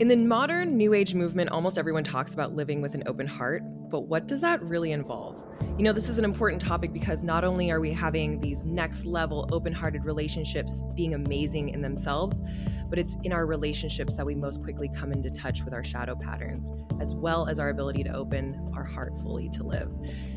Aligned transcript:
In 0.00 0.08
the 0.08 0.16
modern 0.16 0.78
New 0.78 0.94
Age 0.94 1.14
movement, 1.14 1.50
almost 1.50 1.76
everyone 1.76 2.02
talks 2.02 2.32
about 2.32 2.56
living 2.56 2.80
with 2.80 2.94
an 2.94 3.02
open 3.06 3.26
heart, 3.26 3.62
but 3.90 4.08
what 4.08 4.26
does 4.26 4.40
that 4.40 4.62
really 4.62 4.90
involve? 4.92 5.44
You 5.76 5.84
know, 5.84 5.92
this 5.92 6.08
is 6.08 6.16
an 6.16 6.24
important 6.24 6.62
topic 6.62 6.94
because 6.94 7.22
not 7.22 7.44
only 7.44 7.70
are 7.70 7.78
we 7.78 7.92
having 7.92 8.40
these 8.40 8.64
next 8.64 9.04
level 9.04 9.46
open 9.52 9.70
hearted 9.74 10.06
relationships 10.06 10.82
being 10.94 11.12
amazing 11.12 11.68
in 11.68 11.82
themselves, 11.82 12.40
but 12.92 12.98
it's 12.98 13.16
in 13.22 13.32
our 13.32 13.46
relationships 13.46 14.14
that 14.16 14.26
we 14.26 14.34
most 14.34 14.62
quickly 14.62 14.86
come 14.94 15.12
into 15.12 15.30
touch 15.30 15.64
with 15.64 15.72
our 15.72 15.82
shadow 15.82 16.14
patterns, 16.14 16.72
as 17.00 17.14
well 17.14 17.48
as 17.48 17.58
our 17.58 17.70
ability 17.70 18.04
to 18.04 18.14
open 18.14 18.70
our 18.76 18.84
heart 18.84 19.18
fully 19.22 19.48
to 19.48 19.62
live. 19.62 19.90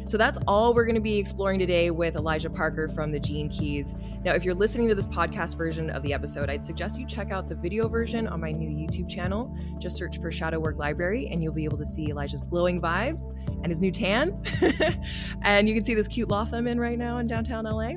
So 0.08 0.16
that's 0.18 0.40
all 0.48 0.74
we're 0.74 0.86
going 0.86 0.96
to 0.96 1.02
be 1.02 1.18
exploring 1.18 1.60
today 1.60 1.92
with 1.92 2.16
Elijah 2.16 2.50
Parker 2.50 2.88
from 2.88 3.12
the 3.12 3.20
Gene 3.20 3.50
Keys. 3.50 3.98
Now, 4.24 4.36
if 4.36 4.46
you're 4.46 4.56
listening 4.56 4.88
to 4.88 4.96
this 4.96 5.06
podcast 5.06 5.58
version 5.58 5.90
of 5.90 6.02
the 6.02 6.14
episode, 6.14 6.50
I'd 6.50 6.66
suggest 6.66 6.98
you 6.98 7.06
check 7.06 7.30
out 7.30 7.50
the 7.50 7.56
video 7.56 7.90
version 7.90 8.26
on 8.26 8.40
my 8.40 8.54
new 8.54 8.70
YouTube 8.70 9.10
channel. 9.10 9.54
Just 9.78 9.98
search 9.98 10.22
for 10.22 10.32
Shadow 10.32 10.58
Work 10.58 10.78
Library 10.78 11.28
and 11.28 11.44
you'll 11.44 11.52
be 11.52 11.66
able 11.66 11.80
to 11.80 11.86
see 11.86 12.10
Elijah's 12.10 12.40
glowing 12.40 12.80
vibes 12.80 13.36
and 13.64 13.68
his 13.68 13.82
new 13.82 13.92
tan. 13.92 14.42
and 15.42 15.68
you 15.68 15.76
can 15.76 15.84
see 15.84 15.94
this 15.94 16.08
cute 16.08 16.30
loft 16.30 16.54
I'm 16.54 16.68
in 16.68 16.80
right 16.80 16.98
now 16.98 17.18
in 17.18 17.28
downtown 17.28 17.66
LA. 17.66 17.96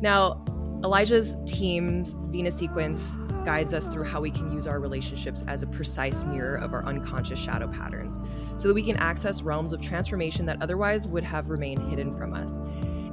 Now, 0.00 0.44
Elijah's 0.84 1.36
team's 1.44 2.14
Venus 2.30 2.56
sequence 2.56 3.16
guides 3.44 3.74
us 3.74 3.86
through 3.86 4.04
how 4.04 4.20
we 4.20 4.30
can 4.30 4.52
use 4.52 4.66
our 4.66 4.80
relationships 4.80 5.44
as 5.46 5.62
a 5.62 5.66
precise 5.66 6.24
mirror 6.24 6.56
of 6.56 6.72
our 6.72 6.84
unconscious 6.84 7.38
shadow 7.38 7.68
patterns 7.68 8.20
so 8.56 8.68
that 8.68 8.74
we 8.74 8.82
can 8.82 8.96
access 8.96 9.42
realms 9.42 9.72
of 9.72 9.80
transformation 9.80 10.46
that 10.46 10.60
otherwise 10.60 11.06
would 11.06 11.24
have 11.24 11.48
remained 11.50 11.82
hidden 11.90 12.14
from 12.14 12.34
us. 12.34 12.58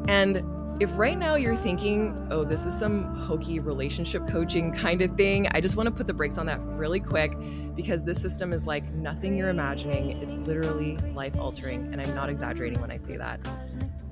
And 0.07 0.43
if 0.79 0.97
right 0.97 1.17
now 1.17 1.35
you're 1.35 1.55
thinking, 1.55 2.27
oh, 2.29 2.43
this 2.43 2.65
is 2.65 2.77
some 2.77 3.15
hokey 3.15 3.59
relationship 3.59 4.27
coaching 4.27 4.71
kind 4.71 5.01
of 5.01 5.15
thing, 5.17 5.47
I 5.53 5.61
just 5.61 5.75
want 5.75 5.87
to 5.87 5.91
put 5.91 6.05
the 6.05 6.13
brakes 6.13 6.37
on 6.37 6.45
that 6.45 6.59
really 6.61 6.99
quick 6.99 7.33
because 7.75 8.03
this 8.03 8.21
system 8.21 8.53
is 8.53 8.67
like 8.67 8.83
nothing 8.93 9.35
you're 9.35 9.49
imagining. 9.49 10.11
It's 10.21 10.37
literally 10.37 10.97
life 11.15 11.35
altering. 11.37 11.91
And 11.91 12.01
I'm 12.01 12.13
not 12.13 12.29
exaggerating 12.29 12.79
when 12.79 12.91
I 12.91 12.97
say 12.97 13.17
that. 13.17 13.39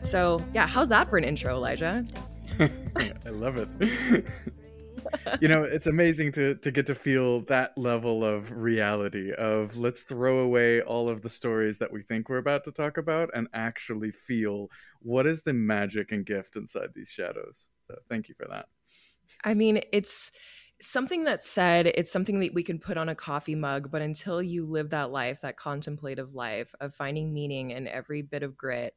So, 0.04 0.44
yeah, 0.54 0.66
how's 0.66 0.90
that 0.90 1.10
for 1.10 1.18
an 1.18 1.24
intro, 1.24 1.56
Elijah? 1.56 2.04
I 2.60 3.30
love 3.30 3.58
it. 3.58 4.26
you 5.42 5.48
know, 5.48 5.64
it's 5.64 5.88
amazing 5.88 6.32
to 6.34 6.56
to 6.56 6.72
get 6.72 6.88
to 6.88 6.96
feel 6.96 7.42
that 7.46 7.78
level 7.78 8.24
of 8.24 8.52
reality 8.52 9.32
of 9.34 9.78
let's 9.78 10.04
throw 10.04 10.40
away 10.40 10.82
all 10.82 11.10
of 11.10 11.22
the 11.22 11.30
stories 11.30 11.78
that 11.80 11.92
we 11.92 12.04
think 12.04 12.30
we're 12.30 12.38
about 12.38 12.64
to 12.66 12.72
talk 12.72 12.98
about 12.98 13.30
and 13.34 13.48
actually 13.54 14.12
feel 14.12 14.70
what 15.02 15.26
is 15.26 15.44
the 15.44 15.54
magic 15.54 16.12
and 16.12 16.26
gift 16.26 16.56
inside 16.56 16.90
these 16.94 17.10
shadows. 17.10 17.68
So 17.88 17.96
thank 18.08 18.30
you 18.30 18.36
for 18.36 18.48
that. 18.50 18.66
I 19.44 19.54
mean, 19.54 19.82
it's 19.92 20.32
something 20.82 21.24
that's 21.24 21.50
said, 21.50 21.88
it's 21.88 22.12
something 22.12 22.40
that 22.40 22.54
we 22.54 22.64
can 22.64 22.80
put 22.80 22.98
on 22.98 23.10
a 23.10 23.16
coffee 23.16 23.56
mug, 23.56 23.90
but 23.92 24.02
until 24.02 24.42
you 24.42 24.66
live 24.66 24.90
that 24.90 25.12
life, 25.12 25.42
that 25.42 25.58
contemplative 25.58 26.34
life 26.34 26.74
of 26.80 26.94
finding 26.94 27.34
meaning 27.34 27.72
in 27.72 27.88
every 27.88 28.22
bit 28.22 28.44
of 28.44 28.58
grit, 28.58 28.94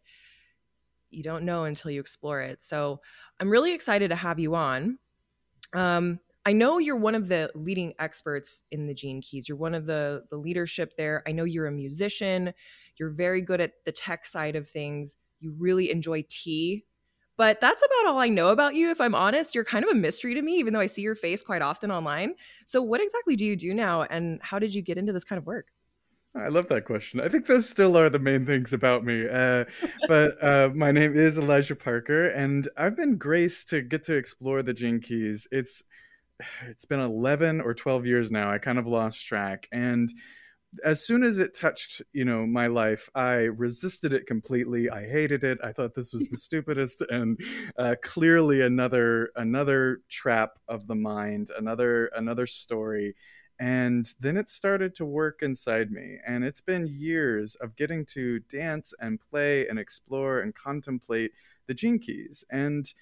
you 1.10 1.22
don't 1.22 1.44
know 1.44 1.64
until 1.64 1.90
you 1.90 2.00
explore 2.00 2.40
it. 2.40 2.62
So 2.62 3.00
I'm 3.40 3.50
really 3.50 3.72
excited 3.72 4.08
to 4.08 4.16
have 4.16 4.38
you 4.38 4.54
on. 4.54 4.98
Um, 5.74 6.20
I 6.46 6.52
know 6.52 6.78
you're 6.78 6.96
one 6.96 7.14
of 7.14 7.28
the 7.28 7.50
leading 7.54 7.92
experts 7.98 8.64
in 8.70 8.86
the 8.86 8.94
Gene 8.94 9.20
Keys. 9.20 9.48
You're 9.48 9.58
one 9.58 9.74
of 9.74 9.86
the 9.86 10.24
the 10.30 10.36
leadership 10.36 10.96
there. 10.96 11.22
I 11.26 11.32
know 11.32 11.44
you're 11.44 11.66
a 11.66 11.72
musician. 11.72 12.54
You're 12.96 13.10
very 13.10 13.40
good 13.42 13.60
at 13.60 13.84
the 13.84 13.92
tech 13.92 14.26
side 14.26 14.56
of 14.56 14.68
things. 14.68 15.16
You 15.40 15.54
really 15.58 15.90
enjoy 15.90 16.24
tea. 16.28 16.84
But 17.36 17.60
that's 17.60 17.82
about 17.84 18.10
all 18.10 18.18
I 18.18 18.28
know 18.28 18.48
about 18.48 18.74
you. 18.74 18.90
If 18.90 19.00
I'm 19.00 19.14
honest, 19.14 19.54
you're 19.54 19.64
kind 19.64 19.84
of 19.84 19.90
a 19.90 19.94
mystery 19.94 20.34
to 20.34 20.42
me, 20.42 20.56
even 20.56 20.72
though 20.72 20.80
I 20.80 20.86
see 20.86 21.02
your 21.02 21.14
face 21.14 21.42
quite 21.42 21.62
often 21.62 21.90
online. 21.92 22.34
So, 22.64 22.82
what 22.82 23.00
exactly 23.00 23.36
do 23.36 23.44
you 23.44 23.54
do 23.54 23.72
now, 23.74 24.02
and 24.02 24.40
how 24.42 24.58
did 24.58 24.74
you 24.74 24.82
get 24.82 24.98
into 24.98 25.12
this 25.12 25.24
kind 25.24 25.38
of 25.38 25.46
work? 25.46 25.68
I 26.34 26.48
love 26.48 26.68
that 26.68 26.84
question. 26.84 27.20
I 27.20 27.28
think 27.28 27.46
those 27.46 27.68
still 27.68 27.96
are 27.96 28.10
the 28.10 28.18
main 28.18 28.46
things 28.46 28.72
about 28.72 29.04
me. 29.04 29.26
Uh, 29.28 29.64
but 30.06 30.42
uh, 30.42 30.70
my 30.74 30.92
name 30.92 31.14
is 31.14 31.38
Elijah 31.38 31.74
Parker, 31.74 32.28
and 32.28 32.68
I've 32.76 32.96
been 32.96 33.16
graced 33.16 33.68
to 33.70 33.82
get 33.82 34.04
to 34.04 34.16
explore 34.16 34.62
the 34.62 34.74
Gene 34.74 35.00
Keys. 35.00 35.48
It's 35.50 35.82
it's 36.68 36.84
been 36.84 37.00
11 37.00 37.60
or 37.60 37.74
12 37.74 38.06
years 38.06 38.30
now. 38.30 38.50
I 38.50 38.58
kind 38.58 38.78
of 38.78 38.86
lost 38.86 39.26
track, 39.26 39.68
and 39.72 40.08
as 40.84 41.04
soon 41.04 41.22
as 41.22 41.38
it 41.38 41.54
touched, 41.54 42.02
you 42.12 42.24
know, 42.24 42.46
my 42.46 42.66
life, 42.66 43.08
I 43.14 43.34
resisted 43.44 44.12
it 44.12 44.26
completely. 44.26 44.90
I 44.90 45.08
hated 45.08 45.42
it. 45.42 45.58
I 45.64 45.72
thought 45.72 45.94
this 45.94 46.12
was 46.12 46.26
the 46.28 46.36
stupidest, 46.36 47.00
and 47.10 47.40
uh, 47.78 47.96
clearly 48.02 48.60
another 48.60 49.30
another 49.34 50.02
trap 50.08 50.58
of 50.68 50.86
the 50.86 50.94
mind, 50.94 51.50
another 51.56 52.06
another 52.14 52.46
story 52.46 53.14
and 53.58 54.14
then 54.20 54.36
it 54.36 54.48
started 54.48 54.94
to 54.96 55.04
work 55.04 55.42
inside 55.42 55.90
me. 55.90 56.18
And 56.26 56.44
it's 56.44 56.60
been 56.60 56.86
years 56.86 57.56
of 57.56 57.74
getting 57.74 58.04
to 58.06 58.38
dance 58.40 58.94
and 59.00 59.20
play 59.20 59.66
and 59.66 59.78
explore 59.78 60.40
and 60.40 60.54
contemplate 60.54 61.32
the 61.66 61.74
gene 61.74 61.98
keys. 61.98 62.44
And 62.50 62.92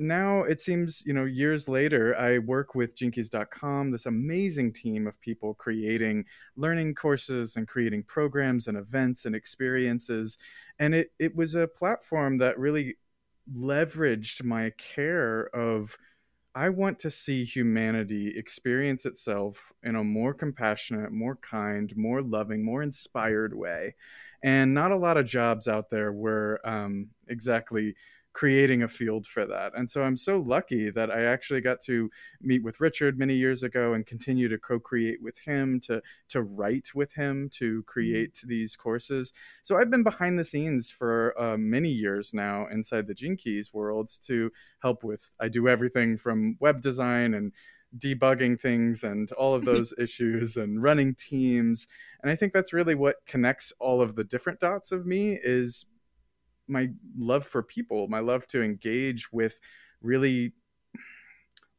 now 0.00 0.42
it 0.42 0.60
seems, 0.60 1.04
you 1.06 1.12
know, 1.12 1.24
years 1.24 1.68
later, 1.68 2.16
I 2.16 2.38
work 2.38 2.74
with 2.74 2.96
genekeys.com, 2.96 3.92
this 3.92 4.06
amazing 4.06 4.72
team 4.72 5.06
of 5.06 5.20
people 5.20 5.54
creating 5.54 6.24
learning 6.56 6.96
courses 6.96 7.56
and 7.56 7.68
creating 7.68 8.02
programs 8.02 8.66
and 8.66 8.76
events 8.76 9.24
and 9.24 9.36
experiences. 9.36 10.38
And 10.80 10.94
it, 10.94 11.12
it 11.20 11.36
was 11.36 11.54
a 11.54 11.68
platform 11.68 12.38
that 12.38 12.58
really 12.58 12.96
leveraged 13.56 14.42
my 14.42 14.70
care 14.70 15.54
of 15.54 15.96
I 16.54 16.68
want 16.68 17.00
to 17.00 17.10
see 17.10 17.44
humanity 17.44 18.38
experience 18.38 19.06
itself 19.06 19.72
in 19.82 19.96
a 19.96 20.04
more 20.04 20.32
compassionate, 20.32 21.10
more 21.10 21.36
kind, 21.36 21.94
more 21.96 22.22
loving, 22.22 22.64
more 22.64 22.82
inspired 22.82 23.54
way. 23.56 23.96
And 24.42 24.72
not 24.72 24.92
a 24.92 24.96
lot 24.96 25.16
of 25.16 25.26
jobs 25.26 25.66
out 25.66 25.90
there 25.90 26.12
were 26.12 26.60
um, 26.64 27.08
exactly 27.28 27.96
creating 28.34 28.82
a 28.82 28.88
field 28.88 29.26
for 29.26 29.46
that. 29.46 29.72
And 29.76 29.88
so 29.88 30.02
I'm 30.02 30.16
so 30.16 30.40
lucky 30.40 30.90
that 30.90 31.10
I 31.10 31.22
actually 31.22 31.60
got 31.60 31.80
to 31.82 32.10
meet 32.42 32.64
with 32.64 32.80
Richard 32.80 33.16
many 33.16 33.34
years 33.34 33.62
ago 33.62 33.94
and 33.94 34.04
continue 34.04 34.48
to 34.48 34.58
co-create 34.58 35.22
with 35.22 35.38
him, 35.38 35.80
to 35.80 36.02
to 36.28 36.42
write 36.42 36.88
with 36.94 37.14
him, 37.14 37.48
to 37.54 37.78
mm-hmm. 37.78 37.80
create 37.86 38.42
these 38.44 38.76
courses. 38.76 39.32
So 39.62 39.78
I've 39.78 39.90
been 39.90 40.02
behind 40.02 40.38
the 40.38 40.44
scenes 40.44 40.90
for 40.90 41.40
uh, 41.40 41.56
many 41.56 41.90
years 41.90 42.34
now 42.34 42.66
inside 42.66 43.06
the 43.06 43.14
Gene 43.14 43.36
Keys 43.36 43.72
worlds 43.72 44.18
to 44.26 44.50
help 44.82 45.04
with. 45.04 45.32
I 45.40 45.48
do 45.48 45.68
everything 45.68 46.16
from 46.18 46.56
web 46.60 46.80
design 46.80 47.34
and 47.34 47.52
debugging 47.96 48.60
things 48.60 49.04
and 49.04 49.30
all 49.32 49.54
of 49.54 49.64
those 49.64 49.94
issues 49.98 50.56
and 50.56 50.82
running 50.82 51.14
teams 51.14 51.86
and 52.22 52.32
i 52.32 52.34
think 52.34 52.52
that's 52.52 52.72
really 52.72 52.96
what 52.96 53.24
connects 53.24 53.72
all 53.78 54.02
of 54.02 54.16
the 54.16 54.24
different 54.24 54.58
dots 54.58 54.90
of 54.90 55.06
me 55.06 55.38
is 55.44 55.86
my 56.68 56.88
love 57.16 57.46
for 57.46 57.62
people, 57.62 58.08
my 58.08 58.20
love 58.20 58.46
to 58.48 58.62
engage 58.62 59.32
with 59.32 59.60
really 60.00 60.52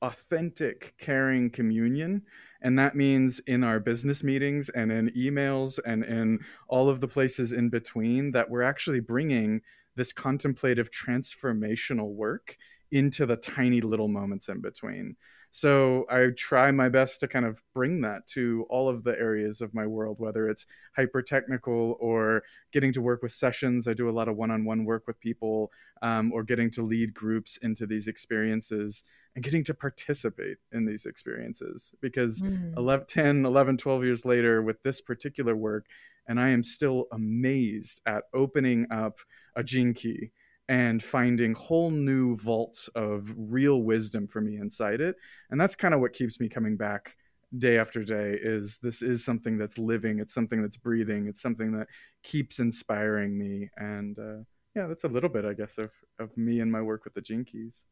authentic, 0.02 0.94
caring 0.98 1.50
communion. 1.50 2.22
And 2.62 2.78
that 2.80 2.96
means 2.96 3.40
in 3.40 3.64
our 3.64 3.80
business 3.80 4.24
meetings 4.24 4.70
and 4.70 4.92
in 4.92 5.10
emails 5.12 5.80
and 5.86 6.04
in 6.04 6.40
all 6.68 6.90
of 6.90 7.00
the 7.00 7.08
places 7.08 7.52
in 7.52 7.70
between 7.70 8.32
that 8.32 8.50
we're 8.50 8.62
actually 8.62 9.00
bringing 9.00 9.62
this 9.96 10.14
contemplative 10.14 10.90
transformational 10.92 12.14
work 12.14 12.58
into 12.92 13.26
the 13.26 13.36
tiny 13.36 13.82
little 13.82 14.08
moments 14.08 14.50
in 14.50 14.62
between. 14.62 15.16
So 15.56 16.06
I 16.10 16.32
try 16.36 16.70
my 16.72 16.90
best 16.90 17.22
to 17.22 17.30
kind 17.30 17.46
of 17.46 17.64
bring 17.74 18.02
that 18.02 18.28
to 18.28 18.66
all 18.70 18.90
of 18.90 19.06
the 19.06 19.18
areas 19.18 19.62
of 19.62 19.74
my 19.74 19.88
world, 19.88 20.18
whether 20.20 20.50
it's 20.50 20.66
hyper 20.98 21.22
technical 21.22 21.96
or 22.02 22.44
getting 22.74 22.92
to 22.92 23.02
work 23.02 23.24
with 23.24 23.32
sessions. 23.32 23.88
I 23.88 23.94
do 23.94 24.10
a 24.10 24.12
lot 24.12 24.28
of 24.28 24.36
one 24.36 24.52
on 24.52 24.66
one 24.66 24.84
work 24.84 25.08
with 25.08 25.18
people 25.22 25.72
um, 26.02 26.34
or 26.34 26.44
getting 26.44 26.70
to 26.72 26.82
lead 26.82 27.14
groups 27.14 27.56
into 27.62 27.86
these 27.86 28.10
experiences 28.10 29.06
and 29.34 29.46
getting 29.46 29.64
to 29.64 29.74
participate 29.74 30.58
in 30.74 30.86
these 30.86 31.06
experiences. 31.06 31.96
Because 32.02 32.42
mm. 32.42 32.76
11, 32.76 33.06
10, 33.08 33.46
11, 33.46 33.78
12 33.78 34.04
years 34.04 34.26
later, 34.26 34.62
with 34.62 34.84
this 34.84 35.00
particular 35.00 35.56
work, 35.56 35.86
and 36.28 36.38
I 36.38 36.50
am 36.50 36.64
still 36.64 37.06
amazed 37.14 38.02
at 38.06 38.26
opening 38.34 38.88
up 38.92 39.20
a 39.56 39.64
gene 39.64 39.94
key 39.94 40.32
and 40.68 41.04
finding 41.04 41.54
whole 41.54 41.92
new 41.92 42.36
vaults 42.38 42.88
of 42.96 43.32
real 43.38 43.84
wisdom 43.84 44.28
for 44.28 44.42
me 44.42 44.58
inside 44.58 45.02
it. 45.02 45.16
And 45.52 45.62
that's 45.62 45.76
kind 45.76 45.94
of 45.94 46.00
what 46.00 46.14
keeps 46.14 46.40
me 46.40 46.50
coming 46.50 46.76
back 46.76 47.16
day 47.58 47.78
after 47.78 48.04
day 48.04 48.38
is 48.42 48.80
this 48.82 49.02
is 49.02 49.24
something 49.24 49.58
that's 49.58 49.78
living 49.78 50.20
it's 50.20 50.34
something 50.34 50.62
that's 50.62 50.76
breathing 50.76 51.28
it's 51.28 51.42
something 51.42 51.72
that 51.78 51.88
keeps 52.24 52.60
inspiring 52.60 53.38
me. 53.38 53.70
And 53.78 54.18
uh, 54.18 54.44
yeah 54.76 54.88
that's 54.88 55.06
a 55.06 55.10
little 55.10 55.30
bit 55.30 55.46
i 55.46 55.54
guess 55.54 55.78
of 55.78 55.92
of 56.20 56.36
me 56.38 56.60
and 56.60 56.72
my 56.72 56.82
work 56.82 57.06
with 57.06 57.14
the 57.14 57.22
keys. 57.22 57.86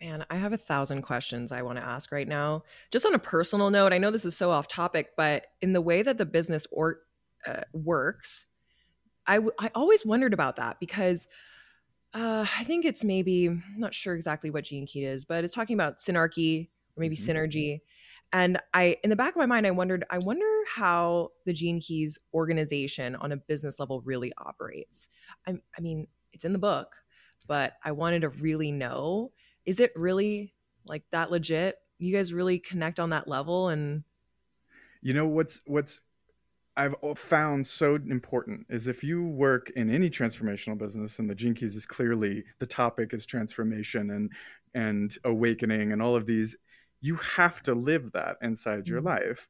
Man, 0.00 0.26
I 0.28 0.36
have 0.36 0.52
a 0.52 0.58
thousand 0.58 1.02
questions 1.02 1.52
I 1.52 1.62
want 1.62 1.78
to 1.78 1.84
ask 1.84 2.12
right 2.12 2.28
now. 2.28 2.64
Just 2.90 3.06
on 3.06 3.14
a 3.14 3.18
personal 3.18 3.70
note, 3.70 3.94
I 3.94 3.98
know 3.98 4.10
this 4.10 4.26
is 4.26 4.36
so 4.36 4.50
off 4.50 4.68
topic, 4.68 5.12
but 5.16 5.46
in 5.62 5.72
the 5.72 5.80
way 5.80 6.02
that 6.02 6.18
the 6.18 6.26
business 6.26 6.66
or 6.70 6.98
uh, 7.46 7.62
works, 7.72 8.48
I, 9.26 9.36
w- 9.36 9.54
I 9.58 9.70
always 9.74 10.04
wondered 10.04 10.34
about 10.34 10.56
that 10.56 10.78
because 10.80 11.28
uh, 12.14 12.46
I 12.58 12.64
think 12.64 12.84
it's 12.84 13.04
maybe 13.04 13.48
I'm 13.48 13.74
not 13.76 13.94
sure 13.94 14.14
exactly 14.14 14.50
what 14.50 14.64
gene 14.64 14.86
key 14.86 15.04
is, 15.04 15.24
but 15.24 15.44
it's 15.44 15.54
talking 15.54 15.74
about 15.74 15.98
synarchy 15.98 16.68
or 16.96 17.00
maybe 17.00 17.16
mm-hmm. 17.16 17.30
synergy. 17.30 17.80
And 18.32 18.58
I, 18.74 18.96
in 19.04 19.10
the 19.10 19.16
back 19.16 19.30
of 19.30 19.36
my 19.36 19.46
mind, 19.46 19.66
I 19.66 19.70
wondered, 19.70 20.04
I 20.10 20.18
wonder 20.18 20.46
how 20.68 21.30
the 21.44 21.52
Gene 21.52 21.80
Keys 21.80 22.18
organization 22.34 23.14
on 23.16 23.32
a 23.32 23.36
business 23.36 23.78
level 23.78 24.00
really 24.00 24.32
operates. 24.38 25.08
I, 25.46 25.58
I 25.76 25.80
mean, 25.80 26.08
it's 26.32 26.44
in 26.44 26.52
the 26.52 26.58
book, 26.58 26.96
but 27.46 27.74
I 27.84 27.92
wanted 27.92 28.22
to 28.22 28.28
really 28.30 28.72
know 28.72 29.32
is 29.64 29.80
it 29.80 29.92
really 29.96 30.54
like 30.86 31.02
that 31.10 31.30
legit? 31.30 31.76
You 31.98 32.14
guys 32.14 32.32
really 32.32 32.58
connect 32.58 33.00
on 33.00 33.10
that 33.10 33.26
level 33.26 33.68
and 33.68 34.04
you 35.02 35.12
know 35.12 35.26
what's 35.26 35.60
what's 35.66 36.00
I've 36.76 36.94
found 37.16 37.66
so 37.66 37.94
important 37.94 38.66
is 38.68 38.86
if 38.86 39.02
you 39.02 39.26
work 39.26 39.70
in 39.76 39.90
any 39.90 40.10
transformational 40.10 40.76
business, 40.76 41.18
and 41.18 41.28
the 41.28 41.34
Gene 41.34 41.54
Keys 41.54 41.74
is 41.74 41.86
clearly 41.86 42.44
the 42.58 42.66
topic 42.66 43.14
is 43.14 43.24
transformation 43.24 44.10
and 44.10 44.30
and 44.74 45.16
awakening 45.24 45.92
and 45.92 46.02
all 46.02 46.14
of 46.14 46.26
these, 46.26 46.56
you 47.00 47.16
have 47.16 47.62
to 47.62 47.74
live 47.74 48.12
that 48.12 48.36
inside 48.42 48.80
mm-hmm. 48.80 48.92
your 48.92 49.00
life. 49.00 49.48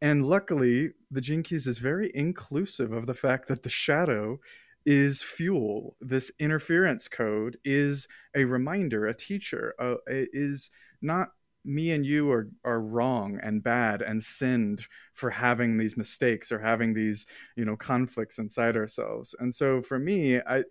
And 0.00 0.24
luckily, 0.24 0.90
the 1.10 1.20
Gene 1.20 1.42
Keys 1.42 1.66
is 1.66 1.78
very 1.78 2.12
inclusive 2.14 2.92
of 2.92 3.06
the 3.06 3.14
fact 3.14 3.48
that 3.48 3.62
the 3.62 3.70
shadow 3.70 4.38
is 4.86 5.22
fuel. 5.22 5.96
This 6.00 6.30
interference 6.38 7.08
code 7.08 7.58
is 7.64 8.06
a 8.36 8.44
reminder, 8.44 9.06
a 9.06 9.14
teacher, 9.14 9.74
uh, 9.80 9.96
is 10.06 10.70
not 11.02 11.32
me 11.64 11.90
and 11.92 12.06
you 12.06 12.30
are 12.30 12.48
are 12.64 12.80
wrong 12.80 13.38
and 13.42 13.62
bad 13.62 14.02
and 14.02 14.22
sinned 14.22 14.86
for 15.12 15.30
having 15.30 15.76
these 15.76 15.96
mistakes 15.96 16.50
or 16.52 16.58
having 16.58 16.94
these 16.94 17.26
you 17.56 17.64
know 17.64 17.76
conflicts 17.76 18.38
inside 18.38 18.76
ourselves. 18.76 19.34
And 19.38 19.54
so 19.54 19.80
for 19.82 19.98
me 19.98 20.40
i 20.40 20.64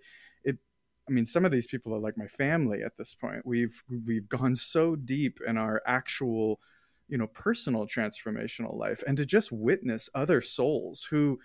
it 0.44 0.58
i 1.08 1.12
mean 1.12 1.26
some 1.26 1.46
of 1.46 1.52
these 1.52 1.68
people 1.68 1.94
are 1.94 2.00
like 2.00 2.18
my 2.18 2.28
family 2.28 2.84
at 2.84 2.98
this 2.98 3.14
point. 3.16 3.46
We've 3.46 3.84
we've 4.06 4.30
gone 4.30 4.56
so 4.74 4.96
deep 4.96 5.40
in 5.46 5.58
our 5.58 5.82
actual 5.86 6.60
you 7.08 7.18
know 7.18 7.28
personal 7.28 7.88
transformational 7.88 8.78
life 8.78 9.04
and 9.08 9.18
to 9.18 9.26
just 9.26 9.52
witness 9.52 10.10
other 10.14 10.42
souls 10.42 11.08
who 11.10 11.40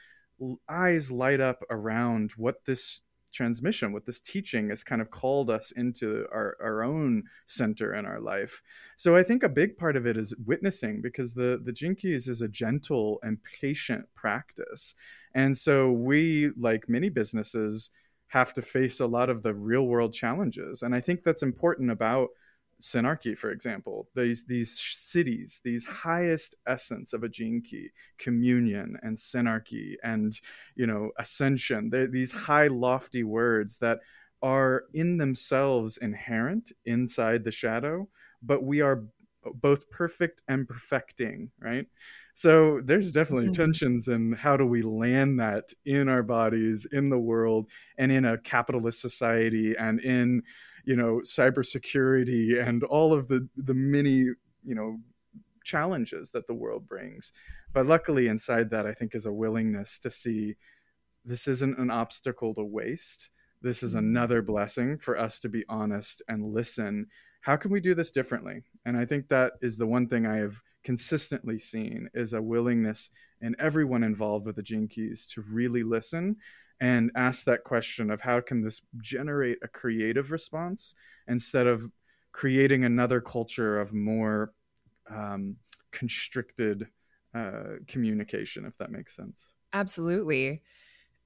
eyes 0.68 1.10
light 1.10 1.40
up 1.40 1.62
around 1.70 2.32
what 2.36 2.64
this 2.64 3.02
transmission, 3.32 3.93
what 3.93 4.06
this 4.06 4.20
teaching 4.20 4.69
has 4.69 4.84
kind 4.84 5.00
of 5.00 5.11
called 5.11 5.50
us 5.50 5.73
into 5.73 6.26
our, 6.32 6.56
our 6.61 6.82
own 6.82 7.25
center 7.46 7.94
in 7.94 8.06
our 8.06 8.20
life. 8.20 8.62
So 8.96 9.17
I 9.17 9.23
think 9.23 9.43
a 9.43 9.49
big 9.49 9.76
part 9.76 9.96
of 9.96 10.06
it 10.06 10.17
is 10.17 10.34
witnessing 10.44 11.00
because 11.00 11.34
the, 11.34 11.61
the 11.62 11.73
Gene 11.73 11.94
Keys 11.94 12.29
is 12.29 12.43
a 12.43 12.49
gentle 12.49 13.19
and 13.23 13.38
patient 13.43 14.06
practice. 14.14 14.94
And 15.34 15.56
so 15.56 15.90
we, 15.90 16.50
like 16.56 16.88
many 16.88 17.08
businesses, 17.08 17.90
have 18.29 18.52
to 18.55 18.62
face 18.62 18.99
a 18.99 19.06
lot 19.06 19.29
of 19.29 19.43
the 19.43 19.55
real 19.55 19.87
world 19.87 20.14
challenges. 20.14 20.82
And 20.82 20.94
I 20.94 21.00
think 21.00 21.23
that's 21.23 21.43
important 21.43 21.90
about 21.90 22.31
Synarchy, 22.82 23.38
for 23.38 23.52
example, 23.52 24.08
these 24.17 24.44
these 24.44 24.76
siddhis, 24.76 25.61
these 25.62 25.84
highest 25.84 26.56
essence 26.67 27.12
of 27.12 27.23
a 27.23 27.29
gene 27.29 27.62
key, 27.62 27.90
communion 28.19 28.99
and 29.02 29.17
synarchy 29.17 29.94
and 30.02 30.40
you 30.75 30.87
know 30.87 31.12
ascension, 31.17 31.90
these 32.11 32.32
high 32.32 32.67
lofty 32.67 33.23
words 33.23 33.79
that 33.79 34.00
are 34.43 34.84
in 34.93 35.17
themselves 35.17 35.96
inherent 35.96 36.73
inside 36.84 37.44
the 37.44 37.52
shadow, 37.52 38.08
but 38.43 38.64
we 38.64 38.81
are 38.81 39.05
both 39.55 39.88
perfect 39.90 40.43
and 40.49 40.69
perfecting, 40.69 41.50
right? 41.61 41.87
So 42.35 42.81
there's 42.81 43.12
definitely 43.12 43.46
mm-hmm. 43.46 43.62
tensions 43.62 44.08
in 44.08 44.32
how 44.32 44.56
do 44.56 44.67
we 44.67 44.82
land 44.82 45.38
that 45.38 45.73
in 45.85 46.08
our 46.08 46.23
bodies, 46.23 46.87
in 46.90 47.11
the 47.11 47.19
world, 47.19 47.69
and 47.99 48.11
in 48.11 48.25
a 48.25 48.38
capitalist 48.38 49.00
society, 49.00 49.75
and 49.78 50.00
in 50.00 50.43
you 50.84 50.96
know 50.96 51.20
cybersecurity 51.25 52.67
and 52.67 52.84
all 52.84 53.12
of 53.12 53.29
the 53.29 53.49
the 53.56 53.75
many 53.75 54.26
you 54.64 54.75
know 54.75 54.99
challenges 55.64 56.31
that 56.32 56.46
the 56.46 56.55
world 56.55 56.88
brings. 56.88 57.32
But 57.73 57.87
luckily, 57.87 58.26
inside 58.26 58.70
that, 58.70 58.87
I 58.87 58.93
think 58.93 59.14
is 59.14 59.26
a 59.26 59.32
willingness 59.32 59.99
to 60.00 60.11
see 60.11 60.56
this 61.25 61.46
isn't 61.46 61.79
an 61.79 61.90
obstacle 61.90 62.55
to 62.55 62.64
waste. 62.64 63.31
This 63.61 63.82
is 63.82 63.94
mm-hmm. 63.94 64.06
another 64.06 64.43
blessing 64.43 64.99
for 64.99 65.17
us 65.17 65.38
to 65.40 65.49
be 65.49 65.64
honest 65.69 66.23
and 66.29 66.52
listen. 66.52 67.06
How 67.43 67.56
can 67.56 67.70
we 67.70 67.81
do 67.81 67.94
this 67.94 68.11
differently? 68.11 68.62
And 68.85 68.96
I 68.96 69.05
think 69.05 69.28
that 69.28 69.55
is 69.61 69.78
the 69.78 69.87
one 69.87 70.08
thing 70.08 70.26
I 70.26 70.37
have 70.37 70.62
consistently 70.85 71.58
seen 71.58 72.08
is 72.12 72.32
a 72.32 72.43
willingness 72.43 73.11
in 73.40 73.55
everyone 73.58 74.02
involved 74.02 74.46
with 74.46 74.56
the 74.56 74.62
gene 74.62 74.88
keys 74.88 75.26
to 75.26 75.43
really 75.43 75.82
listen 75.82 76.37
and 76.82 77.12
ask 77.14 77.44
that 77.44 77.62
question 77.62 78.11
of 78.11 78.20
how 78.20 78.40
can 78.40 78.61
this 78.61 78.82
generate 79.00 79.56
a 79.62 79.69
creative 79.69 80.32
response 80.32 80.96
instead 81.29 81.69
of 81.69 81.88
creating 82.32 82.84
another 82.84 83.20
culture 83.20 83.79
of 83.79 83.93
more 83.93 84.52
um, 85.08 85.55
constricted 85.93 86.88
uh, 87.37 87.76
communication 87.87 88.64
if 88.64 88.76
that 88.79 88.90
makes 88.90 89.14
sense. 89.14 89.52
Absolutely. 89.73 90.62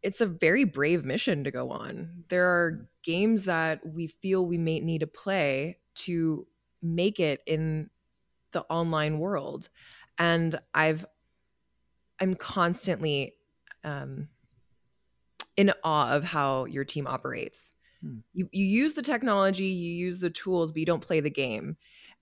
It's 0.02 0.20
a 0.20 0.26
very 0.26 0.64
brave 0.64 1.06
mission 1.06 1.42
to 1.44 1.50
go 1.50 1.70
on. 1.70 2.24
There 2.28 2.46
are 2.46 2.90
games 3.02 3.44
that 3.44 3.80
we 3.84 4.08
feel 4.08 4.44
we 4.44 4.58
may 4.58 4.80
need 4.80 5.00
to 5.00 5.06
play 5.06 5.78
to 5.94 6.46
make 6.82 7.18
it 7.18 7.40
in 7.46 7.88
the 8.52 8.60
online 8.68 9.18
world. 9.18 9.70
And 10.18 10.60
i've 10.74 11.06
i'm 12.20 12.34
constantly 12.34 13.34
um, 13.84 14.28
in 15.56 15.72
awe 15.82 16.12
of 16.12 16.24
how 16.24 16.64
your 16.66 16.84
team 16.84 17.06
operates. 17.06 17.72
Hmm. 18.02 18.18
You, 18.32 18.48
you 18.52 18.64
use 18.64 18.94
the 18.94 19.02
technology, 19.02 19.66
you 19.66 19.92
use 19.92 20.20
the 20.20 20.30
tools, 20.30 20.72
but 20.72 20.80
you 20.80 20.86
don't 20.86 21.00
play 21.00 21.20
the 21.20 21.30
game. 21.30 21.76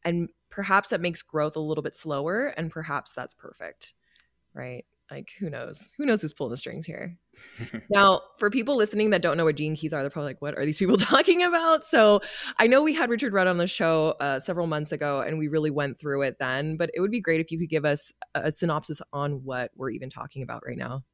And 0.04 0.28
perhaps 0.50 0.90
that 0.90 1.00
makes 1.00 1.22
growth 1.22 1.56
a 1.56 1.60
little 1.60 1.82
bit 1.82 1.96
slower, 1.96 2.46
and 2.56 2.70
perhaps 2.70 3.12
that's 3.12 3.34
perfect, 3.34 3.94
right? 4.52 4.84
Like, 5.10 5.30
who 5.38 5.50
knows? 5.50 5.90
Who 5.98 6.06
knows 6.06 6.22
who's 6.22 6.32
pulling 6.32 6.50
the 6.50 6.56
strings 6.56 6.86
here? 6.86 7.16
now, 7.90 8.20
for 8.38 8.50
people 8.50 8.76
listening 8.76 9.10
that 9.10 9.22
don't 9.22 9.36
know 9.36 9.44
what 9.44 9.56
gene 9.56 9.76
keys 9.76 9.92
are, 9.92 10.00
they're 10.00 10.10
probably 10.10 10.30
like, 10.30 10.42
what 10.42 10.56
are 10.56 10.64
these 10.64 10.78
people 10.78 10.96
talking 10.98 11.42
about? 11.42 11.84
So 11.84 12.20
I 12.58 12.66
know 12.66 12.82
we 12.82 12.94
had 12.94 13.10
Richard 13.10 13.32
Rudd 13.32 13.46
on 13.46 13.58
the 13.58 13.66
show 13.66 14.14
uh, 14.20 14.40
several 14.40 14.66
months 14.66 14.92
ago 14.92 15.20
and 15.20 15.38
we 15.38 15.48
really 15.48 15.70
went 15.70 15.98
through 15.98 16.22
it 16.22 16.36
then, 16.38 16.76
but 16.76 16.90
it 16.94 17.00
would 17.00 17.10
be 17.10 17.20
great 17.20 17.40
if 17.40 17.50
you 17.50 17.58
could 17.58 17.68
give 17.68 17.84
us 17.84 18.12
a 18.34 18.50
synopsis 18.50 19.00
on 19.12 19.44
what 19.44 19.70
we're 19.76 19.90
even 19.90 20.10
talking 20.10 20.42
about 20.42 20.62
right 20.66 20.78
now. 20.78 21.04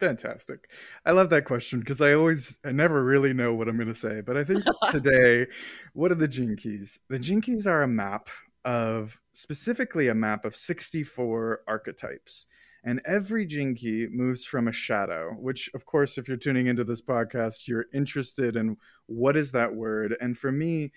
Fantastic. 0.00 0.70
I 1.04 1.12
love 1.12 1.28
that 1.30 1.44
question 1.44 1.78
because 1.80 2.00
I 2.00 2.14
always, 2.14 2.56
I 2.64 2.72
never 2.72 3.04
really 3.04 3.34
know 3.34 3.54
what 3.54 3.68
I'm 3.68 3.76
going 3.76 3.88
to 3.88 3.94
say. 3.94 4.22
But 4.22 4.38
I 4.38 4.44
think 4.44 4.64
today, 4.90 5.46
what 5.92 6.10
are 6.10 6.16
the 6.16 6.26
keys? 6.56 6.98
The 7.10 7.18
keys 7.18 7.66
are 7.66 7.82
a 7.82 7.88
map 7.88 8.28
of, 8.64 9.20
specifically 9.32 10.08
a 10.08 10.14
map 10.14 10.46
of 10.46 10.56
64 10.56 11.60
archetypes. 11.68 12.46
And 12.82 13.02
every 13.04 13.46
key 13.46 14.06
moves 14.10 14.46
from 14.46 14.66
a 14.66 14.72
shadow, 14.72 15.36
which, 15.38 15.68
of 15.74 15.84
course, 15.84 16.16
if 16.16 16.28
you're 16.28 16.38
tuning 16.38 16.66
into 16.66 16.82
this 16.82 17.02
podcast, 17.02 17.68
you're 17.68 17.84
interested 17.92 18.56
in 18.56 18.78
what 19.04 19.36
is 19.36 19.52
that 19.52 19.74
word. 19.74 20.16
And 20.18 20.36
for 20.36 20.50
me, 20.50 20.92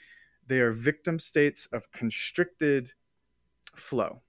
they 0.47 0.61
are 0.61 0.71
victim 0.71 1.19
states 1.19 1.67
of 1.73 1.91
constricted 1.91 2.91
flow. 3.75 4.22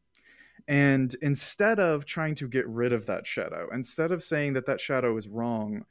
And 0.66 1.14
instead 1.20 1.78
of 1.78 2.06
trying 2.06 2.34
to 2.36 2.48
get 2.48 2.66
rid 2.66 2.92
of 2.92 3.06
that 3.06 3.26
shadow, 3.26 3.68
instead 3.72 4.10
of 4.10 4.22
saying 4.22 4.54
that 4.54 4.66
that 4.66 4.80
shadow 4.80 5.16
is 5.16 5.28
wrong, 5.28 5.84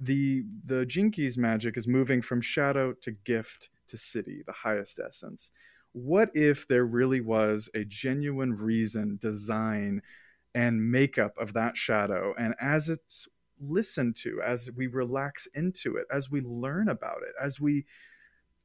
the 0.00 0.44
the 0.64 0.86
Keys 1.12 1.38
magic 1.38 1.76
is 1.76 1.86
moving 1.86 2.22
from 2.22 2.40
shadow 2.40 2.92
to 2.94 3.12
gift 3.12 3.70
to 3.88 3.96
siddhi, 3.96 4.44
the 4.44 4.52
highest 4.52 4.98
essence. 4.98 5.50
What 5.92 6.30
if 6.34 6.66
there 6.66 6.84
really 6.84 7.20
was 7.20 7.68
a 7.74 7.84
genuine 7.84 8.54
reason, 8.54 9.18
design, 9.20 10.02
and 10.54 10.90
makeup 10.90 11.36
of 11.38 11.52
that 11.52 11.76
shadow? 11.76 12.34
And 12.36 12.54
as 12.60 12.88
it's 12.88 13.28
listened 13.60 14.16
to, 14.16 14.40
as 14.42 14.70
we 14.74 14.86
relax 14.86 15.46
into 15.54 15.96
it, 15.96 16.06
as 16.10 16.30
we 16.30 16.40
learn 16.40 16.88
about 16.88 17.18
it, 17.22 17.34
as 17.40 17.60
we 17.60 17.86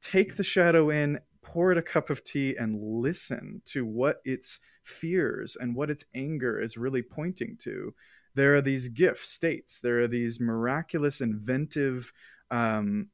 take 0.00 0.36
the 0.36 0.44
shadow 0.44 0.90
in, 0.90 1.20
pour 1.42 1.70
it 1.70 1.78
a 1.78 1.82
cup 1.82 2.10
of 2.10 2.24
tea, 2.24 2.56
and 2.56 2.80
listen 2.80 3.62
to 3.66 3.84
what 3.84 4.20
its 4.24 4.58
fears 4.82 5.56
and 5.56 5.74
what 5.74 5.90
its 5.90 6.04
anger 6.14 6.58
is 6.58 6.76
really 6.76 7.02
pointing 7.02 7.56
to. 7.60 7.94
There 8.34 8.54
are 8.54 8.62
these 8.62 8.88
gift 8.88 9.26
states, 9.26 9.80
there 9.80 10.00
are 10.00 10.08
these 10.08 10.40
miraculous, 10.40 11.20
inventive 11.20 12.12
um, 12.50 13.08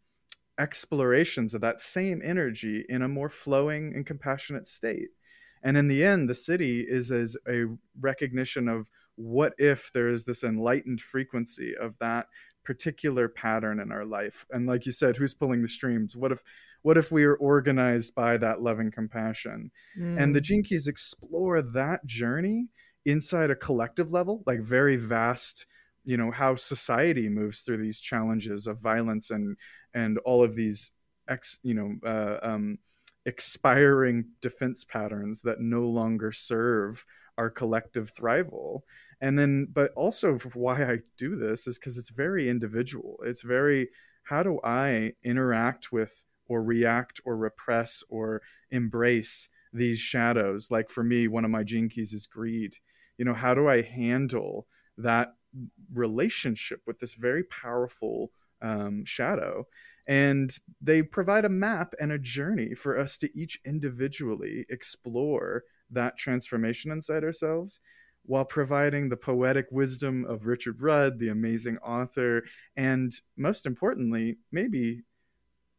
explorations 0.59 1.55
of 1.55 1.61
that 1.63 1.81
same 1.81 2.21
energy 2.25 2.85
in 2.89 3.03
a 3.03 3.09
more 3.09 3.29
flowing 3.29 3.95
and 3.95 4.07
compassionate 4.07 4.69
state. 4.69 5.09
And 5.63 5.77
in 5.77 5.89
the 5.89 6.05
end, 6.05 6.29
the 6.29 6.35
siddhi 6.35 6.85
is 6.87 7.11
as 7.11 7.37
a 7.49 7.65
recognition 7.99 8.69
of 8.69 8.91
what 9.17 9.55
if 9.59 9.91
there 9.93 10.09
is 10.09 10.25
this 10.25 10.45
enlightened 10.45 11.01
frequency 11.01 11.75
of 11.77 11.95
that 11.99 12.27
particular 12.67 13.29
pattern 13.29 13.79
in 13.79 13.93
our 13.93 14.05
life 14.05 14.45
and 14.51 14.67
like 14.67 14.85
you 14.85 14.93
said 14.93 15.17
who's 15.17 15.35
pulling 15.35 15.63
the 15.63 15.69
streams 15.69 16.17
what 16.17 16.33
if 16.33 16.43
what 16.83 16.99
if 16.99 17.13
we 17.13 17.25
are 17.25 17.37
organized 17.37 18.13
by 18.15 18.37
that 18.37 18.61
loving 18.61 18.91
compassion 18.91 19.71
mm. 19.99 20.21
and 20.21 20.35
the 20.35 20.41
mm. 20.41 20.45
gene 20.45 20.63
keys 20.65 20.89
explore 20.89 21.63
that 21.63 22.05
journey 22.05 22.67
inside 23.05 23.51
a 23.51 23.57
collective 23.57 24.11
level 24.11 24.43
like 24.47 24.61
very 24.61 24.97
vast 24.97 25.67
you 26.05 26.17
know 26.17 26.33
how 26.33 26.57
society 26.57 27.29
moves 27.29 27.61
through 27.61 27.77
these 27.77 28.01
challenges 28.01 28.67
of 28.67 28.81
violence 28.81 29.31
and 29.31 29.57
and 29.95 30.19
all 30.19 30.43
of 30.43 30.57
these 30.57 30.91
ex 31.29 31.61
you 31.63 31.75
know 31.75 31.95
uh, 32.05 32.39
um, 32.43 32.79
expiring 33.25 34.25
defense 34.41 34.85
patterns 34.85 35.43
that 35.43 35.61
no 35.61 35.83
longer 35.83 36.33
serve 36.33 37.07
our 37.39 37.49
collective 37.49 38.13
thrival 38.13 38.81
and 39.21 39.39
then 39.39 39.69
but 39.73 39.93
also 39.97 40.39
why 40.55 40.83
i 40.85 40.99
do 41.17 41.37
this 41.37 41.67
is 41.67 41.79
because 41.79 41.97
it's 41.99 42.11
very 42.11 42.49
individual. 42.49 43.19
It's 43.25 43.43
very 43.43 43.89
how 44.25 44.43
do 44.43 44.61
i 44.65 45.13
interact 45.25 45.93
with 45.93 46.25
or 46.49 46.63
react 46.63 47.21
or 47.25 47.37
repress 47.37 48.05
or 48.09 48.43
embrace 48.71 49.49
these 49.73 49.99
shadows? 49.99 50.71
Like 50.71 50.91
for 50.91 51.03
me 51.05 51.29
one 51.29 51.45
of 51.45 51.51
my 51.51 51.63
gene 51.65 51.89
keys 51.89 52.13
is 52.13 52.27
greed. 52.27 52.75
You 53.19 53.25
know 53.25 53.35
how 53.35 53.55
do 53.55 53.69
i 53.69 53.83
handle 53.83 54.67
that 54.99 55.35
relationship 55.93 56.83
with 56.87 56.99
this 56.99 57.15
very 57.15 57.45
powerful 57.45 58.33
um, 58.63 59.05
shadow? 59.05 59.67
And 60.07 60.57
they 60.81 61.03
provide 61.03 61.45
a 61.45 61.49
map 61.49 61.95
and 62.01 62.13
a 62.13 62.19
journey 62.19 62.75
for 62.75 62.97
us 62.97 63.19
to 63.19 63.39
each 63.39 63.59
individually 63.65 64.65
explore 64.69 65.65
that 65.91 66.17
transformation 66.17 66.91
inside 66.93 67.25
ourselves 67.25 67.81
while 68.27 68.45
providing 68.45 69.09
the 69.09 69.17
poetic 69.17 69.67
wisdom 69.71 70.25
of 70.25 70.47
Richard 70.47 70.83
Rudd, 70.83 71.19
the 71.19 71.29
amazing 71.29 71.79
author, 71.79 72.45
and 72.77 73.13
most 73.37 73.67
importantly, 73.67 74.39
maybe 74.53 75.03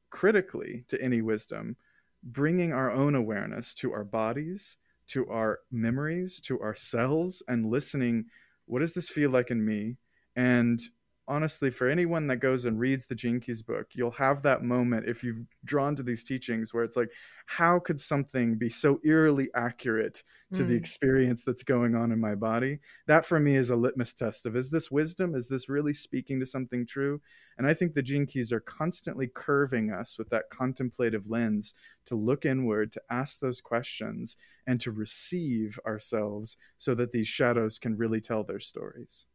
critically 0.09 0.85
to 0.87 1.01
any 1.01 1.21
wisdom, 1.21 1.75
bringing 2.23 2.73
our 2.73 2.91
own 2.91 3.15
awareness 3.15 3.73
to 3.75 3.93
our 3.93 4.03
bodies, 4.03 4.77
to 5.07 5.27
our 5.29 5.59
memories, 5.71 6.41
to 6.41 6.59
our 6.59 6.75
cells, 6.75 7.43
and 7.47 7.69
listening 7.69 8.25
what 8.67 8.79
does 8.79 8.93
this 8.93 9.09
feel 9.09 9.31
like 9.31 9.49
in 9.49 9.65
me? 9.65 9.95
And 10.35 10.79
honestly, 11.27 11.69
for 11.69 11.87
anyone 11.87 12.27
that 12.27 12.37
goes 12.37 12.65
and 12.65 12.79
reads 12.79 13.05
the 13.05 13.15
Gene 13.15 13.39
Keys 13.39 13.61
book, 13.61 13.87
you'll 13.93 14.11
have 14.11 14.43
that 14.43 14.63
moment 14.63 15.09
if 15.09 15.23
you've 15.23 15.45
drawn 15.65 15.95
to 15.95 16.03
these 16.03 16.23
teachings 16.23 16.73
where 16.73 16.83
it's 16.83 16.95
like, 16.95 17.11
how 17.47 17.79
could 17.79 17.99
something 17.99 18.57
be 18.57 18.69
so 18.69 18.99
eerily 19.03 19.49
accurate 19.55 20.23
to 20.53 20.63
mm. 20.63 20.67
the 20.67 20.73
hmm. 20.73 20.79
experience 20.79 21.43
that's 21.43 21.63
going 21.63 21.95
on 21.95 22.11
in 22.11 22.19
my 22.19 22.35
body? 22.35 22.79
That 23.07 23.25
for 23.25 23.39
me 23.39 23.55
is 23.55 23.69
a 23.69 23.75
litmus 23.75 24.13
test 24.13 24.45
of 24.45 24.55
is 24.55 24.69
this 24.69 24.91
wisdom? 24.91 25.35
Is 25.35 25.47
this 25.47 25.69
really 25.69 25.93
speaking 25.93 26.39
to 26.39 26.45
something 26.45 26.85
true? 26.85 27.21
And 27.57 27.65
I 27.65 27.73
think 27.73 27.93
the 27.93 28.01
Gene 28.01 28.25
Keys 28.25 28.51
are 28.51 28.59
constantly 28.59 29.29
curving 29.33 29.91
us 29.91 30.17
with 30.17 30.29
that 30.29 30.49
contemplative 30.49 31.29
lens 31.29 31.73
to 32.05 32.15
look 32.15 32.45
inward, 32.45 32.91
to 32.93 33.01
ask 33.09 33.39
those 33.39 33.61
questions, 33.61 34.35
and 34.65 34.79
to 34.81 34.91
receive 34.91 35.79
ourselves 35.85 36.57
so 36.77 36.93
that 36.95 37.11
these 37.11 37.27
shadows 37.27 37.79
can 37.79 37.97
really 37.97 38.21
tell 38.21 38.43
their 38.43 38.59
stories. 38.59 39.25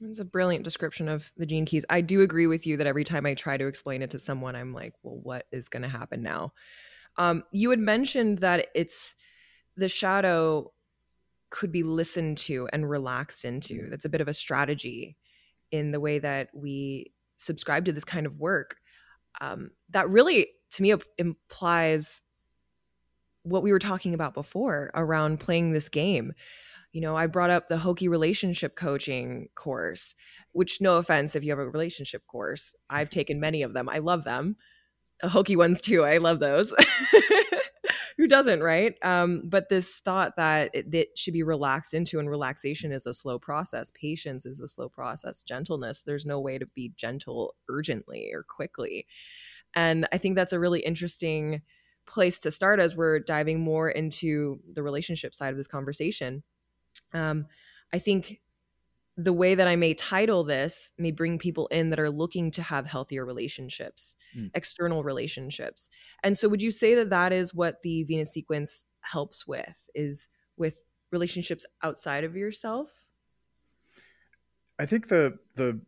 It's 0.00 0.18
a 0.18 0.24
brilliant 0.24 0.64
description 0.64 1.08
of 1.08 1.32
the 1.36 1.46
gene 1.46 1.64
keys. 1.64 1.84
I 1.88 2.02
do 2.02 2.20
agree 2.20 2.46
with 2.46 2.66
you 2.66 2.76
that 2.76 2.86
every 2.86 3.04
time 3.04 3.24
I 3.24 3.34
try 3.34 3.56
to 3.56 3.66
explain 3.66 4.02
it 4.02 4.10
to 4.10 4.18
someone, 4.18 4.54
I'm 4.54 4.74
like, 4.74 4.92
well, 5.02 5.18
what 5.22 5.46
is 5.50 5.68
going 5.68 5.82
to 5.82 5.88
happen 5.88 6.22
now? 6.22 6.52
Um, 7.16 7.44
you 7.50 7.70
had 7.70 7.78
mentioned 7.78 8.40
that 8.40 8.66
it's 8.74 9.16
the 9.76 9.88
shadow 9.88 10.72
could 11.48 11.72
be 11.72 11.82
listened 11.82 12.36
to 12.36 12.68
and 12.72 12.88
relaxed 12.88 13.44
into. 13.44 13.88
That's 13.88 14.04
a 14.04 14.10
bit 14.10 14.20
of 14.20 14.28
a 14.28 14.34
strategy 14.34 15.16
in 15.70 15.92
the 15.92 16.00
way 16.00 16.18
that 16.18 16.50
we 16.52 17.12
subscribe 17.36 17.86
to 17.86 17.92
this 17.92 18.04
kind 18.04 18.26
of 18.26 18.38
work. 18.38 18.76
Um, 19.40 19.70
that 19.90 20.10
really, 20.10 20.48
to 20.72 20.82
me, 20.82 20.94
implies 21.18 22.22
what 23.42 23.62
we 23.62 23.72
were 23.72 23.78
talking 23.78 24.12
about 24.12 24.34
before 24.34 24.90
around 24.94 25.40
playing 25.40 25.72
this 25.72 25.88
game 25.88 26.32
you 26.96 27.02
know, 27.02 27.14
I 27.14 27.26
brought 27.26 27.50
up 27.50 27.68
the 27.68 27.76
Hokey 27.76 28.08
relationship 28.08 28.74
coaching 28.74 29.50
course, 29.54 30.14
which 30.52 30.80
no 30.80 30.96
offense 30.96 31.36
if 31.36 31.44
you 31.44 31.50
have 31.50 31.58
a 31.58 31.68
relationship 31.68 32.26
course, 32.26 32.74
I've 32.88 33.10
taken 33.10 33.38
many 33.38 33.62
of 33.62 33.74
them. 33.74 33.86
I 33.86 33.98
love 33.98 34.24
them. 34.24 34.56
The 35.20 35.28
hokey 35.28 35.56
ones 35.56 35.82
too. 35.82 36.04
I 36.04 36.16
love 36.16 36.40
those. 36.40 36.72
Who 38.16 38.26
doesn't, 38.26 38.62
right? 38.62 38.94
Um, 39.02 39.42
but 39.44 39.68
this 39.68 39.98
thought 39.98 40.36
that 40.38 40.70
it, 40.72 40.94
it 40.94 41.18
should 41.18 41.34
be 41.34 41.42
relaxed 41.42 41.92
into, 41.92 42.18
and 42.18 42.30
relaxation 42.30 42.92
is 42.92 43.04
a 43.04 43.12
slow 43.12 43.38
process. 43.38 43.92
Patience 43.94 44.46
is 44.46 44.58
a 44.60 44.66
slow 44.66 44.88
process. 44.88 45.42
Gentleness, 45.42 46.02
there's 46.02 46.24
no 46.24 46.40
way 46.40 46.56
to 46.56 46.64
be 46.74 46.94
gentle 46.96 47.56
urgently 47.68 48.30
or 48.32 48.42
quickly. 48.42 49.06
And 49.74 50.08
I 50.12 50.16
think 50.16 50.34
that's 50.34 50.54
a 50.54 50.58
really 50.58 50.80
interesting 50.80 51.60
place 52.06 52.40
to 52.40 52.50
start 52.50 52.80
as 52.80 52.96
we're 52.96 53.18
diving 53.18 53.60
more 53.60 53.90
into 53.90 54.60
the 54.72 54.82
relationship 54.82 55.34
side 55.34 55.50
of 55.50 55.58
this 55.58 55.66
conversation 55.66 56.42
um, 57.12 57.46
I 57.92 57.98
think 57.98 58.40
the 59.16 59.32
way 59.32 59.54
that 59.54 59.66
I 59.66 59.76
may 59.76 59.94
title 59.94 60.44
this 60.44 60.92
may 60.98 61.10
bring 61.10 61.38
people 61.38 61.66
in 61.68 61.90
that 61.90 62.00
are 62.00 62.10
looking 62.10 62.50
to 62.52 62.62
have 62.62 62.86
healthier 62.86 63.24
relationships, 63.24 64.14
mm. 64.36 64.50
external 64.54 65.02
relationships. 65.02 65.88
And 66.22 66.36
so, 66.36 66.48
would 66.48 66.62
you 66.62 66.70
say 66.70 66.94
that 66.96 67.10
that 67.10 67.32
is 67.32 67.54
what 67.54 67.82
the 67.82 68.04
Venus 68.04 68.32
sequence 68.32 68.86
helps 69.00 69.46
with? 69.46 69.88
Is 69.94 70.28
with 70.56 70.82
relationships 71.12 71.64
outside 71.82 72.24
of 72.24 72.36
yourself? 72.36 72.90
I 74.78 74.86
think 74.86 75.08
the 75.08 75.38
the 75.54 75.80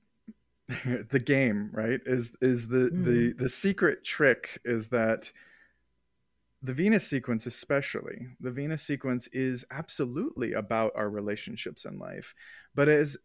the 1.11 1.21
game 1.21 1.71
right 1.73 2.01
is 2.07 2.33
is 2.41 2.69
the 2.69 2.91
mm. 2.91 3.05
the 3.05 3.35
the 3.45 3.49
secret 3.49 4.05
trick 4.05 4.61
is 4.65 4.89
that 4.89 5.33
the 6.63 6.75
Venus 6.75 7.07
sequence, 7.07 7.47
especially, 7.47 8.27
the 8.41 8.51
Venus 8.51 8.83
sequence 8.83 9.29
is 9.29 9.65
absolutely 9.71 10.53
about 10.55 10.93
our 10.97 11.09
relationships 11.09 11.85
in 11.85 11.99
life, 11.99 12.35
but 12.75 12.89
as 12.89 13.17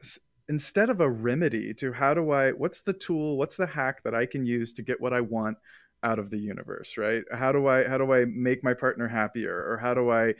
instead 0.49 0.89
of 0.89 0.99
a 0.99 1.09
remedy 1.09 1.73
to 1.73 1.93
how 1.93 2.13
do 2.13 2.31
I, 2.31 2.51
what's 2.51 2.81
the 2.81 2.93
tool, 2.93 3.37
what's 3.37 3.55
the 3.55 3.65
hack 3.65 4.03
that 4.03 4.13
I 4.13 4.25
can 4.25 4.45
use 4.45 4.73
to 4.73 4.83
get 4.83 5.01
what 5.01 5.13
I 5.13 5.21
want 5.21 5.57
out 6.03 6.19
of 6.19 6.29
the 6.29 6.37
universe, 6.37 6.97
right? 6.97 7.23
How 7.31 7.51
do 7.51 7.67
I, 7.67 7.87
how 7.87 7.97
do 7.97 8.13
I 8.13 8.25
make 8.25 8.63
my 8.63 8.73
partner 8.73 9.07
happier, 9.07 9.55
or 9.55 9.77
how 9.77 9.93
do 9.93 10.11
I 10.11 10.35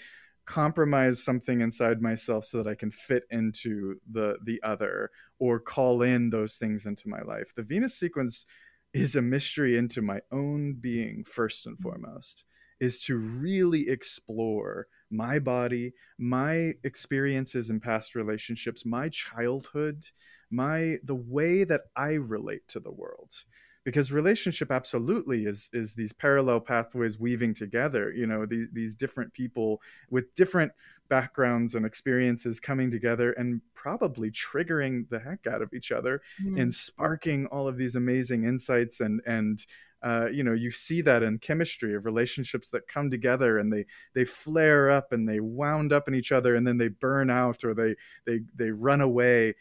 compromise 0.46 1.24
something 1.24 1.62
inside 1.62 2.02
myself 2.02 2.44
so 2.46 2.62
that 2.62 2.70
I 2.70 2.76
can 2.76 2.92
fit 2.92 3.24
into 3.32 3.96
the 4.12 4.38
the 4.44 4.62
other, 4.62 5.10
or 5.40 5.60
call 5.60 6.04
in 6.04 6.30
those 6.30 6.58
things 6.58 6.86
into 6.86 7.10
my 7.10 7.22
life? 7.22 7.54
The 7.56 7.64
Venus 7.64 7.98
sequence 7.98 8.46
is 8.94 9.16
a 9.16 9.22
mystery 9.22 9.78
into 9.78 10.02
my 10.02 10.20
own 10.32 10.74
being 10.74 11.24
first 11.24 11.66
and 11.66 11.78
mm. 11.78 11.82
foremost 11.82 12.44
is 12.84 13.02
to 13.02 13.16
really 13.16 13.90
explore 13.90 14.88
my 15.10 15.40
body, 15.40 15.94
my 16.18 16.74
experiences 16.84 17.70
in 17.70 17.80
past 17.80 18.14
relationships, 18.14 18.86
my 18.86 19.08
childhood, 19.10 20.08
my 20.52 20.98
the 21.04 21.16
way 21.16 21.64
that 21.64 21.82
I 21.96 22.14
relate 22.14 22.68
to 22.70 22.80
the 22.80 22.92
world. 22.92 23.46
Because 23.86 24.14
relationship 24.14 24.72
absolutely 24.72 25.46
is 25.46 25.70
is 25.74 25.94
these 25.94 26.14
parallel 26.14 26.62
pathways 26.62 27.20
weaving 27.20 27.54
together, 27.54 28.12
you 28.12 28.26
know, 28.26 28.46
these, 28.46 28.68
these 28.72 28.96
different 28.96 29.34
people 29.34 29.82
with 30.10 30.34
different 30.36 30.72
backgrounds 31.10 31.76
and 31.76 31.86
experiences 31.86 32.60
coming 32.60 32.90
together 32.90 33.32
and 33.34 33.62
probably 33.76 34.32
triggering 34.32 35.08
the 35.10 35.20
heck 35.20 35.46
out 35.46 35.62
of 35.62 35.74
each 35.74 35.92
other 35.92 36.22
mm-hmm. 36.42 36.58
and 36.58 36.74
sparking 36.74 37.46
all 37.48 37.68
of 37.68 37.78
these 37.78 37.96
amazing 37.96 38.46
insights 38.46 39.00
and 39.00 39.22
and 39.26 39.66
uh, 40.04 40.28
you 40.32 40.44
know 40.44 40.54
you 40.54 40.70
see 40.70 41.02
that 41.02 41.24
in 41.24 41.40
chemistry 41.40 41.96
of 41.96 42.06
relationships 42.06 42.70
that 42.70 42.88
come 42.88 43.10
together 43.10 43.58
and 43.58 43.72
they 43.72 43.86
they 44.14 44.26
flare 44.26 44.92
up 44.92 45.14
and 45.14 45.28
they 45.28 45.40
wound 45.40 45.94
up 45.94 46.08
in 46.08 46.14
each 46.14 46.32
other 46.32 46.56
and 46.56 46.68
then 46.68 46.78
they 46.78 46.90
burn 46.90 47.30
out 47.30 47.64
or 47.64 47.74
they 47.74 47.96
they 48.26 48.42
they 48.54 48.70
run 48.70 49.02
away. 49.02 49.56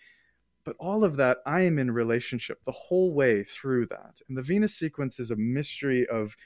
But 0.65 0.77
all 0.79 1.03
of 1.03 1.17
that 1.17 1.39
i 1.45 1.63
am 1.63 1.79
in 1.79 1.91
relationship 1.91 2.65
the 2.65 2.73
whole 2.73 3.15
way 3.15 3.45
through 3.45 3.87
that. 3.87 4.21
And 4.29 4.37
the 4.37 4.43
venus 4.43 4.75
sequence 4.75 5.21
is 5.21 5.31
a 5.31 5.37
mystery 5.37 6.07
of 6.07 6.37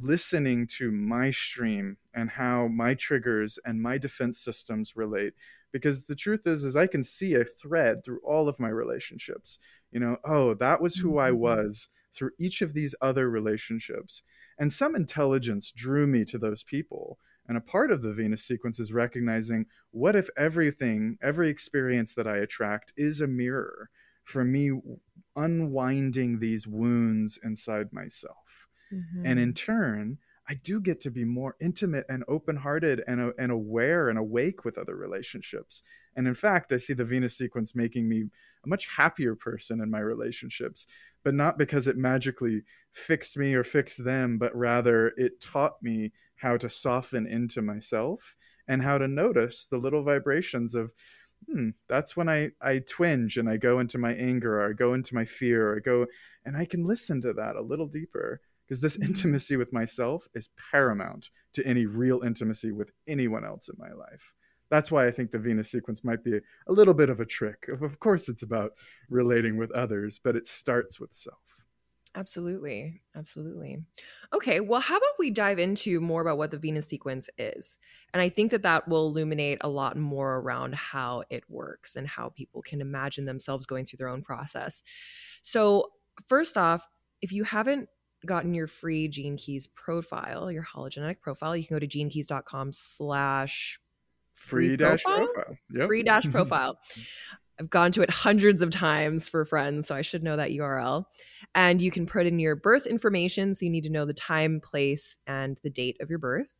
listening 0.00 0.66
to 0.66 0.90
my 0.90 1.30
stream 1.30 1.98
and 2.14 2.30
how 2.30 2.68
my 2.68 2.94
triggers 2.94 3.58
and 3.64 3.82
my 3.82 3.98
defense 3.98 4.38
systems 4.38 4.96
relate. 4.96 5.34
Because 5.70 6.06
the 6.06 6.14
truth 6.14 6.46
is 6.46 6.64
is 6.64 6.76
i 6.76 6.86
can 6.86 7.02
see 7.02 7.34
a 7.34 7.44
thread 7.44 8.04
through 8.04 8.20
all 8.24 8.46
of 8.48 8.60
my 8.60 8.68
relationships. 8.68 9.58
You 9.90 10.00
know 10.00 10.18
oh 10.22 10.52
that 10.54 10.82
was 10.82 10.96
who 10.96 11.18
i 11.18 11.30
mm-hmm. 11.30 11.38
was 11.38 11.88
through 12.12 12.30
each 12.38 12.62
of 12.62 12.74
these 12.74 12.94
other 13.00 13.28
relationships. 13.30 14.22
And 14.58 14.72
some 14.72 14.94
intelligence 14.94 15.72
drew 15.72 16.06
me 16.06 16.24
to 16.26 16.38
those 16.38 16.62
people. 16.62 17.18
And 17.48 17.56
a 17.56 17.60
part 17.60 17.90
of 17.90 18.02
the 18.02 18.12
Venus 18.12 18.44
sequence 18.44 18.78
is 18.78 18.92
recognizing 18.92 19.66
what 19.90 20.14
if 20.14 20.28
everything, 20.36 21.18
every 21.22 21.48
experience 21.48 22.14
that 22.14 22.26
I 22.26 22.36
attract 22.36 22.92
is 22.96 23.20
a 23.20 23.26
mirror 23.26 23.90
for 24.22 24.44
me 24.44 24.70
unwinding 25.34 26.38
these 26.38 26.66
wounds 26.66 27.38
inside 27.42 27.92
myself. 27.92 28.68
Mm-hmm. 28.92 29.26
And 29.26 29.40
in 29.40 29.54
turn, 29.54 30.18
I 30.48 30.54
do 30.54 30.80
get 30.80 31.00
to 31.02 31.10
be 31.10 31.24
more 31.24 31.56
intimate 31.60 32.04
and 32.08 32.24
open 32.28 32.56
hearted 32.56 33.02
and, 33.06 33.32
and 33.38 33.50
aware 33.52 34.08
and 34.08 34.18
awake 34.18 34.64
with 34.64 34.76
other 34.76 34.96
relationships. 34.96 35.82
And 36.14 36.26
in 36.26 36.34
fact, 36.34 36.72
I 36.72 36.76
see 36.76 36.92
the 36.92 37.04
Venus 37.04 37.36
sequence 37.36 37.74
making 37.74 38.08
me 38.08 38.24
a 38.64 38.68
much 38.68 38.86
happier 38.96 39.34
person 39.34 39.80
in 39.80 39.90
my 39.90 40.00
relationships 40.00 40.86
but 41.24 41.34
not 41.34 41.58
because 41.58 41.86
it 41.86 41.96
magically 41.96 42.62
fixed 42.92 43.36
me 43.36 43.54
or 43.54 43.64
fixed 43.64 44.04
them, 44.04 44.38
but 44.38 44.54
rather 44.56 45.12
it 45.16 45.40
taught 45.40 45.82
me 45.82 46.12
how 46.36 46.56
to 46.56 46.68
soften 46.68 47.26
into 47.26 47.62
myself 47.62 48.36
and 48.66 48.82
how 48.82 48.98
to 48.98 49.08
notice 49.08 49.66
the 49.66 49.78
little 49.78 50.02
vibrations 50.02 50.74
of, 50.74 50.92
hmm, 51.48 51.70
that's 51.88 52.16
when 52.16 52.28
I, 52.28 52.50
I 52.60 52.80
twinge 52.80 53.36
and 53.36 53.48
I 53.48 53.56
go 53.56 53.78
into 53.78 53.98
my 53.98 54.12
anger 54.14 54.60
or 54.60 54.70
I 54.70 54.72
go 54.72 54.94
into 54.94 55.14
my 55.14 55.24
fear 55.24 55.70
or 55.70 55.76
I 55.76 55.80
go, 55.80 56.06
and 56.44 56.56
I 56.56 56.64
can 56.64 56.84
listen 56.84 57.20
to 57.22 57.32
that 57.34 57.56
a 57.56 57.62
little 57.62 57.86
deeper 57.86 58.40
because 58.66 58.80
this 58.80 58.96
mm-hmm. 58.96 59.08
intimacy 59.08 59.56
with 59.56 59.72
myself 59.72 60.28
is 60.34 60.50
paramount 60.72 61.30
to 61.54 61.66
any 61.66 61.86
real 61.86 62.22
intimacy 62.22 62.72
with 62.72 62.90
anyone 63.06 63.44
else 63.44 63.68
in 63.68 63.76
my 63.78 63.92
life. 63.92 64.32
That's 64.72 64.90
why 64.90 65.06
I 65.06 65.10
think 65.10 65.30
the 65.30 65.38
Venus 65.38 65.70
sequence 65.70 66.02
might 66.02 66.24
be 66.24 66.38
a 66.38 66.72
little 66.72 66.94
bit 66.94 67.10
of 67.10 67.20
a 67.20 67.26
trick. 67.26 67.66
Of 67.68 68.00
course, 68.00 68.30
it's 68.30 68.42
about 68.42 68.72
relating 69.10 69.58
with 69.58 69.70
others, 69.72 70.18
but 70.18 70.34
it 70.34 70.48
starts 70.48 70.98
with 70.98 71.14
self. 71.14 71.36
Absolutely. 72.14 73.02
Absolutely. 73.14 73.84
Okay. 74.32 74.60
Well, 74.60 74.80
how 74.80 74.96
about 74.96 75.18
we 75.18 75.30
dive 75.30 75.58
into 75.58 76.00
more 76.00 76.22
about 76.22 76.38
what 76.38 76.52
the 76.52 76.56
Venus 76.56 76.86
sequence 76.86 77.28
is? 77.36 77.76
And 78.14 78.22
I 78.22 78.30
think 78.30 78.50
that 78.50 78.62
that 78.62 78.88
will 78.88 79.08
illuminate 79.08 79.58
a 79.60 79.68
lot 79.68 79.98
more 79.98 80.36
around 80.36 80.74
how 80.74 81.24
it 81.28 81.44
works 81.50 81.94
and 81.94 82.08
how 82.08 82.30
people 82.30 82.62
can 82.62 82.80
imagine 82.80 83.26
themselves 83.26 83.66
going 83.66 83.84
through 83.84 83.98
their 83.98 84.08
own 84.08 84.22
process. 84.22 84.82
So, 85.42 85.90
first 86.26 86.56
off, 86.56 86.88
if 87.20 87.30
you 87.30 87.44
haven't 87.44 87.90
gotten 88.24 88.54
your 88.54 88.68
free 88.68 89.06
Gene 89.06 89.36
Keys 89.36 89.66
profile, 89.66 90.50
your 90.50 90.64
hologenetic 90.64 91.20
profile, 91.20 91.54
you 91.54 91.64
can 91.66 91.76
go 91.76 91.78
to 91.78 91.86
genekeys.com 91.86 92.72
slash 92.72 93.78
free 94.34 94.76
dash 94.76 95.04
profile. 95.04 95.28
profile. 95.32 95.58
Yep. 95.74 95.86
Free 95.86 96.02
dash 96.02 96.24
profile. 96.30 96.78
I've 97.60 97.70
gone 97.70 97.92
to 97.92 98.02
it 98.02 98.10
hundreds 98.10 98.62
of 98.62 98.70
times 98.70 99.28
for 99.28 99.44
friends, 99.44 99.86
so 99.86 99.94
I 99.94 100.02
should 100.02 100.22
know 100.22 100.36
that 100.36 100.50
URL. 100.50 101.04
And 101.54 101.82
you 101.82 101.90
can 101.90 102.06
put 102.06 102.26
in 102.26 102.38
your 102.38 102.56
birth 102.56 102.86
information. 102.86 103.54
So 103.54 103.64
you 103.64 103.70
need 103.70 103.84
to 103.84 103.90
know 103.90 104.04
the 104.04 104.14
time, 104.14 104.60
place, 104.60 105.18
and 105.26 105.58
the 105.62 105.70
date 105.70 105.96
of 106.00 106.10
your 106.10 106.18
birth. 106.18 106.58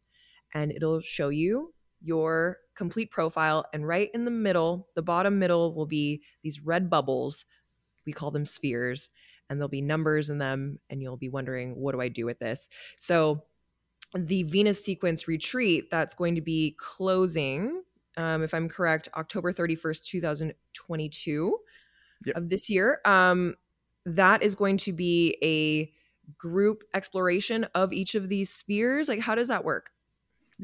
And 0.55 0.71
it'll 0.71 1.01
show 1.01 1.31
you 1.31 1.73
your 2.03 2.59
complete 2.77 3.11
profile. 3.11 3.65
And 3.73 3.87
right 3.87 4.11
in 4.13 4.25
the 4.25 4.31
middle, 4.31 4.89
the 4.95 5.03
bottom 5.03 5.39
middle 5.39 5.75
will 5.75 5.87
be 5.87 6.23
these 6.43 6.61
red 6.61 6.91
bubbles. 6.91 7.47
We 8.07 8.13
call 8.13 8.31
them 8.31 8.45
spheres. 8.45 9.11
And 9.49 9.59
there'll 9.59 9.69
be 9.69 9.83
numbers 9.83 10.31
in 10.31 10.39
them. 10.39 10.79
And 10.91 11.01
you'll 11.01 11.17
be 11.17 11.29
wondering, 11.29 11.75
what 11.75 11.93
do 11.93 12.01
I 12.01 12.09
do 12.09 12.27
with 12.27 12.39
this? 12.39 12.69
So 12.97 13.45
the 14.15 14.43
Venus 14.45 14.85
sequence 14.85 15.27
retreat 15.27 15.91
that's 15.91 16.15
going 16.15 16.35
to 16.35 16.41
be 16.41 16.77
closing 16.79 17.83
um, 18.17 18.43
if 18.43 18.53
I'm 18.55 18.69
correct, 18.69 19.09
October 19.17 19.53
31st, 19.53 20.05
2022 20.05 21.59
yep. 22.27 22.37
of 22.37 22.49
this 22.49 22.69
year. 22.69 23.01
Um, 23.05 23.55
that 24.05 24.43
is 24.43 24.55
going 24.55 24.77
to 24.79 24.93
be 24.93 25.37
a 25.43 25.93
group 26.37 26.85
exploration 26.95 27.65
of 27.75 27.93
each 27.93 28.15
of 28.15 28.29
these 28.29 28.51
spheres. 28.51 29.09
Like, 29.09 29.21
how 29.21 29.35
does 29.35 29.49
that 29.49 29.65
work? 29.65 29.91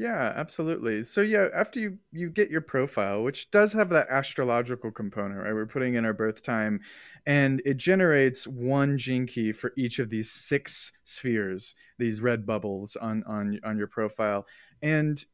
Yeah, 0.01 0.33
absolutely. 0.37 1.03
So 1.03 1.23
yeah, 1.23 1.49
after 1.53 1.81
you 1.81 1.99
you 2.13 2.31
get 2.31 2.51
your 2.51 2.61
profile, 2.61 3.25
which 3.25 3.51
does 3.51 3.73
have 3.73 3.89
that 3.89 4.07
astrological 4.09 4.93
component, 4.93 5.41
right? 5.41 5.53
We're 5.53 5.67
putting 5.67 5.95
in 5.95 6.05
our 6.05 6.13
birth 6.13 6.41
time, 6.45 6.81
and 7.27 7.61
it 7.65 7.79
generates 7.79 8.47
one 8.47 8.97
gene 8.97 9.27
key 9.27 9.51
for 9.51 9.73
each 9.77 9.99
of 9.99 10.09
these 10.09 10.31
six 10.31 10.93
spheres, 11.03 11.75
these 11.99 12.21
red 12.21 12.47
bubbles 12.47 12.95
on 12.95 13.25
on 13.25 13.59
on 13.65 13.77
your 13.77 13.89
profile, 13.89 14.47
and 14.83 15.25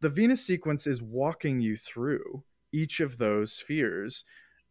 the 0.00 0.10
Venus 0.10 0.46
sequence 0.46 0.86
is 0.86 1.02
walking 1.02 1.60
you 1.60 1.76
through 1.76 2.44
each 2.72 3.00
of 3.00 3.18
those 3.18 3.52
spheres, 3.52 4.24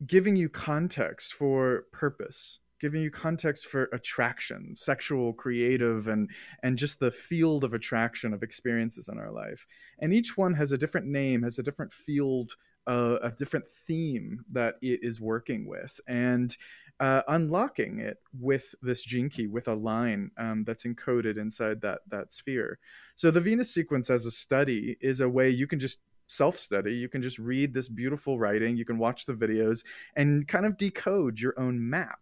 giving 0.07 0.37
you 0.37 0.49
context 0.49 1.33
for 1.33 1.85
purpose, 1.93 2.60
giving 2.81 3.01
you 3.01 3.11
context 3.11 3.67
for 3.67 3.83
attraction, 3.93 4.75
sexual, 4.75 5.31
creative, 5.33 6.07
and 6.07 6.29
and 6.63 6.77
just 6.77 6.99
the 6.99 7.11
field 7.11 7.63
of 7.63 7.73
attraction 7.73 8.33
of 8.33 8.43
experiences 8.43 9.07
in 9.07 9.19
our 9.19 9.31
life. 9.31 9.67
And 9.99 10.13
each 10.13 10.35
one 10.35 10.55
has 10.55 10.71
a 10.71 10.77
different 10.77 11.07
name, 11.07 11.43
has 11.43 11.59
a 11.59 11.63
different 11.63 11.93
field, 11.93 12.55
uh, 12.87 13.17
a 13.21 13.31
different 13.31 13.65
theme 13.87 14.43
that 14.51 14.75
it 14.81 14.99
is 15.03 15.21
working 15.21 15.67
with, 15.67 16.01
and 16.07 16.57
uh, 16.99 17.21
unlocking 17.29 17.99
it 17.99 18.17
with 18.39 18.75
this 18.81 19.03
gene 19.03 19.29
key 19.29 19.47
with 19.47 19.67
a 19.67 19.73
line 19.73 20.31
um, 20.37 20.63
that's 20.65 20.83
encoded 20.83 21.37
inside 21.37 21.81
that 21.81 22.01
that 22.09 22.33
sphere. 22.33 22.79
So 23.15 23.29
the 23.29 23.41
Venus 23.41 23.71
sequence 23.71 24.09
as 24.09 24.25
a 24.25 24.31
study 24.31 24.97
is 24.99 25.21
a 25.21 25.29
way 25.29 25.49
you 25.51 25.67
can 25.67 25.79
just 25.79 25.99
self 26.31 26.57
study. 26.57 26.95
You 26.95 27.09
can 27.09 27.21
just 27.21 27.37
read 27.37 27.73
this 27.73 27.89
beautiful 27.89 28.39
writing. 28.39 28.77
You 28.77 28.85
can 28.85 28.97
watch 28.97 29.25
the 29.25 29.33
videos 29.33 29.83
and 30.15 30.47
kind 30.47 30.65
of 30.65 30.77
decode 30.77 31.39
your 31.39 31.53
own 31.59 31.89
map. 31.89 32.19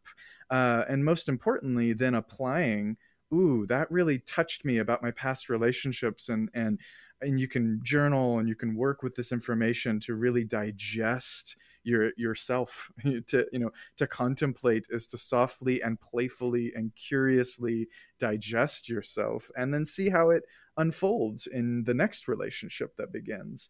Uh, 0.49 0.83
and 0.89 1.05
most 1.05 1.29
importantly, 1.29 1.93
then 1.93 2.15
applying. 2.15 2.97
Ooh, 3.33 3.65
that 3.67 3.91
really 3.91 4.19
touched 4.19 4.65
me 4.65 4.79
about 4.79 5.03
my 5.03 5.11
past 5.11 5.49
relationships 5.49 6.29
and 6.29 6.49
and 6.53 6.79
and 7.21 7.39
you 7.39 7.47
can 7.47 7.81
journal 7.83 8.39
and 8.39 8.47
you 8.47 8.55
can 8.55 8.75
work 8.75 9.03
with 9.03 9.15
this 9.15 9.31
information 9.31 9.99
to 9.99 10.15
really 10.15 10.43
digest 10.43 11.57
your 11.83 12.11
yourself 12.17 12.91
to 13.27 13.47
you 13.51 13.59
know 13.59 13.71
to 13.97 14.07
contemplate 14.07 14.87
is 14.89 15.07
to 15.07 15.17
softly 15.17 15.81
and 15.81 15.99
playfully 15.99 16.71
and 16.75 16.95
curiously 16.95 17.87
digest 18.19 18.89
yourself 18.89 19.49
and 19.55 19.73
then 19.73 19.85
see 19.85 20.09
how 20.09 20.29
it 20.29 20.43
unfolds 20.77 21.47
in 21.47 21.83
the 21.83 21.93
next 21.93 22.27
relationship 22.27 22.95
that 22.97 23.11
begins 23.11 23.69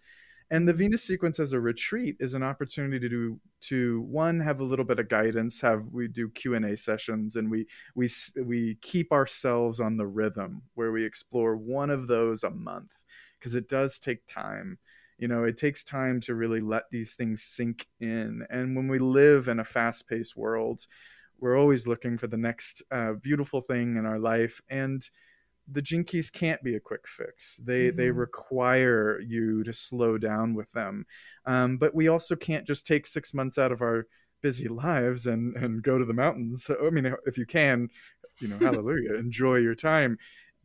and 0.52 0.68
the 0.68 0.74
venus 0.74 1.04
sequence 1.04 1.40
as 1.40 1.54
a 1.54 1.60
retreat 1.60 2.16
is 2.20 2.34
an 2.34 2.44
opportunity 2.44 3.00
to 3.00 3.10
do 3.10 3.40
to 3.62 4.02
one 4.02 4.40
have 4.40 4.60
a 4.60 4.64
little 4.64 4.86
bit 4.86 5.00
of 5.00 5.10
guidance 5.10 5.62
have 5.62 5.86
we 5.92 6.08
do 6.08 6.30
q&a 6.30 6.76
sessions 6.76 7.36
and 7.36 7.50
we 7.50 7.66
we 7.96 8.08
we 8.44 8.76
keep 8.82 9.12
ourselves 9.12 9.80
on 9.80 9.98
the 9.98 10.08
rhythm 10.08 10.62
where 10.76 10.92
we 10.92 11.06
explore 11.06 11.56
one 11.56 11.90
of 11.90 12.08
those 12.08 12.44
a 12.44 12.50
month 12.50 12.92
because 13.40 13.56
it 13.56 13.70
does 13.70 14.00
take 14.00 14.26
time. 14.28 14.78
You 15.18 15.28
know 15.28 15.44
it 15.44 15.58
takes 15.58 15.84
time 15.84 16.22
to 16.22 16.36
really 16.36 16.62
let 16.62 16.84
these 16.92 17.14
things 17.14 17.44
sink 17.44 17.88
in. 18.00 18.46
And 18.50 18.76
when 18.76 18.88
we 18.88 19.00
live 19.00 19.48
in 19.48 19.60
a 19.60 19.66
fast-paced 19.66 20.38
world 20.38 20.86
we're 21.42 21.58
always 21.58 21.88
looking 21.88 22.18
for 22.18 22.28
the 22.28 22.38
next 22.38 22.84
uh, 22.92 23.14
beautiful 23.14 23.62
thing 23.62 23.96
in 23.96 24.06
our 24.06 24.20
life. 24.20 24.62
And 24.70 25.10
the 25.72 25.82
gene 25.82 26.04
keys 26.04 26.30
can't 26.30 26.62
be 26.64 26.76
a 26.76 26.80
quick 26.80 27.08
fix. 27.08 27.60
They 27.64 27.88
mm-hmm. 27.88 27.98
they 27.98 28.12
require 28.12 29.20
you 29.20 29.64
to 29.64 29.74
slow 29.74 30.18
down 30.18 30.54
with 30.54 30.72
them. 30.72 31.06
Um, 31.46 31.78
but 31.78 31.96
we 31.96 32.08
also 32.08 32.36
can't 32.36 32.68
just 32.68 32.86
take 32.86 33.08
six 33.08 33.34
months 33.34 33.58
out 33.58 33.72
of 33.72 33.82
our 33.82 34.08
busy 34.42 34.68
lives 34.68 35.26
and 35.28 35.56
and 35.56 35.84
go 35.84 35.98
to 35.98 36.06
the 36.06 36.14
mountains. 36.14 36.66
So, 36.66 36.78
i 36.86 36.90
mean 36.90 37.14
if 37.26 37.38
you 37.38 37.46
can 37.46 37.90
you 38.40 38.48
know 38.48 38.58
hallelujah 38.62 39.16
enjoy 39.16 39.58
your 39.58 39.76
time. 39.76 40.18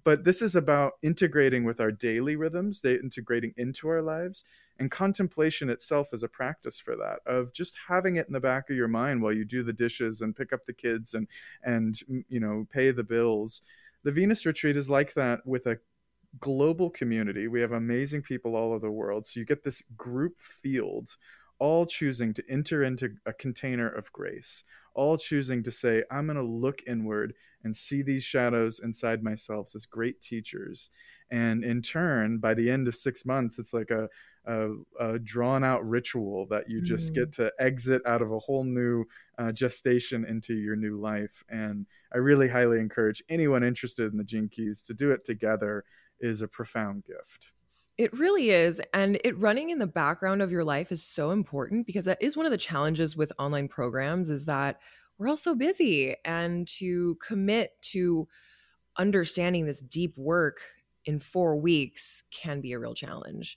But 0.05 0.25
this 0.25 0.43
is 0.43 0.55
about 0.55 0.93
integrating 1.03 1.65
with 1.65 1.81
our 1.81 1.91
daily 1.91 2.37
rhythms 2.37 2.83
they 2.83 2.95
integrating 2.95 3.55
into 3.57 3.89
our 3.89 4.03
lives 4.03 4.45
and 4.79 4.91
contemplation 4.91 5.71
itself 5.71 6.13
is 6.13 6.23
a 6.23 6.29
practice 6.29 6.81
for 6.81 6.97
that 6.97 7.21
of 7.27 7.53
just 7.53 7.77
having 7.89 8.17
it 8.17 8.27
in 8.27 8.33
the 8.33 8.41
back 8.41 8.69
of 8.69 8.77
your 8.77 8.89
mind 8.89 9.23
while 9.23 9.33
you 9.33 9.45
do 9.45 9.63
the 9.63 9.73
dishes 9.73 10.21
and 10.21 10.37
pick 10.37 10.53
up 10.53 10.67
the 10.67 10.73
kids 10.73 11.15
and 11.15 11.29
and 11.63 12.01
you 12.29 12.41
know 12.41 12.67
pay 12.73 12.91
the 12.91 13.05
bills 13.05 13.63
the 14.05 14.13
venus 14.13 14.47
retreat 14.47 14.77
is 14.77 14.89
like 14.89 15.15
that 15.15 15.41
with 15.47 15.67
a 15.67 15.79
global 16.41 16.91
community 16.91 17.49
we 17.49 17.61
have 17.61 17.73
amazing 17.73 18.23
people 18.23 18.57
all 18.57 18.73
over 18.73 18.87
the 18.87 18.91
world 18.91 19.27
so 19.27 19.39
you 19.39 19.47
get 19.47 19.65
this 19.65 19.83
group 19.97 20.39
field 20.41 21.17
all 21.61 21.87
choosing 21.87 22.35
to 22.35 22.43
enter 22.49 22.83
into 22.83 23.15
a 23.27 23.33
container 23.33 23.89
of 23.89 24.11
grace 24.13 24.65
all 24.95 25.17
choosing 25.17 25.63
to 25.63 25.71
say 25.71 26.03
i'm 26.11 26.27
going 26.27 26.37
to 26.37 26.43
look 26.43 26.83
inward 26.87 27.35
and 27.65 27.75
see 27.75 28.03
these 28.03 28.23
shadows 28.23 28.81
inside 28.81 29.23
myself 29.23 29.73
as 29.75 29.87
great 29.87 30.21
teachers. 30.21 30.91
And 31.31 31.65
in 31.65 31.83
turn, 31.83 32.39
by 32.39 32.55
the 32.55 32.71
end 32.71 32.87
of 32.87 32.95
six 32.95 33.25
months, 33.25 33.59
it's 33.59 33.73
like 33.73 33.91
a, 33.91 34.09
a, 34.47 34.69
a 35.01 35.19
drawn 35.19 35.65
out 35.65 35.87
ritual 35.89 36.47
that 36.51 36.69
you 36.69 36.81
just 36.83 37.13
mm. 37.13 37.17
get 37.17 37.33
to 37.33 37.53
exit 37.59 38.03
out 38.07 38.23
of 38.23 38.31
a 38.31 38.39
whole 38.39 38.65
new 38.65 39.05
uh, 39.39 39.53
gestation 39.53 40.25
into 40.25 40.55
your 40.55 40.77
new 40.77 41.01
life. 41.01 41.43
And 41.49 41.87
I 42.13 42.19
really 42.19 42.49
highly 42.49 42.79
encourage 42.79 43.23
anyone 43.29 43.65
interested 43.65 44.11
in 44.11 44.19
the 44.19 44.25
Gene 44.25 44.49
Keys 44.49 44.83
to 44.83 44.95
do 44.95 45.11
it 45.11 45.25
together 45.25 45.85
is 46.21 46.43
a 46.43 46.49
profound 46.49 47.05
gift. 47.05 47.53
It 47.97 48.13
really 48.13 48.51
is. 48.51 48.83
And 48.93 49.19
it 49.25 49.39
running 49.39 49.71
in 49.71 49.79
the 49.79 49.87
background 49.87 50.43
of 50.43 50.51
your 50.51 50.65
life 50.65 50.91
is 50.91 51.03
so 51.03 51.31
important 51.31 51.87
because 51.87 52.07
that 52.07 52.21
is 52.21 52.37
one 52.37 52.47
of 52.47 52.53
the 52.53 52.59
challenges 52.59 53.17
with 53.17 53.33
online 53.39 53.69
programs 53.69 54.31
is 54.31 54.47
that 54.47 54.81
we're 55.17 55.29
all 55.29 55.37
so 55.37 55.55
busy 55.55 56.17
and 56.25 56.67
to 56.67 57.17
commit 57.27 57.71
to 57.83 58.27
understanding 58.97 59.67
this 59.67 59.81
deep 59.81 60.17
work 60.17 60.61
in 61.05 61.21
four 61.21 61.57
weeks 61.57 62.25
can 62.33 62.61
be 62.61 62.73
a 62.73 62.79
real 62.79 62.95
challenge 62.95 63.57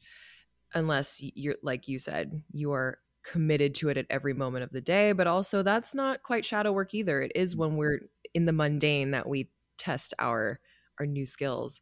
unless 0.77 1.19
you're 1.21 1.55
like 1.63 1.87
you 1.87 1.99
said 1.99 2.41
you 2.51 2.71
are 2.71 2.99
committed 3.23 3.75
to 3.75 3.89
it 3.89 3.97
at 3.97 4.05
every 4.09 4.33
moment 4.33 4.63
of 4.63 4.71
the 4.71 4.81
day 4.81 5.11
but 5.11 5.27
also 5.27 5.61
that's 5.61 5.93
not 5.93 6.23
quite 6.23 6.45
shadow 6.45 6.71
work 6.71 6.93
either 6.93 7.21
it 7.21 7.31
is 7.35 7.55
when 7.55 7.75
we're 7.75 7.99
in 8.33 8.45
the 8.45 8.53
mundane 8.53 9.11
that 9.11 9.27
we 9.27 9.49
test 9.77 10.13
our 10.19 10.59
our 10.99 11.05
new 11.05 11.25
skills 11.25 11.81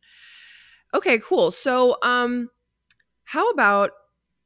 okay 0.93 1.19
cool 1.19 1.51
so 1.51 1.97
um 2.01 2.49
how 3.25 3.49
about 3.51 3.91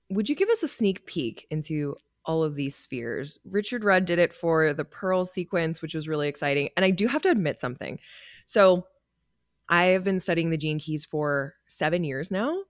would 0.10 0.28
you 0.28 0.36
give 0.36 0.50
us 0.50 0.64
a 0.64 0.68
sneak 0.68 1.06
peek 1.06 1.48
into 1.50 1.96
all 2.26 2.44
of 2.44 2.56
these 2.56 2.76
spheres. 2.76 3.40
Richard 3.44 3.84
Rudd 3.84 4.06
did 4.06 4.20
it 4.20 4.32
for 4.32 4.72
the 4.72 4.86
Pearl 4.86 5.26
sequence, 5.26 5.82
which 5.82 5.96
was 5.96 6.08
really 6.08 6.28
exciting. 6.28 6.70
And 6.76 6.86
I 6.86 6.92
do 6.92 7.08
have 7.08 7.24
to 7.24 7.32
admit 7.32 7.60
something. 7.60 8.00
So 8.46 8.86
I 9.68 9.86
have 9.86 10.04
been 10.04 10.20
studying 10.20 10.52
the 10.52 10.58
gene 10.58 10.78
keys 10.78 11.06
for 11.06 11.56
seven 11.66 12.04
years 12.04 12.30
now, 12.30 12.64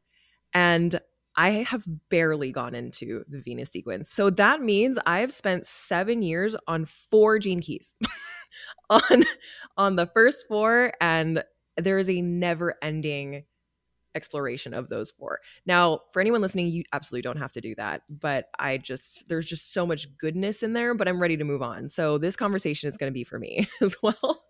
and 0.54 1.00
I 1.40 1.52
have 1.52 1.86
barely 2.10 2.52
gone 2.52 2.76
into 2.76 3.24
the 3.30 3.40
Venus 3.40 3.72
sequence. 3.72 4.10
So 4.10 4.30
that 4.32 4.62
means 4.62 5.00
I 5.06 5.20
have 5.20 5.32
spent 5.32 5.66
seven 5.66 6.22
years 6.22 6.54
on 6.68 6.84
four 6.84 7.40
gene 7.40 7.62
keys. 7.62 7.96
on 8.90 9.24
on 9.78 9.96
the 9.96 10.06
first 10.08 10.48
four, 10.50 10.92
and 11.00 11.42
there 11.78 11.98
is 11.98 12.10
a 12.10 12.22
never 12.22 12.76
ending 12.82 13.44
exploration 14.16 14.74
of 14.74 14.90
those 14.90 15.12
four. 15.12 15.40
Now, 15.66 16.02
for 16.12 16.20
anyone 16.20 16.42
listening, 16.42 16.68
you 16.68 16.84
absolutely 16.92 17.22
don't 17.22 17.38
have 17.38 17.54
to 17.54 17.62
do 17.62 17.74
that, 17.76 18.02
but 18.10 18.50
I 18.60 18.78
just 18.78 19.30
there's 19.30 19.46
just 19.46 19.72
so 19.72 19.88
much 19.88 20.08
goodness 20.18 20.62
in 20.62 20.74
there, 20.74 20.94
but 20.94 21.08
I'm 21.08 21.22
ready 21.22 21.38
to 21.38 21.46
move 21.46 21.62
on. 21.62 21.88
So 21.88 22.18
this 22.18 22.36
conversation 22.36 22.90
is 22.90 22.98
going 22.98 23.12
to 23.12 23.18
be 23.18 23.24
for 23.24 23.40
me 23.40 23.70
as 23.82 23.96
well. 24.04 24.44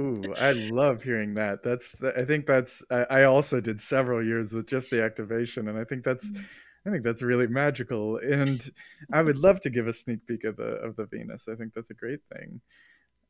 Ooh, 0.00 0.34
I 0.38 0.52
love 0.52 1.02
hearing 1.02 1.34
that. 1.34 1.62
That's 1.62 1.94
I 2.02 2.24
think 2.24 2.46
that's 2.46 2.82
I, 2.90 3.04
I 3.10 3.24
also 3.24 3.60
did 3.60 3.80
several 3.80 4.24
years 4.24 4.54
with 4.54 4.66
just 4.66 4.90
the 4.90 5.02
activation 5.02 5.68
and 5.68 5.78
I 5.78 5.84
think 5.84 6.02
that's 6.04 6.30
mm. 6.30 6.44
I 6.86 6.90
think 6.90 7.04
that's 7.04 7.22
really 7.22 7.46
magical, 7.46 8.18
and 8.18 8.68
I 9.12 9.22
would 9.22 9.38
love 9.38 9.60
to 9.60 9.70
give 9.70 9.86
a 9.86 9.92
sneak 9.92 10.26
peek 10.26 10.44
of 10.44 10.56
the 10.56 10.64
of 10.64 10.96
the 10.96 11.06
Venus. 11.06 11.46
I 11.48 11.54
think 11.54 11.74
that's 11.74 11.90
a 11.90 11.94
great 11.94 12.20
thing. 12.32 12.60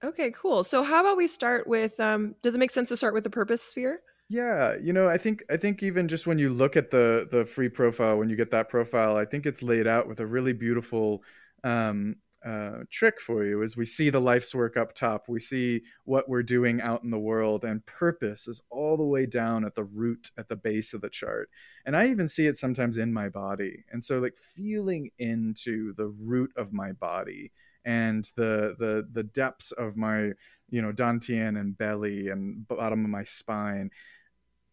Okay, 0.02 0.30
cool. 0.30 0.64
So 0.64 0.82
how 0.82 1.00
about 1.00 1.16
we 1.16 1.26
start 1.26 1.66
with? 1.66 2.00
Um, 2.00 2.34
does 2.42 2.54
it 2.54 2.58
make 2.58 2.70
sense 2.70 2.88
to 2.88 2.96
start 2.96 3.14
with 3.14 3.24
the 3.24 3.30
purpose 3.30 3.62
sphere? 3.62 4.00
Yeah, 4.28 4.76
you 4.80 4.92
know, 4.94 5.06
I 5.06 5.18
think 5.18 5.44
I 5.50 5.58
think 5.58 5.82
even 5.82 6.08
just 6.08 6.26
when 6.26 6.38
you 6.38 6.48
look 6.48 6.76
at 6.76 6.90
the 6.90 7.28
the 7.30 7.44
free 7.44 7.68
profile, 7.68 8.16
when 8.16 8.30
you 8.30 8.36
get 8.36 8.52
that 8.52 8.70
profile, 8.70 9.16
I 9.16 9.26
think 9.26 9.44
it's 9.44 9.62
laid 9.62 9.86
out 9.86 10.08
with 10.08 10.20
a 10.20 10.26
really 10.26 10.54
beautiful 10.54 11.22
um, 11.62 12.16
uh, 12.44 12.84
trick 12.90 13.20
for 13.20 13.44
you 13.44 13.62
is 13.62 13.76
we 13.76 13.84
see 13.84 14.10
the 14.10 14.20
life's 14.20 14.54
work 14.54 14.76
up 14.76 14.94
top. 14.94 15.28
We 15.28 15.38
see 15.38 15.82
what 16.04 16.28
we're 16.28 16.42
doing 16.42 16.80
out 16.80 17.04
in 17.04 17.10
the 17.10 17.18
world 17.18 17.64
and 17.64 17.84
purpose 17.86 18.48
is 18.48 18.62
all 18.70 18.96
the 18.96 19.06
way 19.06 19.26
down 19.26 19.64
at 19.64 19.74
the 19.74 19.84
root 19.84 20.30
at 20.36 20.48
the 20.48 20.56
base 20.56 20.92
of 20.92 21.00
the 21.00 21.08
chart. 21.08 21.50
And 21.86 21.96
i 21.96 22.08
even 22.08 22.28
see 22.28 22.46
it 22.46 22.58
sometimes 22.58 22.96
in 22.96 23.12
my 23.12 23.28
body. 23.28 23.84
And 23.92 24.02
so 24.02 24.18
like 24.18 24.36
feeling 24.56 25.10
into 25.18 25.94
the 25.94 26.08
root 26.08 26.52
of 26.56 26.72
my 26.72 26.92
body 26.92 27.52
and 27.84 28.30
the 28.36 28.76
the 28.78 29.08
the 29.12 29.24
depths 29.24 29.72
of 29.72 29.96
my 29.96 30.30
you 30.70 30.80
know 30.80 30.92
dantian 30.92 31.58
and 31.58 31.76
belly 31.76 32.28
and 32.28 32.66
bottom 32.68 33.04
of 33.04 33.10
my 33.10 33.24
spine 33.24 33.90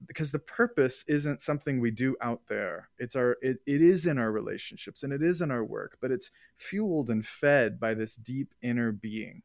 because 0.06 0.32
the 0.32 0.40
purpose 0.40 1.04
isn't 1.08 1.42
something 1.42 1.80
we 1.80 1.92
do 1.92 2.16
out 2.22 2.42
there. 2.48 2.90
It's 2.98 3.16
our 3.16 3.38
it, 3.42 3.58
it 3.66 3.82
is 3.82 4.06
in 4.06 4.18
our 4.18 4.32
relationships 4.32 5.04
and 5.04 5.12
it 5.12 5.22
is 5.22 5.42
in 5.42 5.52
our 5.52 5.64
work 5.64 5.98
but 6.02 6.12
it's 6.12 6.32
fueled 6.56 7.10
and 7.10 7.26
fed 7.26 7.80
by 7.80 7.94
this 7.94 8.16
deep 8.16 8.54
inner 8.62 8.92
being. 8.92 9.44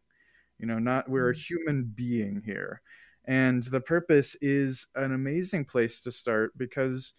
You 0.59 0.67
know 0.67 0.79
not 0.79 1.09
we're 1.09 1.31
a 1.31 1.35
mm. 1.35 1.49
human 1.49 1.93
being 1.95 2.43
here. 2.45 2.81
And 3.27 3.63
the 3.63 3.81
purpose 3.81 4.37
is 4.43 4.87
an 4.95 5.13
amazing 5.13 5.65
place 5.65 6.01
to 6.03 6.13
start 6.13 6.57
because 6.59 7.15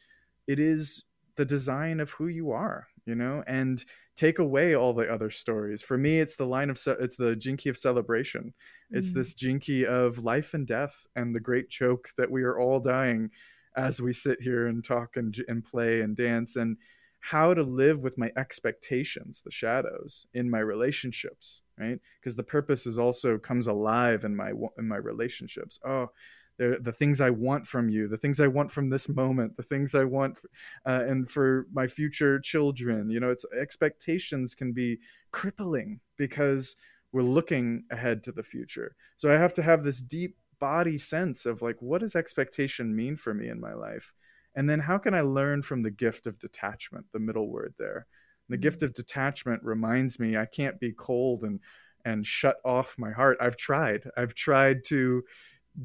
it 0.48 0.60
is 0.60 1.04
the 1.36 1.45
design 1.45 2.00
of 2.00 2.12
who 2.12 2.28
you 2.28 2.52
are 2.52 2.88
you 3.06 3.15
know 3.15 3.43
and 3.45 3.86
take 4.15 4.39
away 4.39 4.74
all 4.74 4.93
the 4.93 5.12
other 5.12 5.30
stories. 5.30 5.82
For 5.82 5.98
me, 5.98 6.19
it's 6.19 6.36
the 6.36 6.45
line 6.45 6.69
of 6.69 6.78
ce- 6.78 7.00
it's 7.00 7.17
the 7.17 7.36
Key 7.58 7.69
of 7.69 7.78
celebration. 7.78 8.54
It's 8.91 9.10
mm. 9.10 9.13
this 9.13 9.34
Key 9.34 9.86
of 9.86 10.24
life 10.24 10.54
and 10.54 10.65
death 10.65 11.08
and 11.15 11.36
the 11.36 11.39
great 11.39 11.69
joke 11.69 12.10
that 12.17 12.32
we 12.32 12.43
are 12.43 12.58
all 12.60 12.80
dying 12.80 13.32
as 13.76 14.02
we 14.02 14.13
sit 14.13 14.41
here 14.41 14.67
and 14.67 14.84
talk 14.84 15.17
and 15.17 15.36
and 15.48 15.63
play 15.63 16.02
and 16.02 16.15
dance 16.15 16.56
and 16.56 16.78
how 17.19 17.56
to 17.56 17.63
live 17.63 18.04
with 18.04 18.19
my 18.19 18.32
expectations, 18.38 19.41
the 19.41 19.50
shadows 19.50 20.28
in 20.34 20.48
my 20.50 20.60
relationships, 20.60 21.63
right? 21.78 22.00
Because 22.19 22.36
the 22.36 22.43
purpose 22.43 22.86
is 22.86 23.00
also 23.00 23.38
comes 23.39 23.67
alive 23.67 24.24
in 24.24 24.36
my 24.36 24.52
in 24.78 24.88
my 24.88 24.98
relationships. 24.98 25.80
Oh, 25.84 26.12
the, 26.58 26.78
the 26.82 26.91
things 26.91 27.22
I 27.22 27.30
want 27.30 27.68
from 27.68 27.89
you, 27.89 28.08
the 28.08 28.18
things 28.18 28.39
I 28.39 28.48
want 28.48 28.72
from 28.72 28.89
this 28.89 29.10
moment, 29.10 29.58
the 29.58 29.63
things 29.63 29.94
I 29.96 30.04
want, 30.04 30.38
uh, 30.86 31.04
and 31.08 31.30
for 31.30 31.68
my 31.74 31.88
future 31.88 32.39
children. 32.39 33.10
You 33.10 33.20
know, 33.20 33.30
it's 33.30 33.46
expectations 33.58 34.56
can 34.56 34.72
be 34.74 35.00
crippling 35.32 36.00
because 36.18 36.76
we're 37.12 37.24
looking 37.24 37.84
ahead 37.91 38.24
to 38.24 38.32
the 38.32 38.44
future. 38.44 38.96
So 39.15 39.34
I 39.34 39.38
have 39.38 39.54
to 39.54 39.63
have 39.63 39.84
this 39.84 40.02
deep 40.02 40.38
body 40.60 40.98
sense 40.98 41.46
of 41.46 41.62
like, 41.62 41.82
what 41.82 42.02
does 42.02 42.15
expectation 42.15 42.96
mean 42.96 43.15
for 43.15 43.34
me 43.34 43.50
in 43.50 43.60
my 43.60 43.74
life? 43.74 44.13
And 44.56 44.70
then 44.70 44.80
how 44.80 44.98
can 44.98 45.13
I 45.13 45.22
learn 45.22 45.62
from 45.62 45.82
the 45.82 45.91
gift 45.91 46.28
of 46.28 46.39
detachment, 46.39 47.08
the 47.12 47.20
middle 47.20 47.50
word 47.50 47.74
there? 47.78 48.08
the 48.50 48.58
gift 48.58 48.78
mm-hmm. 48.78 48.86
of 48.86 48.94
detachment 48.94 49.63
reminds 49.63 50.20
me 50.20 50.38
I 50.38 50.46
can't 50.46 50.80
be 50.80 50.94
cold 50.94 51.44
and 51.44 51.60
and 52.04 52.26
shut 52.26 52.58
off 52.63 52.96
my 53.00 53.12
heart. 53.12 53.36
I've 53.41 53.58
tried. 53.58 54.08
I've 54.15 54.36
tried 54.36 54.84
to 54.86 55.24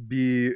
be 0.09 0.53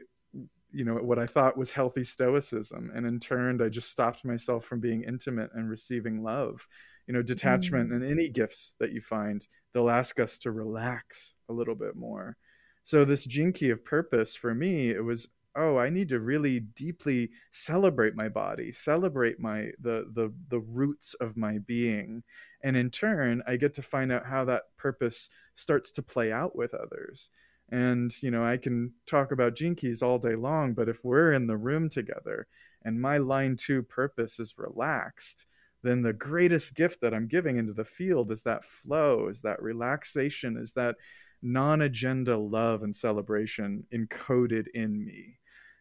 you 0.72 0.84
know 0.84 0.94
what 0.94 1.18
i 1.18 1.26
thought 1.26 1.56
was 1.56 1.72
healthy 1.72 2.04
stoicism. 2.04 2.90
And 2.94 3.06
in 3.06 3.20
turn 3.20 3.62
i 3.62 3.68
just 3.68 3.90
stopped 3.90 4.24
myself 4.24 4.64
from 4.64 4.80
being 4.80 5.04
intimate 5.04 5.50
and 5.54 5.70
receiving 5.70 6.22
love. 6.22 6.66
You 7.06 7.14
know 7.14 7.22
detachment 7.22 7.90
mm. 7.90 7.96
and 7.96 8.04
any 8.04 8.28
gifts 8.28 8.74
that 8.80 8.92
you 8.92 9.00
find 9.00 9.46
they'll 9.72 9.90
ask 9.90 10.18
us 10.18 10.38
to 10.38 10.50
relax 10.50 11.34
a 11.48 11.52
little 11.52 11.74
bit 11.74 11.96
more. 11.96 12.36
So 12.82 13.04
this 13.04 13.26
key 13.26 13.70
of 13.70 13.84
purpose 13.84 14.36
for 14.36 14.54
me 14.54 14.90
it 14.90 15.04
was 15.04 15.28
oh 15.56 15.78
i 15.78 15.88
need 15.88 16.08
to 16.08 16.18
really 16.18 16.60
deeply 16.60 17.30
celebrate 17.52 18.16
my 18.16 18.28
body 18.28 18.72
celebrate 18.72 19.38
my 19.38 19.70
the 19.80 20.10
the 20.12 20.32
the 20.48 20.60
roots 20.60 21.14
of 21.14 21.36
my 21.36 21.58
being. 21.58 22.22
And 22.62 22.76
in 22.76 22.90
turn 22.90 23.42
i 23.46 23.56
get 23.56 23.74
to 23.74 23.82
find 23.82 24.10
out 24.10 24.26
how 24.26 24.44
that 24.46 24.64
purpose 24.76 25.30
starts 25.54 25.92
to 25.92 26.02
play 26.02 26.32
out 26.32 26.56
with 26.56 26.74
others 26.74 27.30
and, 27.70 28.12
you 28.22 28.30
know, 28.30 28.44
I 28.44 28.56
can 28.56 28.92
talk 29.06 29.32
about 29.32 29.56
gene 29.56 29.74
keys 29.74 30.02
all 30.02 30.18
day 30.18 30.34
long, 30.34 30.74
but 30.74 30.88
if 30.88 31.04
we're 31.04 31.32
in 31.32 31.46
the 31.46 31.56
room 31.56 31.88
together 31.88 32.46
and 32.84 33.00
my 33.00 33.18
line 33.18 33.56
two 33.56 33.82
purpose 33.82 34.38
is 34.38 34.54
relaxed, 34.58 35.46
then 35.82 36.02
the 36.02 36.12
greatest 36.12 36.76
gift 36.76 37.00
that 37.00 37.14
I'm 37.14 37.28
giving 37.28 37.56
into 37.56 37.72
the 37.72 37.84
field 37.84 38.30
is 38.30 38.42
that 38.42 38.64
flow, 38.64 39.28
is 39.28 39.42
that 39.42 39.62
relaxation, 39.62 40.56
is 40.56 40.72
that 40.72 40.96
non 41.42 41.82
agenda 41.82 42.36
love 42.36 42.82
and 42.82 42.94
celebration 42.94 43.84
encoded 43.92 44.66
in 44.74 45.04
me. 45.04 45.38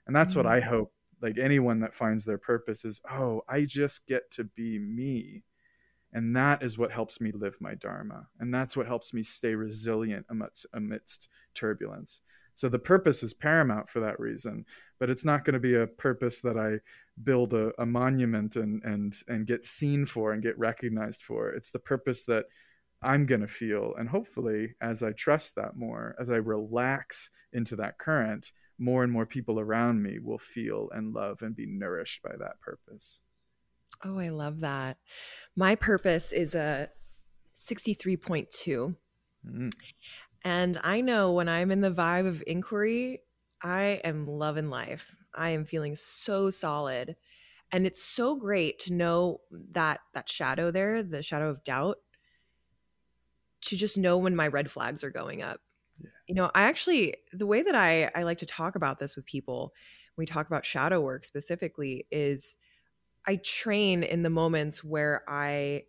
And 0.07 0.15
that's 0.15 0.33
mm-hmm. 0.33 0.47
what 0.47 0.53
I 0.53 0.59
mm. 0.59 0.67
hope 0.67 0.93
like 1.23 1.37
anyone 1.37 1.79
that 1.79 1.95
finds 1.95 2.25
their 2.25 2.37
purpose 2.37 2.83
is, 2.83 3.01
oh, 3.09 3.41
I 3.47 3.63
just 3.63 4.05
get 4.07 4.29
to 4.31 4.43
be 4.43 4.77
me 4.77 5.43
and 6.13 6.35
that 6.35 6.61
is 6.61 6.77
what 6.77 6.91
helps 6.91 7.19
me 7.19 7.31
live 7.31 7.57
my 7.59 7.73
Dharma. 7.73 8.27
And 8.39 8.53
that's 8.53 8.77
what 8.77 8.87
helps 8.87 9.13
me 9.13 9.23
stay 9.23 9.55
resilient 9.55 10.27
amidst, 10.29 10.67
amidst 10.73 11.27
turbulence. 11.55 12.21
So 12.53 12.69
the 12.69 12.79
purpose 12.79 13.23
is 13.23 13.33
paramount 13.33 13.89
for 13.89 13.99
that 14.01 14.19
reason, 14.19 14.65
but 14.99 15.09
it's 15.09 15.25
not 15.25 15.43
going 15.43 15.55
to 15.55 15.59
be 15.59 15.75
a 15.75 15.87
purpose 15.87 16.39
that 16.41 16.57
I 16.57 16.79
build 17.23 17.53
a, 17.53 17.71
a, 17.81 17.85
monument 17.85 18.55
and 18.55 18.83
and 18.83 19.15
and 19.27 19.47
get 19.47 19.65
seen 19.65 20.05
for 20.05 20.33
and 20.33 20.43
get 20.43 20.57
recognized 20.59 21.23
for. 21.23 21.49
It's 21.49 21.71
the 21.71 21.79
purpose 21.79 22.25
that 22.25 22.45
I'm 23.01 23.25
going 23.25 23.41
to 23.41 23.47
feel, 23.47 23.95
and 23.97 24.07
hopefully, 24.07 24.75
as 24.81 25.01
I 25.01 25.11
trust 25.13 25.55
that 25.55 25.75
more, 25.75 26.15
as 26.21 26.29
I 26.29 26.35
relax 26.35 27.31
into 27.53 27.75
that 27.77 27.97
current, 27.97 28.51
more 28.77 29.03
and 29.03 29.11
more 29.11 29.25
people 29.25 29.59
around 29.59 30.01
me 30.01 30.19
will 30.19 30.37
feel 30.37 30.89
and 30.93 31.13
love 31.13 31.41
and 31.41 31.55
be 31.55 31.65
nourished 31.65 32.21
by 32.21 32.35
that 32.37 32.61
purpose. 32.61 33.19
Oh, 34.05 34.19
I 34.19 34.29
love 34.29 34.61
that. 34.61 34.97
My 35.55 35.75
purpose 35.75 36.31
is 36.31 36.55
a 36.55 36.89
63.2. 37.55 38.95
Mm. 39.47 39.71
And 40.43 40.79
I 40.83 41.01
know 41.01 41.31
when 41.31 41.47
I'm 41.47 41.71
in 41.71 41.81
the 41.81 41.91
vibe 41.91 42.27
of 42.27 42.43
inquiry, 42.45 43.21
I 43.61 44.01
am 44.03 44.25
loving 44.25 44.69
life. 44.69 45.15
I 45.33 45.49
am 45.49 45.65
feeling 45.65 45.95
so 45.95 46.49
solid. 46.49 47.15
And 47.71 47.87
it's 47.87 48.03
so 48.03 48.35
great 48.35 48.77
to 48.79 48.93
know 48.93 49.41
that 49.71 50.01
that 50.13 50.29
shadow 50.29 50.69
there, 50.69 51.01
the 51.01 51.23
shadow 51.23 51.49
of 51.49 51.63
doubt, 51.63 51.97
to 53.61 53.77
just 53.77 53.97
know 53.97 54.17
when 54.17 54.35
my 54.35 54.47
red 54.47 54.69
flags 54.69 55.03
are 55.03 55.09
going 55.09 55.41
up. 55.41 55.61
Yeah. 55.97 56.09
You 56.27 56.35
know, 56.35 56.51
I 56.53 56.63
actually 56.63 57.15
the 57.31 57.47
way 57.47 57.63
that 57.63 57.73
I 57.73 58.11
I 58.13 58.23
like 58.23 58.39
to 58.39 58.45
talk 58.45 58.75
about 58.75 58.99
this 58.99 59.15
with 59.15 59.25
people, 59.25 59.73
we 60.17 60.25
talk 60.25 60.47
about 60.47 60.65
shadow 60.65 61.01
work 61.01 61.25
specifically 61.25 62.05
is 62.11 62.57
I 63.25 63.37
train 63.37 64.03
in 64.03 64.23
the 64.23 64.29
moments 64.29 64.83
where 64.83 65.23
I 65.27 65.83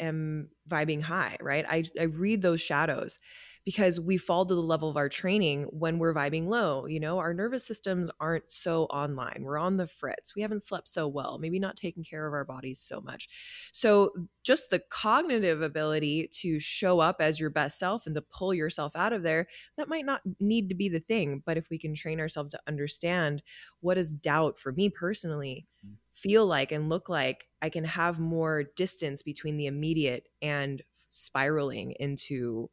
am 0.00 0.50
vibing 0.68 1.02
high, 1.02 1.36
right? 1.40 1.64
I, 1.68 1.84
I 1.98 2.04
read 2.04 2.42
those 2.42 2.60
shadows 2.60 3.18
because 3.64 4.00
we 4.00 4.16
fall 4.16 4.44
to 4.44 4.54
the 4.54 4.62
level 4.62 4.88
of 4.88 4.96
our 4.96 5.08
training 5.08 5.64
when 5.70 5.98
we're 5.98 6.14
vibing 6.14 6.48
low. 6.48 6.86
You 6.86 6.98
know, 6.98 7.18
our 7.18 7.32
nervous 7.32 7.64
systems 7.64 8.10
aren't 8.18 8.50
so 8.50 8.84
online. 8.84 9.42
We're 9.42 9.58
on 9.58 9.76
the 9.76 9.86
fritz. 9.86 10.34
We 10.34 10.42
haven't 10.42 10.62
slept 10.62 10.88
so 10.88 11.06
well, 11.06 11.38
maybe 11.38 11.60
not 11.60 11.76
taking 11.76 12.02
care 12.02 12.26
of 12.26 12.32
our 12.32 12.44
bodies 12.44 12.80
so 12.80 13.00
much. 13.00 13.28
So, 13.72 14.12
just 14.42 14.70
the 14.70 14.80
cognitive 14.90 15.62
ability 15.62 16.28
to 16.40 16.58
show 16.58 16.98
up 16.98 17.16
as 17.20 17.38
your 17.38 17.50
best 17.50 17.78
self 17.78 18.06
and 18.06 18.14
to 18.16 18.22
pull 18.22 18.52
yourself 18.52 18.92
out 18.96 19.12
of 19.12 19.22
there, 19.22 19.46
that 19.76 19.88
might 19.88 20.04
not 20.04 20.22
need 20.40 20.68
to 20.68 20.74
be 20.74 20.88
the 20.88 20.98
thing. 20.98 21.42
But 21.46 21.56
if 21.56 21.70
we 21.70 21.78
can 21.78 21.94
train 21.94 22.18
ourselves 22.18 22.50
to 22.52 22.60
understand 22.66 23.42
what 23.80 23.98
is 23.98 24.14
doubt 24.14 24.58
for 24.58 24.72
me 24.72 24.88
personally, 24.90 25.68
mm. 25.86 25.94
feel 26.10 26.46
like 26.46 26.72
and 26.72 26.88
look 26.88 27.08
like, 27.08 27.48
I 27.60 27.68
can 27.68 27.84
have 27.84 28.18
more 28.18 28.64
distance 28.74 29.22
between 29.22 29.56
the 29.56 29.66
immediate 29.66 30.28
and 30.40 30.82
spiraling 31.10 31.92
into 32.00 32.68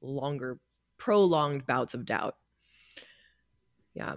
longer, 0.00 0.58
prolonged 0.98 1.66
bouts 1.66 1.94
of 1.94 2.04
doubt. 2.04 2.36
Yeah. 3.94 4.16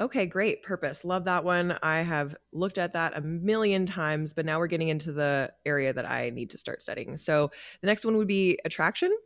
Okay, 0.00 0.26
great. 0.26 0.62
Purpose. 0.62 1.04
Love 1.04 1.26
that 1.26 1.44
one. 1.44 1.78
I 1.82 2.00
have 2.00 2.34
looked 2.52 2.78
at 2.78 2.94
that 2.94 3.16
a 3.16 3.20
million 3.20 3.86
times, 3.86 4.34
but 4.34 4.44
now 4.44 4.58
we're 4.58 4.66
getting 4.66 4.88
into 4.88 5.12
the 5.12 5.52
area 5.64 5.92
that 5.92 6.10
I 6.10 6.30
need 6.30 6.50
to 6.50 6.58
start 6.58 6.82
studying. 6.82 7.16
So 7.16 7.50
the 7.80 7.86
next 7.86 8.04
one 8.04 8.16
would 8.16 8.26
be 8.26 8.58
attraction. 8.64 9.16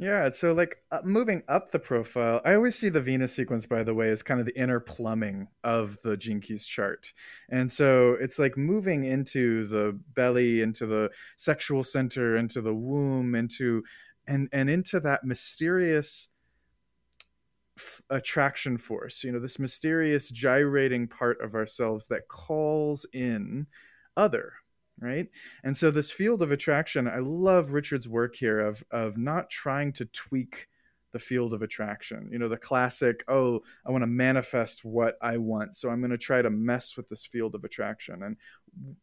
Yeah, 0.00 0.30
so 0.30 0.52
like 0.52 0.76
uh, 0.92 1.00
moving 1.02 1.42
up 1.48 1.72
the 1.72 1.80
profile, 1.80 2.40
I 2.44 2.54
always 2.54 2.76
see 2.76 2.88
the 2.88 3.00
Venus 3.00 3.34
sequence, 3.34 3.66
by 3.66 3.82
the 3.82 3.94
way, 3.94 4.10
as 4.10 4.22
kind 4.22 4.38
of 4.38 4.46
the 4.46 4.56
inner 4.56 4.78
plumbing 4.78 5.48
of 5.64 5.98
the 6.02 6.16
Keys 6.16 6.66
chart. 6.66 7.12
And 7.50 7.70
so 7.70 8.16
it's 8.20 8.38
like 8.38 8.56
moving 8.56 9.04
into 9.04 9.66
the 9.66 9.98
belly, 10.14 10.62
into 10.62 10.86
the 10.86 11.10
sexual 11.36 11.82
center, 11.82 12.36
into 12.36 12.60
the 12.60 12.74
womb, 12.74 13.34
into 13.34 13.82
and 14.28 14.48
and 14.52 14.70
into 14.70 15.00
that 15.00 15.24
mysterious 15.24 16.28
f- 17.76 18.02
attraction 18.10 18.78
force, 18.78 19.24
you 19.24 19.32
know, 19.32 19.40
this 19.40 19.58
mysterious 19.58 20.30
gyrating 20.30 21.08
part 21.08 21.40
of 21.40 21.54
ourselves 21.54 22.06
that 22.08 22.28
calls 22.28 23.06
in 23.12 23.66
other, 24.16 24.52
right? 25.00 25.28
And 25.64 25.76
so 25.76 25.90
this 25.90 26.10
field 26.10 26.42
of 26.42 26.52
attraction 26.52 27.08
i 27.08 27.18
love 27.18 27.72
richard's 27.72 28.08
work 28.08 28.36
here 28.36 28.60
of 28.60 28.84
of 28.90 29.16
not 29.16 29.50
trying 29.50 29.92
to 29.94 30.04
tweak 30.06 30.68
the 31.12 31.18
field 31.18 31.54
of 31.54 31.62
attraction 31.62 32.28
you 32.30 32.38
know 32.38 32.50
the 32.50 32.56
classic 32.56 33.24
oh 33.28 33.60
i 33.86 33.90
want 33.90 34.02
to 34.02 34.06
manifest 34.06 34.84
what 34.84 35.16
i 35.22 35.38
want 35.38 35.74
so 35.74 35.88
i'm 35.88 36.00
going 36.02 36.10
to 36.10 36.18
try 36.18 36.42
to 36.42 36.50
mess 36.50 36.98
with 36.98 37.08
this 37.08 37.24
field 37.24 37.54
of 37.54 37.64
attraction. 37.64 38.22
And 38.22 38.36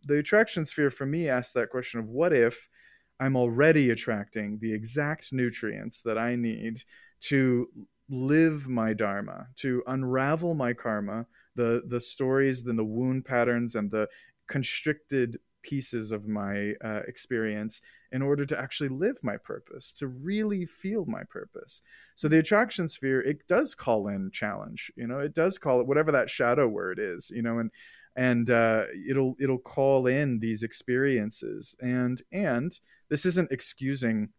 the 0.04 0.20
attraction 0.20 0.66
sphere 0.66 0.90
for 0.90 1.06
me 1.06 1.30
asks 1.30 1.54
that 1.54 1.70
question 1.70 2.00
of 2.00 2.08
what 2.08 2.34
if 2.34 2.70
i'm 3.19 3.36
already 3.36 3.89
attracting 3.89 4.58
the 4.60 4.73
exact 4.73 5.32
nutrients 5.32 6.01
that 6.01 6.17
i 6.17 6.36
need 6.36 6.82
to 7.19 7.67
live 8.10 8.67
my 8.67 8.93
dharma 8.93 9.47
to 9.56 9.82
unravel 9.88 10.54
my 10.54 10.73
karma 10.73 11.25
the 11.56 11.82
the 11.88 11.99
stories 11.99 12.65
and 12.65 12.78
the 12.78 12.84
wound 12.84 13.25
patterns 13.25 13.75
and 13.75 13.89
the 13.91 14.08
constricted 14.47 15.39
pieces 15.65 16.12
of 16.12 16.28
my 16.28 16.73
uh, 16.84 17.01
experience 17.08 17.82
in 18.12 18.21
order 18.21 18.45
to 18.45 18.58
actually 18.58 18.89
live 18.89 19.17
my 19.23 19.36
purpose, 19.36 19.91
to 19.91 20.08
really 20.08 20.65
feel 20.65 21.06
my 21.06 21.23
purpose. 21.23 21.82
So 22.13 22.28
the 22.28 22.38
attraction 22.38 22.88
sphere, 22.88 23.19
it 23.21 23.47
does 23.47 23.73
call 23.75 24.08
in 24.08 24.30
challenge. 24.32 24.91
You 24.95 25.08
know, 25.08 25.19
it 25.19 25.34
does 25.34 25.58
call 25.58 25.82
it 25.82 25.88
whatever 25.88 26.12
that 26.12 26.30
shadow 26.30 26.67
word 26.67 26.99
is. 26.99 27.32
You 27.34 27.41
know, 27.41 27.60
and 27.60 27.71
and 28.15 28.49
uh, 28.49 28.84
it'll 29.08 29.36
it'll 29.39 29.58
call 29.58 30.08
in 30.08 30.39
these 30.39 30.63
experiences 30.63 31.75
and 31.82 32.21
and 32.32 32.80
this 33.10 33.26
isn't 33.26 33.52
excusing 33.52 34.30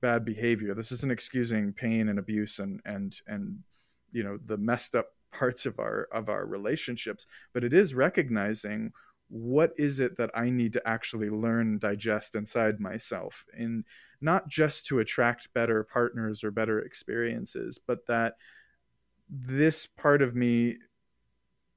bad 0.00 0.24
behavior. 0.24 0.74
This 0.74 0.92
isn't 0.92 1.12
excusing 1.12 1.72
pain 1.72 2.08
and 2.08 2.18
abuse 2.18 2.58
and 2.58 2.80
and 2.84 3.18
and 3.26 3.60
you 4.12 4.22
know 4.22 4.38
the 4.44 4.56
messed 4.56 4.94
up 4.94 5.08
parts 5.32 5.66
of 5.66 5.78
our 5.78 6.08
of 6.12 6.28
our 6.28 6.46
relationships, 6.46 7.26
but 7.52 7.64
it 7.64 7.72
is 7.72 7.94
recognizing 7.94 8.92
what 9.28 9.72
is 9.76 10.00
it 10.00 10.16
that 10.18 10.30
I 10.34 10.50
need 10.50 10.74
to 10.74 10.86
actually 10.86 11.30
learn, 11.30 11.78
digest 11.78 12.34
inside 12.34 12.78
myself, 12.78 13.44
and 13.56 13.84
not 14.20 14.48
just 14.48 14.86
to 14.86 15.00
attract 15.00 15.52
better 15.54 15.82
partners 15.82 16.44
or 16.44 16.50
better 16.50 16.78
experiences, 16.78 17.78
but 17.84 18.06
that 18.06 18.34
this 19.28 19.86
part 19.86 20.22
of 20.22 20.34
me 20.34 20.76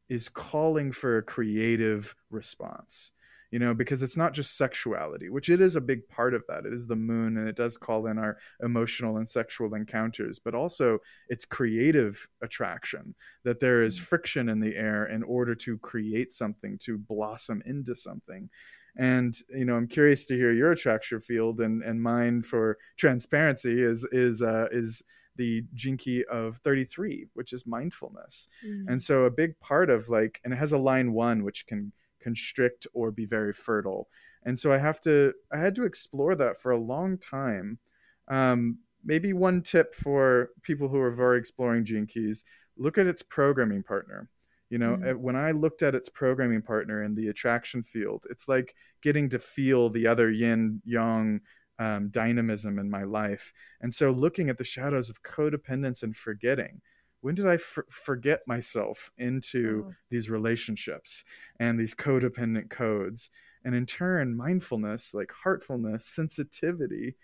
is 0.10 0.30
calling 0.30 0.92
for 0.92 1.18
a 1.18 1.24
creative 1.24 2.16
response 2.30 3.12
you 3.52 3.60
know, 3.60 3.74
because 3.74 4.04
it's 4.04 4.18
not 4.18 4.34
just 4.34 4.58
sexuality, 4.58 5.30
which 5.30 5.50
it 5.50 5.62
is 5.62 5.76
a 5.76 5.82
big 5.82 6.08
part 6.10 6.34
of 6.34 6.44
that. 6.48 6.66
It 6.66 6.74
is 6.74 6.88
the 6.88 6.96
moon 6.96 7.38
and 7.38 7.48
it 7.48 7.56
does 7.56 7.78
call 7.78 8.08
in 8.08 8.18
our 8.18 8.38
emotional 8.62 9.18
and 9.18 9.28
sexual 9.28 9.74
encounters, 9.74 10.40
but 10.40 10.54
also 10.54 11.00
it's 11.30 11.46
creative 11.46 12.28
attraction, 12.42 13.16
that 13.44 13.60
there 13.60 13.84
is 13.84 14.00
mm. 14.00 14.04
friction 14.04 14.50
in 14.50 14.60
the 14.60 14.76
air 14.76 15.06
in 15.06 15.24
order 15.24 15.56
to 15.56 15.78
create 15.78 16.34
something, 16.34 16.78
to 16.80 16.98
blossom 16.98 17.62
into 17.66 17.96
something. 17.96 18.50
And 18.98 19.36
you 19.50 19.66
know, 19.66 19.76
I'm 19.76 19.88
curious 19.88 20.26
to 20.26 20.36
hear 20.36 20.52
your 20.52 20.72
attraction 20.72 21.22
field 21.22 21.62
and 21.62 21.84
and 21.84 22.02
mine 22.02 22.42
for 22.42 22.78
transparency 22.98 23.82
is 23.82 24.04
is 24.12 24.42
uh, 24.42 24.68
is 24.72 25.04
the 25.38 25.64
key 25.98 26.26
of 26.26 26.58
33, 26.64 27.28
which 27.34 27.54
is 27.54 27.66
mindfulness. 27.66 28.48
Mm. 28.66 28.86
And 28.88 29.02
so 29.02 29.24
a 29.24 29.32
big 29.32 29.60
part 29.60 29.90
of 29.90 30.10
like, 30.10 30.42
and 30.44 30.52
it 30.52 30.58
has 30.58 30.72
a 30.72 30.78
line 30.78 31.14
one, 31.14 31.44
which 31.44 31.68
can 31.68 31.94
constrict 32.22 32.88
or 32.94 33.12
be 33.12 33.26
very 33.26 33.54
fertile. 33.54 34.08
And 34.44 34.58
so 34.58 34.72
i 34.72 34.78
have 34.78 35.02
to 35.02 35.34
i 35.52 35.58
had 35.58 35.76
to 35.76 35.84
explore 35.84 36.36
that 36.36 36.60
for 36.62 36.72
a 36.72 36.78
long 36.78 37.18
time. 37.18 37.80
Um, 38.28 38.80
maybe 39.04 39.32
one 39.34 39.62
tip 39.62 39.96
for 39.96 40.50
people 40.64 40.90
who 40.90 41.00
are 41.00 41.12
very 41.12 41.40
exploring 41.40 41.86
gene 41.86 42.08
keys 42.08 42.44
look 42.78 42.98
at 42.98 43.08
its 43.08 43.24
programming 43.24 43.84
partner. 43.84 44.30
You 44.70 44.78
know 44.78 44.98
mm. 44.98 45.16
when 45.18 45.36
i 45.36 45.52
looked 45.52 45.82
at 45.82 45.96
its 45.96 46.10
programming 46.10 46.62
partner 46.62 47.04
in 47.04 47.16
the 47.16 47.30
attraction 47.30 47.84
field 47.84 48.26
it's 48.30 48.50
like 48.50 48.76
getting 49.02 49.30
to 49.30 49.40
feel 49.40 49.90
the 49.90 50.08
other 50.08 50.30
yin 50.30 50.82
yang 50.84 51.42
um, 51.80 52.10
dynamism 52.10 52.80
in 52.80 52.90
my 52.90 53.04
life. 53.04 53.54
And 53.82 53.94
so 53.94 54.12
looking 54.12 54.50
at 54.50 54.58
the 54.58 54.64
shadows 54.64 55.10
of 55.10 55.24
codependence 55.24 56.04
and 56.04 56.16
forgetting 56.16 56.82
when 57.22 57.36
did 57.36 57.48
I 57.48 57.56
f- 57.56 57.80
forget 57.90 58.42
myself 58.48 59.12
into 59.18 59.86
oh. 59.88 59.94
these 60.10 60.30
relationships 60.30 61.24
and 61.60 61.80
these 61.80 61.96
codependent 61.96 62.70
codes? 62.70 63.30
And 63.64 63.76
in 63.76 63.86
turn, 63.86 64.38
mindfulness, 64.38 65.14
like 65.14 65.32
heartfulness, 65.32 66.06
sensitivity, 66.06 67.16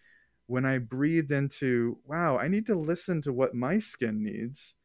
when 0.47 0.65
I 0.65 0.77
breathed 0.79 1.31
into, 1.31 1.99
wow, 2.05 2.37
I 2.37 2.47
need 2.47 2.65
to 2.65 2.75
listen 2.75 3.21
to 3.21 3.33
what 3.33 3.55
my 3.55 3.77
skin 3.77 4.23
needs. 4.23 4.75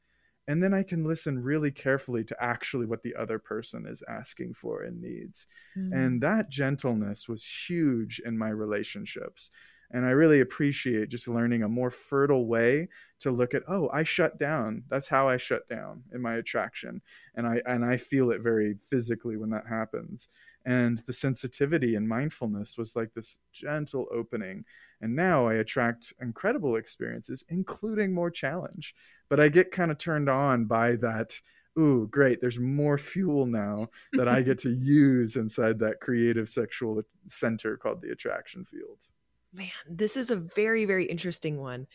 And 0.46 0.62
then 0.62 0.72
I 0.72 0.82
can 0.82 1.04
listen 1.04 1.42
really 1.42 1.70
carefully 1.70 2.24
to 2.24 2.36
actually 2.42 2.86
what 2.86 3.02
the 3.02 3.14
other 3.14 3.38
person 3.38 3.86
is 3.86 4.02
asking 4.08 4.54
for 4.54 4.82
and 4.82 5.00
needs. 5.00 5.46
Mm. 5.76 5.94
And 5.94 6.22
that 6.22 6.48
gentleness 6.48 7.28
was 7.28 7.44
huge 7.44 8.20
in 8.24 8.38
my 8.38 8.48
relationships 8.48 9.50
and 9.90 10.04
i 10.06 10.10
really 10.10 10.40
appreciate 10.40 11.08
just 11.08 11.28
learning 11.28 11.62
a 11.62 11.68
more 11.68 11.90
fertile 11.90 12.46
way 12.46 12.88
to 13.20 13.30
look 13.30 13.54
at 13.54 13.62
oh 13.68 13.88
i 13.92 14.02
shut 14.02 14.38
down. 14.38 14.84
That's 14.88 15.08
how 15.08 15.28
i 15.28 15.36
shut 15.36 15.66
down 15.66 16.02
in 16.12 16.22
my 16.22 16.34
attraction. 16.34 17.00
And 17.34 17.46
i 17.46 17.60
and 17.66 17.84
i 17.84 17.96
feel 17.96 18.30
it 18.30 18.40
very 18.40 18.76
physically 18.88 19.36
when 19.36 19.50
that 19.50 19.66
happens. 19.68 20.28
And 20.64 20.98
the 20.98 21.12
sensitivity 21.12 21.94
and 21.94 22.08
mindfulness 22.08 22.76
was 22.76 22.94
like 22.94 23.14
this 23.14 23.38
gentle 23.52 24.06
opening. 24.12 24.64
And 25.00 25.14
now 25.14 25.46
i 25.46 25.54
attract 25.54 26.12
incredible 26.20 26.76
experiences 26.76 27.44
including 27.48 28.12
more 28.12 28.30
challenge. 28.30 28.94
But 29.28 29.40
i 29.40 29.48
get 29.48 29.72
kind 29.72 29.90
of 29.90 29.98
turned 29.98 30.28
on 30.28 30.66
by 30.66 30.96
that 30.96 31.40
ooh 31.78 32.08
great 32.08 32.40
there's 32.40 32.58
more 32.58 32.98
fuel 32.98 33.46
now 33.46 33.88
that 34.14 34.26
i 34.26 34.42
get 34.42 34.58
to 34.66 34.70
use 34.70 35.36
inside 35.36 35.78
that 35.78 36.00
creative 36.00 36.48
sexual 36.48 37.00
center 37.26 37.76
called 37.76 38.02
the 38.02 38.10
attraction 38.10 38.64
field 38.64 38.98
man, 39.52 39.70
this 39.88 40.16
is 40.16 40.30
a 40.30 40.36
very, 40.36 40.84
very 40.84 41.06
interesting 41.06 41.58
one. 41.58 41.86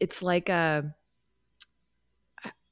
It's 0.00 0.22
like 0.22 0.48
a, 0.48 0.94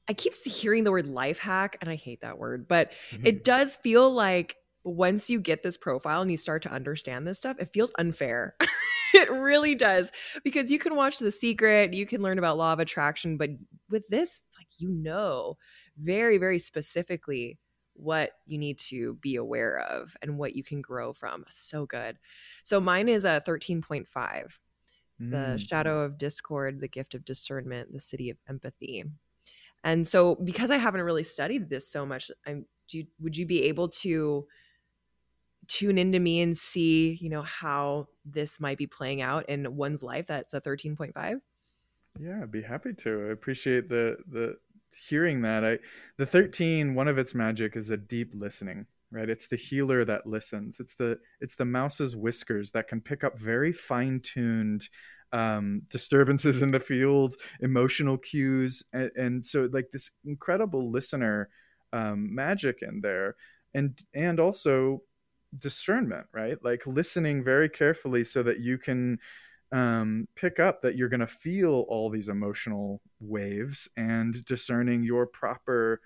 I 0.07 0.13
keep 0.13 0.33
hearing 0.33 0.83
the 0.83 0.91
word 0.91 1.07
life 1.07 1.39
hack, 1.39 1.77
and 1.79 1.89
I 1.89 1.95
hate 1.95 2.21
that 2.21 2.37
word, 2.37 2.67
but 2.67 2.91
mm-hmm. 3.11 3.25
it 3.25 3.43
does 3.43 3.77
feel 3.77 4.11
like 4.11 4.57
once 4.83 5.29
you 5.29 5.39
get 5.39 5.63
this 5.63 5.77
profile 5.77 6.21
and 6.21 6.31
you 6.31 6.37
start 6.37 6.63
to 6.63 6.71
understand 6.71 7.25
this 7.25 7.37
stuff, 7.37 7.57
it 7.59 7.71
feels 7.71 7.91
unfair. 7.97 8.55
it 9.13 9.31
really 9.31 9.75
does 9.75 10.11
because 10.43 10.71
you 10.71 10.79
can 10.79 10.95
watch 10.95 11.19
The 11.19 11.31
Secret, 11.31 11.93
you 11.93 12.05
can 12.05 12.21
learn 12.21 12.39
about 12.39 12.57
law 12.57 12.73
of 12.73 12.79
attraction, 12.79 13.37
but 13.37 13.51
with 13.89 14.07
this, 14.09 14.41
it's 14.47 14.57
like 14.57 14.67
you 14.77 14.89
know 14.89 15.57
very, 15.97 16.37
very 16.37 16.59
specifically 16.59 17.57
what 17.93 18.31
you 18.45 18.57
need 18.57 18.79
to 18.79 19.15
be 19.21 19.35
aware 19.35 19.79
of 19.79 20.15
and 20.21 20.37
what 20.37 20.55
you 20.55 20.63
can 20.63 20.81
grow 20.81 21.13
from. 21.13 21.45
So 21.49 21.85
good. 21.85 22.17
So 22.63 22.79
mine 22.79 23.09
is 23.09 23.25
a 23.25 23.41
13.5. 23.45 24.07
Mm. 25.21 25.31
The 25.31 25.57
shadow 25.57 26.01
of 26.01 26.17
discord, 26.17 26.79
the 26.79 26.87
gift 26.87 27.13
of 27.13 27.25
discernment, 27.25 27.91
the 27.91 27.99
siddhi 27.99 28.31
of 28.31 28.37
empathy. 28.49 29.03
And 29.83 30.07
so 30.07 30.35
because 30.35 30.71
I 30.71 30.77
haven't 30.77 31.01
really 31.01 31.23
studied 31.23 31.69
this 31.69 31.87
so 31.87 32.05
much, 32.05 32.31
I'm 32.45 32.65
do 32.87 32.99
you, 32.99 33.07
would 33.19 33.37
you 33.37 33.45
be 33.45 33.63
able 33.63 33.87
to 33.87 34.43
tune 35.67 35.97
into 35.97 36.19
me 36.19 36.41
and 36.41 36.57
see, 36.57 37.17
you 37.21 37.29
know, 37.29 37.41
how 37.41 38.07
this 38.25 38.59
might 38.59 38.77
be 38.77 38.87
playing 38.87 39.21
out 39.21 39.47
in 39.47 39.75
one's 39.75 40.03
life 40.03 40.27
that's 40.27 40.53
a 40.53 40.61
13.5? 40.61 41.39
Yeah, 42.19 42.41
I'd 42.41 42.51
be 42.51 42.61
happy 42.61 42.93
to. 42.93 43.27
I 43.29 43.31
appreciate 43.31 43.87
the 43.87 44.17
the 44.27 44.57
hearing 44.95 45.41
that 45.41 45.63
i 45.65 45.77
the 46.17 46.25
13 46.25 46.95
one 46.95 47.07
of 47.07 47.17
its 47.17 47.33
magic 47.33 47.75
is 47.75 47.89
a 47.89 47.97
deep 47.97 48.33
listening 48.35 48.85
right? 49.11 49.29
It's 49.29 49.47
the 49.47 49.57
healer 49.57 50.05
that 50.05 50.25
listens. 50.25 50.79
It's 50.79 50.95
the 50.95 51.19
it's 51.41 51.55
the 51.55 51.65
mouse's 51.65 52.15
whiskers 52.15 52.71
that 52.71 52.87
can 52.87 53.01
pick 53.01 53.23
up 53.23 53.37
very 53.37 53.71
fine-tuned 53.71 54.87
um, 55.33 55.83
disturbances 55.89 56.61
in 56.61 56.71
the 56.71 56.79
field 56.79 57.35
emotional 57.61 58.17
cues 58.17 58.83
and, 58.91 59.11
and 59.15 59.45
so 59.45 59.69
like 59.71 59.87
this 59.93 60.11
incredible 60.25 60.91
listener 60.91 61.47
um, 61.93 62.33
magic 62.33 62.79
in 62.81 62.99
there 63.01 63.35
and 63.73 63.97
and 64.13 64.39
also 64.39 65.03
discernment 65.57 66.27
right? 66.33 66.57
Like 66.63 66.85
listening 66.85 67.43
very 67.43 67.69
carefully 67.69 68.23
so 68.23 68.43
that 68.43 68.59
you 68.59 68.77
can 68.77 69.19
um, 69.71 70.27
pick 70.35 70.59
up 70.59 70.81
that 70.81 70.95
you're 70.95 71.09
going 71.09 71.21
to 71.21 71.27
feel 71.27 71.85
all 71.87 72.09
these 72.09 72.29
emotional 72.29 73.01
waves 73.19 73.89
and 73.95 74.43
discerning 74.45 75.03
your 75.03 75.25
proper 75.25 76.01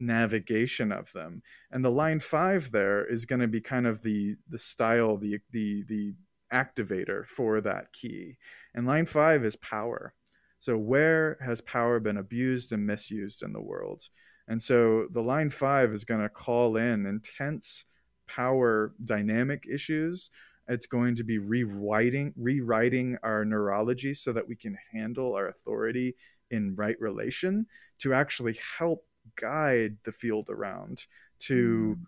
navigation 0.00 0.90
of 0.90 1.12
them. 1.12 1.42
And 1.70 1.84
the 1.84 1.90
line 1.90 2.20
five 2.20 2.70
there 2.70 3.04
is 3.04 3.26
going 3.26 3.40
to 3.40 3.48
be 3.48 3.60
kind 3.60 3.86
of 3.86 4.02
the 4.02 4.36
the 4.48 4.58
style, 4.58 5.16
the 5.16 5.38
the 5.52 5.84
the 5.88 6.14
activator 6.52 7.26
for 7.26 7.60
that 7.60 7.92
key. 7.92 8.38
And 8.74 8.86
line 8.86 9.06
five 9.06 9.44
is 9.44 9.56
power. 9.56 10.14
So, 10.58 10.78
where 10.78 11.36
has 11.44 11.60
power 11.60 12.00
been 12.00 12.16
abused 12.16 12.72
and 12.72 12.86
misused 12.86 13.42
in 13.42 13.52
the 13.52 13.60
world? 13.60 14.08
And 14.48 14.62
so, 14.62 15.08
the 15.10 15.22
line 15.22 15.50
five 15.50 15.92
is 15.92 16.04
going 16.04 16.22
to 16.22 16.28
call 16.28 16.76
in 16.76 17.06
intense 17.06 17.84
power 18.26 18.94
dynamic 19.02 19.66
issues. 19.70 20.30
It's 20.68 20.86
going 20.86 21.14
to 21.16 21.24
be 21.24 21.38
rewriting 21.38 22.32
rewriting 22.36 23.18
our 23.22 23.44
neurology 23.44 24.14
so 24.14 24.32
that 24.32 24.48
we 24.48 24.56
can 24.56 24.78
handle 24.92 25.34
our 25.34 25.48
authority 25.48 26.16
in 26.50 26.74
right 26.74 26.98
relation 27.00 27.66
to 27.98 28.14
actually 28.14 28.58
help 28.78 29.06
guide 29.36 29.96
the 30.04 30.12
field 30.12 30.48
around 30.50 31.06
to 31.40 31.96
mm 31.98 32.06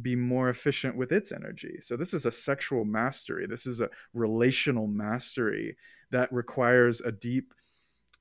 be 0.00 0.16
more 0.16 0.48
efficient 0.48 0.96
with 0.96 1.12
its 1.12 1.32
energy. 1.32 1.78
So 1.82 1.96
this 1.96 2.14
is 2.14 2.24
a 2.24 2.32
sexual 2.32 2.84
mastery. 2.84 3.46
This 3.46 3.66
is 3.66 3.80
a 3.80 3.90
relational 4.14 4.86
mastery 4.86 5.76
that 6.10 6.32
requires 6.32 7.00
a 7.02 7.12
deep 7.12 7.52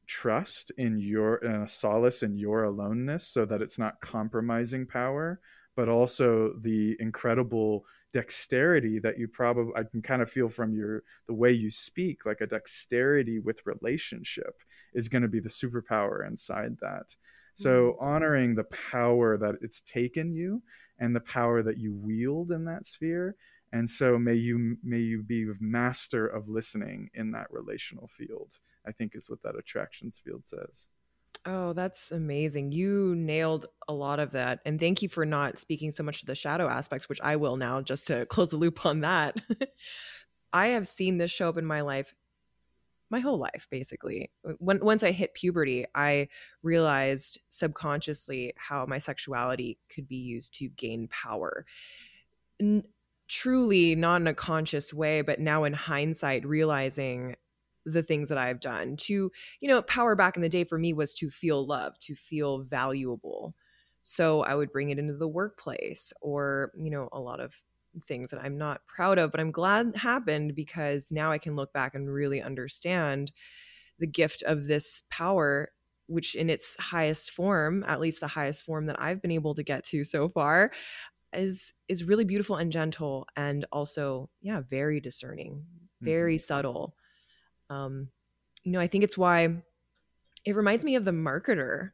trust 0.05 0.71
in 0.77 0.99
your 0.99 1.37
and 1.37 1.63
a 1.63 1.67
solace 1.67 2.23
in 2.23 2.37
your 2.37 2.65
aloneness 2.65 3.25
so 3.25 3.45
that 3.45 3.61
it's 3.61 3.79
not 3.79 4.01
compromising 4.01 4.85
power, 4.85 5.39
but 5.75 5.87
also 5.87 6.53
the 6.59 6.97
incredible 6.99 7.85
dexterity 8.13 8.99
that 8.99 9.17
you 9.17 9.27
probably 9.27 9.73
I 9.75 9.83
can 9.83 10.01
kind 10.01 10.21
of 10.21 10.29
feel 10.29 10.49
from 10.49 10.73
your 10.73 11.03
the 11.27 11.33
way 11.33 11.51
you 11.51 11.69
speak 11.69 12.25
like 12.25 12.41
a 12.41 12.47
dexterity 12.47 13.39
with 13.39 13.65
relationship 13.65 14.61
is 14.93 15.09
going 15.09 15.21
to 15.21 15.27
be 15.27 15.39
the 15.39 15.49
superpower 15.49 16.27
inside 16.27 16.77
that. 16.81 17.15
So 17.53 17.71
mm-hmm. 17.71 18.05
honoring 18.05 18.55
the 18.55 18.65
power 18.91 19.37
that 19.37 19.55
it's 19.61 19.81
taken 19.81 20.33
you 20.33 20.61
and 20.99 21.15
the 21.15 21.21
power 21.21 21.63
that 21.63 21.79
you 21.79 21.93
wield 21.93 22.51
in 22.51 22.65
that 22.65 22.85
sphere 22.85 23.35
and 23.73 23.89
so 23.89 24.17
may 24.17 24.33
you 24.33 24.77
may 24.83 24.99
you 24.99 25.23
be 25.23 25.47
master 25.59 26.27
of 26.27 26.47
listening 26.47 27.09
in 27.13 27.31
that 27.31 27.47
relational 27.51 28.07
field 28.07 28.59
i 28.85 28.91
think 28.91 29.15
is 29.15 29.29
what 29.29 29.41
that 29.43 29.57
attractions 29.57 30.21
field 30.23 30.43
says 30.45 30.87
oh 31.45 31.73
that's 31.73 32.11
amazing. 32.11 32.71
You 32.71 33.15
nailed 33.15 33.65
a 33.87 33.93
lot 33.93 34.19
of 34.19 34.31
that 34.31 34.59
and 34.65 34.79
thank 34.79 35.01
you 35.01 35.09
for 35.09 35.25
not 35.25 35.57
speaking 35.57 35.91
so 35.91 36.03
much 36.03 36.19
to 36.21 36.25
the 36.25 36.35
shadow 36.35 36.67
aspects 36.67 37.09
which 37.09 37.19
i 37.21 37.35
will 37.35 37.57
now 37.57 37.81
just 37.81 38.07
to 38.07 38.25
close 38.27 38.49
the 38.49 38.57
loop 38.57 38.85
on 38.85 39.01
that. 39.01 39.37
I 40.53 40.67
have 40.67 40.85
seen 40.85 41.17
this 41.17 41.31
show 41.31 41.49
up 41.49 41.57
in 41.57 41.65
my 41.65 41.81
life 41.81 42.13
my 43.09 43.19
whole 43.19 43.37
life 43.37 43.67
basically. 43.69 44.31
When, 44.59 44.79
once 44.79 45.03
i 45.03 45.11
hit 45.11 45.33
puberty 45.33 45.85
i 45.95 46.27
realized 46.63 47.39
subconsciously 47.49 48.53
how 48.57 48.85
my 48.85 48.97
sexuality 48.97 49.77
could 49.93 50.07
be 50.07 50.17
used 50.17 50.53
to 50.55 50.69
gain 50.69 51.07
power. 51.09 51.65
N- 52.59 52.83
truly 53.27 53.95
not 53.95 54.19
in 54.19 54.27
a 54.27 54.33
conscious 54.33 54.93
way 54.93 55.21
but 55.21 55.39
now 55.39 55.63
in 55.63 55.73
hindsight 55.73 56.45
realizing 56.45 57.35
the 57.85 58.03
things 58.03 58.29
that 58.29 58.37
i've 58.37 58.59
done 58.59 58.95
to 58.95 59.31
you 59.59 59.67
know 59.67 59.81
power 59.81 60.15
back 60.15 60.35
in 60.35 60.41
the 60.41 60.49
day 60.49 60.63
for 60.63 60.77
me 60.77 60.93
was 60.93 61.13
to 61.13 61.29
feel 61.29 61.65
love 61.65 61.97
to 61.99 62.15
feel 62.15 62.59
valuable 62.59 63.55
so 64.01 64.41
i 64.43 64.53
would 64.53 64.71
bring 64.71 64.89
it 64.89 64.99
into 64.99 65.13
the 65.13 65.27
workplace 65.27 66.13
or 66.21 66.71
you 66.77 66.91
know 66.91 67.09
a 67.11 67.19
lot 67.19 67.39
of 67.39 67.61
things 68.07 68.31
that 68.31 68.41
I'm 68.41 68.57
not 68.57 68.87
proud 68.87 69.17
of, 69.17 69.31
but 69.31 69.41
I'm 69.41 69.51
glad 69.51 69.97
happened 69.97 70.55
because 70.55 71.11
now 71.11 71.31
I 71.31 71.37
can 71.37 71.57
look 71.57 71.73
back 71.73 71.93
and 71.93 72.09
really 72.09 72.41
understand 72.41 73.31
the 73.99 74.07
gift 74.07 74.43
of 74.43 74.67
this 74.67 75.03
power 75.09 75.71
which 76.07 76.35
in 76.35 76.49
its 76.49 76.75
highest 76.77 77.31
form, 77.31 77.85
at 77.87 78.01
least 78.01 78.19
the 78.19 78.27
highest 78.27 78.63
form 78.63 78.87
that 78.87 79.01
I've 79.01 79.21
been 79.21 79.31
able 79.31 79.55
to 79.55 79.63
get 79.63 79.85
to 79.85 80.03
so 80.03 80.27
far, 80.27 80.71
is 81.31 81.73
is 81.87 82.03
really 82.03 82.25
beautiful 82.25 82.57
and 82.57 82.69
gentle 82.69 83.27
and 83.37 83.65
also 83.71 84.29
yeah, 84.41 84.61
very 84.69 84.99
discerning, 84.99 85.63
very 86.01 86.35
mm-hmm. 86.35 86.41
subtle. 86.41 86.95
Um 87.71 88.09
you 88.63 88.71
know, 88.71 88.79
I 88.79 88.87
think 88.87 89.03
it's 89.03 89.17
why 89.17 89.63
it 90.45 90.55
reminds 90.55 90.83
me 90.83 90.95
of 90.95 91.05
the 91.05 91.11
marketer 91.11 91.91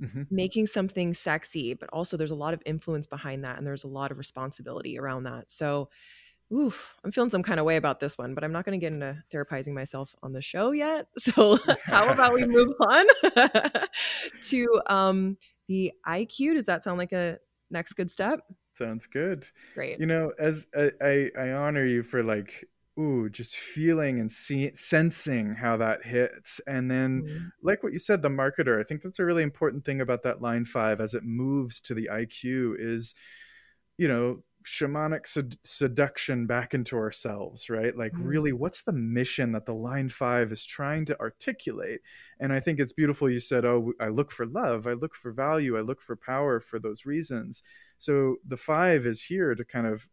mm-hmm. 0.00 0.22
making 0.30 0.66
something 0.66 1.14
sexy, 1.14 1.74
but 1.74 1.88
also 1.92 2.16
there's 2.16 2.30
a 2.30 2.36
lot 2.36 2.54
of 2.54 2.62
influence 2.64 3.06
behind 3.06 3.44
that 3.44 3.58
and 3.58 3.66
there's 3.66 3.84
a 3.84 3.88
lot 3.88 4.10
of 4.10 4.18
responsibility 4.18 4.98
around 4.98 5.24
that. 5.24 5.50
So, 5.50 5.90
oof, 6.52 6.98
I'm 7.04 7.12
feeling 7.12 7.30
some 7.30 7.42
kind 7.42 7.60
of 7.60 7.66
way 7.66 7.76
about 7.76 8.00
this 8.00 8.16
one, 8.16 8.34
but 8.34 8.44
I'm 8.44 8.52
not 8.52 8.64
going 8.64 8.78
to 8.78 8.84
get 8.84 8.92
into 8.92 9.22
therapizing 9.32 9.74
myself 9.74 10.14
on 10.22 10.32
the 10.32 10.42
show 10.42 10.72
yet. 10.72 11.06
So, 11.18 11.58
how 11.82 12.08
about 12.08 12.32
we 12.32 12.46
move 12.46 12.74
on 12.80 13.06
to 14.42 14.82
um, 14.86 15.36
the 15.66 15.92
IQ? 16.06 16.54
Does 16.54 16.66
that 16.66 16.82
sound 16.82 16.98
like 16.98 17.12
a 17.12 17.38
next 17.70 17.94
good 17.94 18.10
step? 18.10 18.40
Sounds 18.74 19.06
good. 19.06 19.46
Great. 19.74 19.98
You 19.98 20.06
know, 20.06 20.32
as 20.38 20.66
I, 20.76 20.92
I, 21.02 21.30
I 21.38 21.50
honor 21.50 21.84
you 21.84 22.02
for 22.02 22.22
like 22.22 22.68
ooh, 22.98 23.28
just 23.28 23.56
feeling 23.56 24.18
and 24.18 24.30
see, 24.30 24.70
sensing 24.74 25.54
how 25.54 25.76
that 25.76 26.04
hits. 26.04 26.60
And 26.66 26.90
then, 26.90 27.22
mm-hmm. 27.22 27.46
like 27.62 27.82
what 27.82 27.92
you 27.92 27.98
said, 27.98 28.22
the 28.22 28.28
marketer, 28.28 28.80
I 28.80 28.84
think 28.84 29.02
that's 29.02 29.18
a 29.18 29.24
really 29.24 29.42
important 29.42 29.84
thing 29.84 30.00
about 30.00 30.22
that 30.24 30.42
line 30.42 30.64
five 30.64 31.00
as 31.00 31.14
it 31.14 31.22
moves 31.24 31.80
to 31.82 31.94
the 31.94 32.08
IQ 32.12 32.74
is, 32.78 33.14
you 33.96 34.08
know, 34.08 34.42
shamanic 34.64 35.26
sed- 35.26 35.56
seduction 35.64 36.46
back 36.46 36.74
into 36.74 36.96
ourselves, 36.96 37.70
right? 37.70 37.96
Like, 37.96 38.12
mm-hmm. 38.12 38.26
really, 38.26 38.52
what's 38.52 38.82
the 38.82 38.92
mission 38.92 39.52
that 39.52 39.66
the 39.66 39.74
line 39.74 40.08
five 40.08 40.52
is 40.52 40.66
trying 40.66 41.04
to 41.06 41.18
articulate? 41.20 42.00
And 42.40 42.52
I 42.52 42.60
think 42.60 42.80
it's 42.80 42.92
beautiful 42.92 43.30
you 43.30 43.40
said, 43.40 43.64
oh, 43.64 43.92
I 44.00 44.08
look 44.08 44.30
for 44.30 44.44
love, 44.44 44.86
I 44.86 44.92
look 44.92 45.14
for 45.14 45.32
value, 45.32 45.78
I 45.78 45.80
look 45.80 46.02
for 46.02 46.16
power 46.16 46.60
for 46.60 46.78
those 46.78 47.06
reasons. 47.06 47.62
So 47.96 48.36
the 48.46 48.56
five 48.56 49.06
is 49.06 49.22
here 49.22 49.54
to 49.54 49.64
kind 49.64 49.86
of 49.86 50.08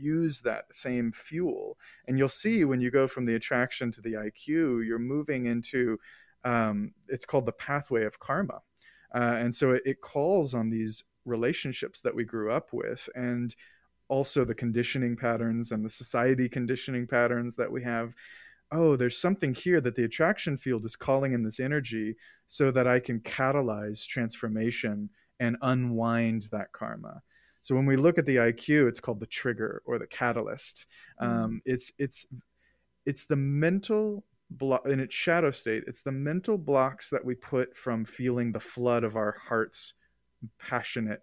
use 0.00 0.40
that 0.42 0.64
same 0.72 1.12
fuel. 1.12 1.78
And 2.06 2.18
you'll 2.18 2.28
see 2.28 2.64
when 2.64 2.80
you 2.80 2.90
go 2.90 3.06
from 3.06 3.26
the 3.26 3.34
attraction 3.34 3.90
to 3.92 4.00
the 4.00 4.14
IQ, 4.14 4.86
you're 4.86 4.98
moving 4.98 5.46
into 5.46 5.98
um, 6.44 6.92
it's 7.08 7.24
called 7.24 7.46
the 7.46 7.52
pathway 7.52 8.04
of 8.04 8.18
karma. 8.20 8.60
Uh, 9.14 9.36
and 9.38 9.54
so 9.54 9.72
it, 9.72 9.82
it 9.84 10.00
calls 10.00 10.54
on 10.54 10.70
these 10.70 11.04
relationships 11.24 12.00
that 12.02 12.14
we 12.14 12.24
grew 12.24 12.50
up 12.52 12.72
with 12.72 13.08
and 13.14 13.54
also 14.08 14.44
the 14.44 14.54
conditioning 14.54 15.16
patterns 15.16 15.72
and 15.72 15.84
the 15.84 15.90
society 15.90 16.48
conditioning 16.48 17.06
patterns 17.06 17.56
that 17.56 17.70
we 17.70 17.82
have 17.82 18.14
oh, 18.70 18.96
there's 18.96 19.18
something 19.18 19.54
here 19.54 19.80
that 19.80 19.94
the 19.94 20.04
attraction 20.04 20.56
field 20.56 20.84
is 20.84 20.96
calling 20.96 21.32
in 21.32 21.42
this 21.42 21.60
energy 21.60 22.16
so 22.46 22.70
that 22.70 22.86
I 22.86 23.00
can 23.00 23.20
catalyze 23.20 24.06
transformation 24.06 25.10
and 25.40 25.56
unwind 25.62 26.48
that 26.52 26.72
karma. 26.72 27.22
So 27.62 27.74
when 27.74 27.86
we 27.86 27.96
look 27.96 28.18
at 28.18 28.26
the 28.26 28.36
IQ, 28.36 28.88
it's 28.88 29.00
called 29.00 29.20
the 29.20 29.26
trigger 29.26 29.82
or 29.84 29.98
the 29.98 30.06
catalyst. 30.06 30.86
Mm-hmm. 31.20 31.44
Um, 31.44 31.62
it's 31.64 31.92
it's 31.98 32.26
it's 33.04 33.24
the 33.24 33.36
mental 33.36 34.24
block 34.50 34.86
in 34.86 35.00
its 35.00 35.14
shadow 35.14 35.50
state. 35.50 35.84
It's 35.86 36.02
the 36.02 36.12
mental 36.12 36.58
blocks 36.58 37.10
that 37.10 37.24
we 37.24 37.34
put 37.34 37.76
from 37.76 38.04
feeling 38.04 38.52
the 38.52 38.60
flood 38.60 39.04
of 39.04 39.16
our 39.16 39.36
heart's 39.48 39.94
passionate 40.58 41.22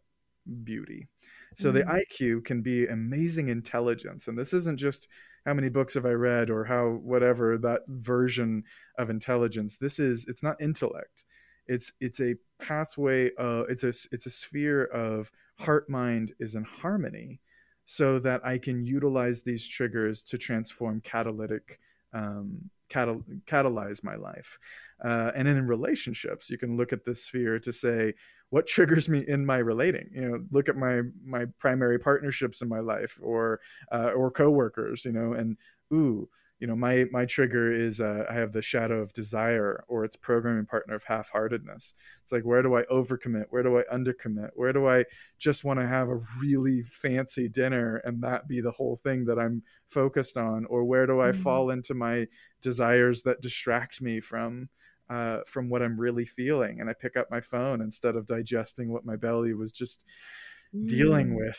beauty. 0.63 1.07
So 1.55 1.71
mm-hmm. 1.71 1.77
the 1.77 2.05
IQ 2.05 2.45
can 2.45 2.61
be 2.61 2.85
amazing 2.87 3.47
intelligence, 3.47 4.27
and 4.27 4.37
this 4.37 4.53
isn't 4.53 4.77
just 4.77 5.07
how 5.45 5.53
many 5.53 5.69
books 5.69 5.93
have 5.93 6.05
I 6.05 6.11
read 6.11 6.49
or 6.49 6.65
how 6.65 6.89
whatever 7.03 7.57
that 7.59 7.81
version 7.87 8.63
of 8.97 9.09
intelligence. 9.09 9.77
This 9.77 9.99
is 9.99 10.25
it's 10.27 10.43
not 10.43 10.59
intellect. 10.59 11.23
It's 11.67 11.93
it's 11.99 12.19
a 12.19 12.35
pathway. 12.59 13.31
Uh, 13.37 13.63
it's 13.69 13.83
a 13.83 13.93
it's 14.11 14.25
a 14.25 14.31
sphere 14.31 14.85
of 14.85 15.31
heart 15.57 15.89
mind 15.89 16.33
is 16.39 16.55
in 16.55 16.63
harmony 16.63 17.41
so 17.85 18.19
that 18.19 18.45
I 18.45 18.57
can 18.57 18.83
utilize 18.83 19.41
these 19.41 19.67
triggers 19.67 20.23
to 20.23 20.37
transform 20.37 21.01
catalytic, 21.01 21.79
um, 22.13 22.69
catal- 22.89 23.23
catalyze 23.45 24.03
my 24.03 24.15
life. 24.15 24.57
Uh, 25.03 25.31
and 25.35 25.47
in 25.47 25.67
relationships, 25.67 26.49
you 26.49 26.57
can 26.57 26.77
look 26.77 26.93
at 26.93 27.05
this 27.05 27.25
sphere 27.25 27.59
to 27.59 27.71
say, 27.71 28.13
what 28.49 28.67
triggers 28.67 29.09
me 29.09 29.23
in 29.27 29.45
my 29.45 29.57
relating? 29.57 30.09
You 30.13 30.21
know, 30.21 30.39
look 30.51 30.69
at 30.69 30.77
my 30.77 31.01
my 31.25 31.45
primary 31.57 31.99
partnerships 31.99 32.61
in 32.61 32.69
my 32.69 32.79
life, 32.79 33.19
or 33.21 33.59
uh, 33.91 34.11
or 34.15 34.31
coworkers. 34.31 35.03
You 35.03 35.11
know, 35.11 35.33
and 35.33 35.57
ooh, 35.93 36.29
you 36.59 36.67
know 36.67 36.75
my 36.75 37.05
my 37.11 37.25
trigger 37.25 37.71
is 37.71 37.99
uh, 37.99 38.23
i 38.29 38.33
have 38.33 38.53
the 38.53 38.61
shadow 38.61 39.01
of 39.01 39.11
desire 39.13 39.83
or 39.87 40.05
its 40.05 40.15
programming 40.15 40.65
partner 40.65 40.95
of 40.95 41.03
half-heartedness. 41.03 41.93
It's 42.23 42.31
like 42.31 42.43
where 42.43 42.61
do 42.61 42.75
i 42.75 42.83
overcommit? 42.83 43.45
Where 43.49 43.63
do 43.63 43.77
i 43.77 43.83
undercommit? 43.93 44.51
Where 44.55 44.73
do 44.73 44.87
i 44.87 45.03
just 45.37 45.63
want 45.63 45.79
to 45.79 45.87
have 45.87 46.09
a 46.09 46.21
really 46.39 46.81
fancy 46.83 47.49
dinner 47.49 47.97
and 48.05 48.21
that 48.23 48.47
be 48.47 48.61
the 48.61 48.71
whole 48.71 48.95
thing 48.95 49.25
that 49.25 49.37
i'm 49.37 49.63
focused 49.87 50.37
on? 50.37 50.65
Or 50.65 50.85
where 50.85 51.05
do 51.05 51.19
i 51.21 51.31
mm-hmm. 51.31 51.41
fall 51.41 51.69
into 51.71 51.93
my 51.93 52.27
desires 52.61 53.23
that 53.23 53.41
distract 53.41 54.01
me 54.01 54.21
from 54.21 54.69
uh, 55.09 55.39
from 55.45 55.69
what 55.69 55.81
i'm 55.81 55.99
really 55.99 56.25
feeling? 56.25 56.79
And 56.79 56.89
i 56.89 56.93
pick 56.93 57.17
up 57.17 57.27
my 57.29 57.41
phone 57.41 57.81
instead 57.81 58.15
of 58.15 58.27
digesting 58.27 58.91
what 58.91 59.05
my 59.05 59.17
belly 59.17 59.53
was 59.53 59.73
just 59.73 60.05
mm. 60.73 60.87
dealing 60.87 61.35
with 61.35 61.57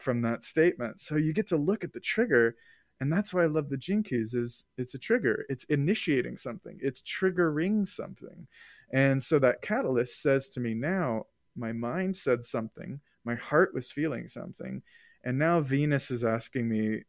from 0.00 0.22
that 0.22 0.42
statement. 0.42 1.02
So 1.02 1.16
you 1.16 1.34
get 1.34 1.48
to 1.48 1.58
look 1.58 1.84
at 1.84 1.92
the 1.92 2.00
trigger 2.00 2.56
and 3.00 3.12
that's 3.12 3.32
why 3.32 3.42
i 3.42 3.46
love 3.46 3.68
the 3.68 3.76
Gene 3.76 4.02
Keys 4.02 4.34
is 4.34 4.64
it's 4.76 4.94
a 4.94 4.98
trigger. 4.98 5.46
It's 5.48 5.64
initiating 5.64 6.36
something. 6.36 6.78
It's 6.82 7.02
triggering 7.02 7.86
something. 7.86 8.46
And 8.92 9.22
so 9.22 9.38
that 9.38 9.62
catalyst 9.62 10.22
says 10.22 10.48
to 10.50 10.60
me 10.60 10.74
now 10.74 11.26
my 11.56 11.72
mind 11.72 12.16
said 12.16 12.44
something. 12.44 13.00
My 13.24 13.34
heart 13.34 13.74
was 13.74 13.92
feeling 13.92 14.28
something. 14.28 14.82
And 15.24 15.38
now 15.38 15.60
venus 15.60 16.10
is 16.10 16.24
asking 16.24 16.68
me 16.68 17.02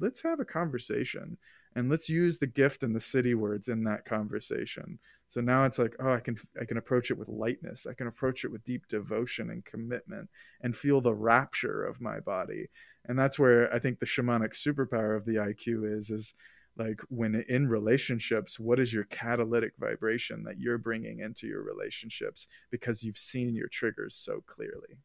let's 0.00 0.22
have 0.22 0.40
a 0.40 0.44
conversation. 0.44 1.36
And 1.74 1.90
let's 1.90 2.08
use 2.08 2.38
the 2.38 2.46
gift 2.46 2.82
and 2.82 2.94
the 2.94 3.00
siddhi 3.00 3.34
words 3.34 3.68
in 3.68 3.84
that 3.84 4.06
conversation 4.06 4.98
so 5.28 5.40
now 5.40 5.64
it's 5.64 5.78
like 5.78 5.94
oh 6.00 6.12
i 6.12 6.20
can 6.20 6.36
i 6.60 6.64
can 6.64 6.76
approach 6.76 7.10
it 7.10 7.18
with 7.18 7.28
lightness. 7.28 7.86
I 7.86 7.94
can 7.94 8.06
approach 8.06 8.44
it 8.44 8.52
with 8.52 8.64
deep 8.64 8.86
devotion 8.88 9.50
and 9.50 9.64
commitment 9.64 10.28
and 10.60 10.76
feel 10.76 11.00
the 11.00 11.14
rapture 11.14 11.84
of 11.84 12.00
my 12.00 12.20
body. 12.20 12.68
And 13.04 13.18
that's 13.18 13.38
where 13.38 13.72
i 13.72 13.78
think 13.78 13.98
the 13.98 14.06
shamanic 14.06 14.54
superpower 14.54 15.16
of 15.16 15.24
the 15.24 15.34
iq 15.34 15.96
is 15.96 16.10
is 16.10 16.34
like 16.78 17.00
when 17.08 17.44
in 17.48 17.68
relationships 17.68 18.60
what 18.60 18.78
is 18.78 18.92
your 18.92 19.04
catalytic 19.04 19.72
vibration 19.78 20.44
that 20.44 20.58
you're 20.58 20.78
bringing 20.78 21.20
into 21.20 21.46
your 21.46 21.62
relationships 21.62 22.48
because 22.70 23.02
you've 23.02 23.18
seen 23.18 23.54
your 23.54 23.68
triggers 23.68 24.14
so 24.14 24.42
clearly? 24.46 24.98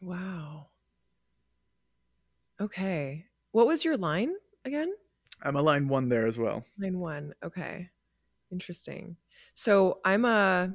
Wow. 0.00 0.68
Okay. 2.60 3.26
What 3.52 3.66
was 3.66 3.84
your 3.84 3.96
line 3.96 4.34
again? 4.64 4.92
I'm 5.42 5.56
a 5.56 5.62
line 5.62 5.88
one 5.88 6.08
there 6.08 6.26
as 6.26 6.38
well. 6.38 6.64
Line 6.78 6.98
one. 6.98 7.34
Okay. 7.42 7.88
Interesting 8.50 9.16
so 9.54 9.98
i'm 10.04 10.24
a 10.24 10.72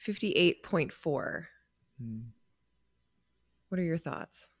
58.4 0.00 1.44
hmm. 2.00 2.18
what 3.68 3.78
are 3.78 3.84
your 3.84 3.98
thoughts? 3.98 4.52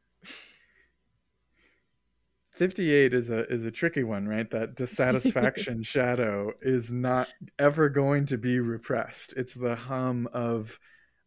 58 2.50 3.14
is 3.14 3.30
a 3.30 3.48
is 3.50 3.64
a 3.64 3.70
tricky 3.70 4.04
one 4.04 4.28
right? 4.28 4.50
That 4.50 4.76
dissatisfaction 4.76 5.82
shadow 5.82 6.52
is 6.60 6.92
not 6.92 7.28
ever 7.58 7.88
going 7.88 8.26
to 8.26 8.36
be 8.36 8.60
repressed. 8.60 9.32
It's 9.34 9.54
the 9.54 9.76
hum 9.76 10.28
of 10.34 10.78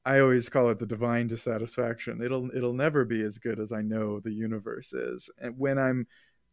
i 0.05 0.19
always 0.19 0.47
call 0.49 0.69
it 0.69 0.77
the 0.77 0.85
divine 0.85 1.25
dissatisfaction. 1.25 2.21
It'll 2.21 2.55
it'll 2.55 2.73
never 2.73 3.03
be 3.03 3.23
as 3.23 3.39
good 3.39 3.59
as 3.59 3.71
i 3.71 3.81
know 3.81 4.19
the 4.19 4.31
universe 4.31 4.93
is. 4.93 5.31
And 5.41 5.57
when 5.57 5.79
i'm 5.79 6.05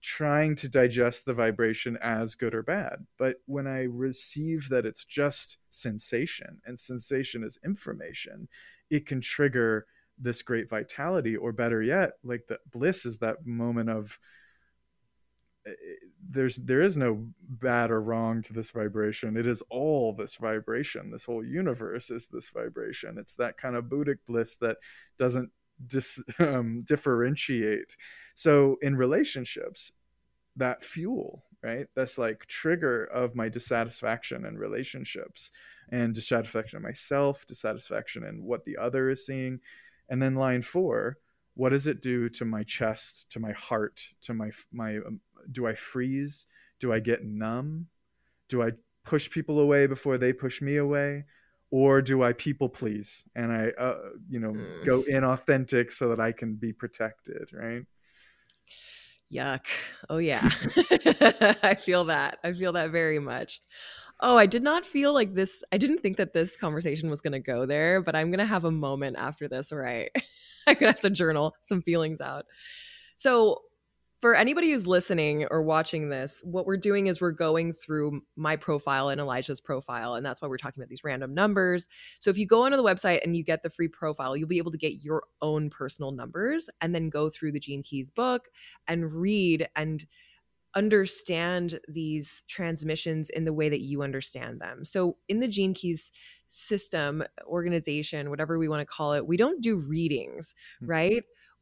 trying 0.02 0.56
to 0.56 0.68
digest 0.68 1.24
the 1.24 1.34
vibration 1.34 1.98
as 2.02 2.34
good 2.34 2.54
or 2.54 2.62
bad. 2.62 3.06
But 3.18 3.36
when 3.46 3.66
i 3.66 3.82
receive 3.82 4.68
that 4.68 4.86
it's 4.86 5.04
just 5.04 5.58
sensation 5.68 6.60
and 6.64 6.78
sensation 6.78 7.44
is 7.44 7.58
information 7.64 8.48
it 8.90 9.06
can 9.06 9.20
trigger 9.20 9.86
this 10.18 10.42
great 10.42 10.68
vitality 10.68 11.36
or 11.36 11.52
better 11.52 11.82
yet 11.82 12.12
like 12.22 12.46
the 12.48 12.58
bliss 12.70 13.06
is 13.06 13.18
that 13.18 13.46
moment 13.46 13.88
of 13.88 14.18
eh, 15.66 15.72
there's 16.28 16.56
there 16.56 16.80
is 16.80 16.96
no 16.96 17.26
bad 17.40 17.90
or 17.90 18.00
wrong 18.00 18.42
to 18.42 18.52
this 18.52 18.70
vibration. 18.70 19.36
It 19.36 19.46
is 19.46 19.62
all 19.70 20.12
this 20.12 20.36
vibration. 20.36 21.10
This 21.10 21.24
whole 21.24 21.44
universe 21.44 22.10
is 22.10 22.26
this 22.26 22.50
vibration. 22.50 23.18
It's 23.18 23.34
that 23.34 23.56
kind 23.56 23.74
of 23.74 23.86
buddhic 23.86 24.18
bliss 24.26 24.54
that 24.56 24.76
doesn't 25.18 25.50
dis, 25.86 26.22
um, 26.38 26.80
differentiate 26.84 27.96
so 28.34 28.76
in 28.82 28.96
relationships 28.96 29.92
that 30.56 30.82
fuel 30.82 31.44
right 31.62 31.86
that's 31.94 32.18
like 32.18 32.46
trigger 32.46 33.04
of 33.04 33.34
my 33.34 33.48
dissatisfaction 33.48 34.44
in 34.44 34.58
relationships 34.58 35.50
and 35.90 36.14
dissatisfaction 36.14 36.76
of 36.76 36.82
myself 36.82 37.46
dissatisfaction 37.46 38.24
in 38.24 38.42
what 38.42 38.64
the 38.64 38.76
other 38.76 39.08
is 39.10 39.24
seeing 39.26 39.60
and 40.08 40.20
then 40.22 40.34
line 40.34 40.62
four 40.62 41.18
what 41.54 41.70
does 41.70 41.86
it 41.86 42.00
do 42.00 42.28
to 42.28 42.44
my 42.44 42.62
chest 42.62 43.30
to 43.30 43.40
my 43.40 43.52
heart 43.52 44.00
to 44.20 44.32
my 44.34 44.50
my 44.72 44.96
um, 44.96 45.20
do 45.50 45.66
I 45.66 45.74
freeze? 45.74 46.46
Do 46.78 46.92
I 46.92 47.00
get 47.00 47.24
numb? 47.24 47.86
Do 48.48 48.62
I 48.62 48.70
push 49.04 49.30
people 49.30 49.60
away 49.60 49.86
before 49.86 50.18
they 50.18 50.32
push 50.32 50.60
me 50.60 50.76
away? 50.76 51.24
Or 51.72 52.02
do 52.02 52.22
I 52.22 52.32
people 52.32 52.68
please 52.68 53.24
and 53.36 53.52
I, 53.52 53.68
uh, 53.80 53.98
you 54.28 54.40
know, 54.40 54.52
mm. 54.52 54.84
go 54.84 55.02
inauthentic 55.02 55.92
so 55.92 56.08
that 56.08 56.18
I 56.18 56.32
can 56.32 56.54
be 56.54 56.72
protected, 56.72 57.50
right? 57.52 57.84
Yuck. 59.32 59.66
Oh, 60.08 60.18
yeah. 60.18 60.50
I 61.62 61.76
feel 61.78 62.06
that. 62.06 62.38
I 62.42 62.52
feel 62.52 62.72
that 62.72 62.90
very 62.90 63.18
much. 63.18 63.60
Oh, 64.20 64.36
I 64.36 64.46
did 64.46 64.62
not 64.62 64.84
feel 64.84 65.14
like 65.14 65.34
this. 65.34 65.62
I 65.72 65.78
didn't 65.78 65.98
think 65.98 66.18
that 66.18 66.34
this 66.34 66.56
conversation 66.56 67.08
was 67.08 67.22
going 67.22 67.32
to 67.32 67.40
go 67.40 67.64
there, 67.64 68.02
but 68.02 68.14
I'm 68.14 68.30
going 68.30 68.40
to 68.40 68.44
have 68.44 68.64
a 68.64 68.70
moment 68.70 69.16
after 69.18 69.48
this, 69.48 69.72
right? 69.72 70.10
I'm 70.66 70.74
going 70.74 70.92
to 70.92 70.96
have 70.96 71.00
to 71.00 71.10
journal 71.10 71.54
some 71.62 71.80
feelings 71.82 72.20
out. 72.20 72.44
So, 73.16 73.62
for 74.20 74.34
anybody 74.34 74.70
who's 74.70 74.86
listening 74.86 75.46
or 75.50 75.62
watching 75.62 76.10
this, 76.10 76.42
what 76.44 76.66
we're 76.66 76.76
doing 76.76 77.06
is 77.06 77.20
we're 77.20 77.30
going 77.30 77.72
through 77.72 78.20
my 78.36 78.54
profile 78.54 79.08
and 79.08 79.20
Elijah's 79.20 79.60
profile. 79.60 80.14
And 80.14 80.24
that's 80.24 80.42
why 80.42 80.48
we're 80.48 80.58
talking 80.58 80.82
about 80.82 80.90
these 80.90 81.04
random 81.04 81.32
numbers. 81.32 81.88
So 82.18 82.28
if 82.28 82.36
you 82.36 82.46
go 82.46 82.64
onto 82.64 82.76
the 82.76 82.84
website 82.84 83.20
and 83.24 83.34
you 83.34 83.42
get 83.42 83.62
the 83.62 83.70
free 83.70 83.88
profile, 83.88 84.36
you'll 84.36 84.48
be 84.48 84.58
able 84.58 84.72
to 84.72 84.78
get 84.78 85.02
your 85.02 85.22
own 85.40 85.70
personal 85.70 86.12
numbers 86.12 86.68
and 86.82 86.94
then 86.94 87.08
go 87.08 87.30
through 87.30 87.52
the 87.52 87.60
Gene 87.60 87.82
Keys 87.82 88.10
book 88.10 88.48
and 88.86 89.10
read 89.10 89.68
and 89.74 90.04
understand 90.74 91.80
these 91.88 92.44
transmissions 92.46 93.30
in 93.30 93.44
the 93.44 93.52
way 93.52 93.68
that 93.68 93.80
you 93.80 94.02
understand 94.02 94.60
them. 94.60 94.84
So 94.84 95.16
in 95.28 95.40
the 95.40 95.48
Gene 95.48 95.74
Keys 95.74 96.12
system, 96.48 97.24
organization, 97.46 98.30
whatever 98.30 98.58
we 98.58 98.68
want 98.68 98.80
to 98.80 98.86
call 98.86 99.14
it, 99.14 99.26
we 99.26 99.36
don't 99.36 99.62
do 99.62 99.76
readings, 99.76 100.54
mm-hmm. 100.76 100.90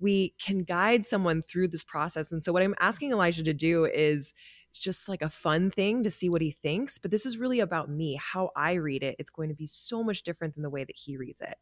We 0.00 0.34
can 0.40 0.62
guide 0.62 1.06
someone 1.06 1.42
through 1.42 1.68
this 1.68 1.84
process. 1.84 2.32
And 2.32 2.42
so, 2.42 2.52
what 2.52 2.62
I'm 2.62 2.74
asking 2.80 3.12
Elijah 3.12 3.44
to 3.44 3.54
do 3.54 3.84
is 3.84 4.32
just 4.72 5.08
like 5.08 5.22
a 5.22 5.28
fun 5.28 5.70
thing 5.70 6.02
to 6.02 6.10
see 6.10 6.28
what 6.28 6.42
he 6.42 6.50
thinks. 6.50 6.98
But 6.98 7.10
this 7.10 7.26
is 7.26 7.38
really 7.38 7.60
about 7.60 7.90
me, 7.90 8.14
how 8.16 8.50
I 8.54 8.74
read 8.74 9.02
it. 9.02 9.16
It's 9.18 9.30
going 9.30 9.48
to 9.48 9.54
be 9.54 9.66
so 9.66 10.02
much 10.02 10.22
different 10.22 10.54
than 10.54 10.62
the 10.62 10.70
way 10.70 10.84
that 10.84 10.96
he 10.96 11.16
reads 11.16 11.40
it. 11.40 11.56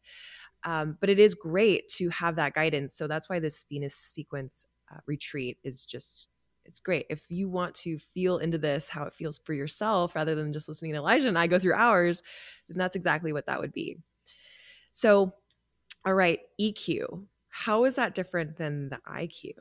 Um, 0.63 0.97
but 0.99 1.09
it 1.09 1.19
is 1.19 1.35
great 1.35 1.87
to 1.89 2.09
have 2.09 2.35
that 2.35 2.53
guidance. 2.53 2.93
So 2.93 3.07
that's 3.07 3.29
why 3.29 3.39
this 3.39 3.63
Venus 3.69 3.95
sequence 3.95 4.65
uh, 4.91 4.99
retreat 5.05 5.57
is 5.63 5.85
just 5.85 6.27
it's 6.67 6.81
great. 6.81 7.05
If 7.09 7.23
you 7.29 7.47
want 7.47 7.73
to 7.75 7.97
feel 7.97 8.39
into 8.39 8.57
this, 8.57 8.89
how 8.89 9.03
it 9.03 9.13
feels 9.13 9.39
for 9.39 9.53
yourself, 9.53 10.15
rather 10.15 10.35
than 10.35 10.51
just 10.51 10.67
listening 10.67 10.91
to 10.91 10.97
Elijah 10.97 11.29
and 11.29 11.39
I 11.39 11.47
go 11.47 11.57
through 11.57 11.73
hours, 11.73 12.21
then 12.67 12.77
that's 12.77 12.97
exactly 12.97 13.31
what 13.31 13.45
that 13.45 13.61
would 13.61 13.71
be. 13.71 13.97
So, 14.91 15.33
all 16.05 16.13
right, 16.13 16.39
EQ. 16.59 17.23
How 17.65 17.85
is 17.85 17.95
that 17.95 18.13
different 18.13 18.57
than 18.57 18.89
the 18.89 18.99
IQ? 19.09 19.53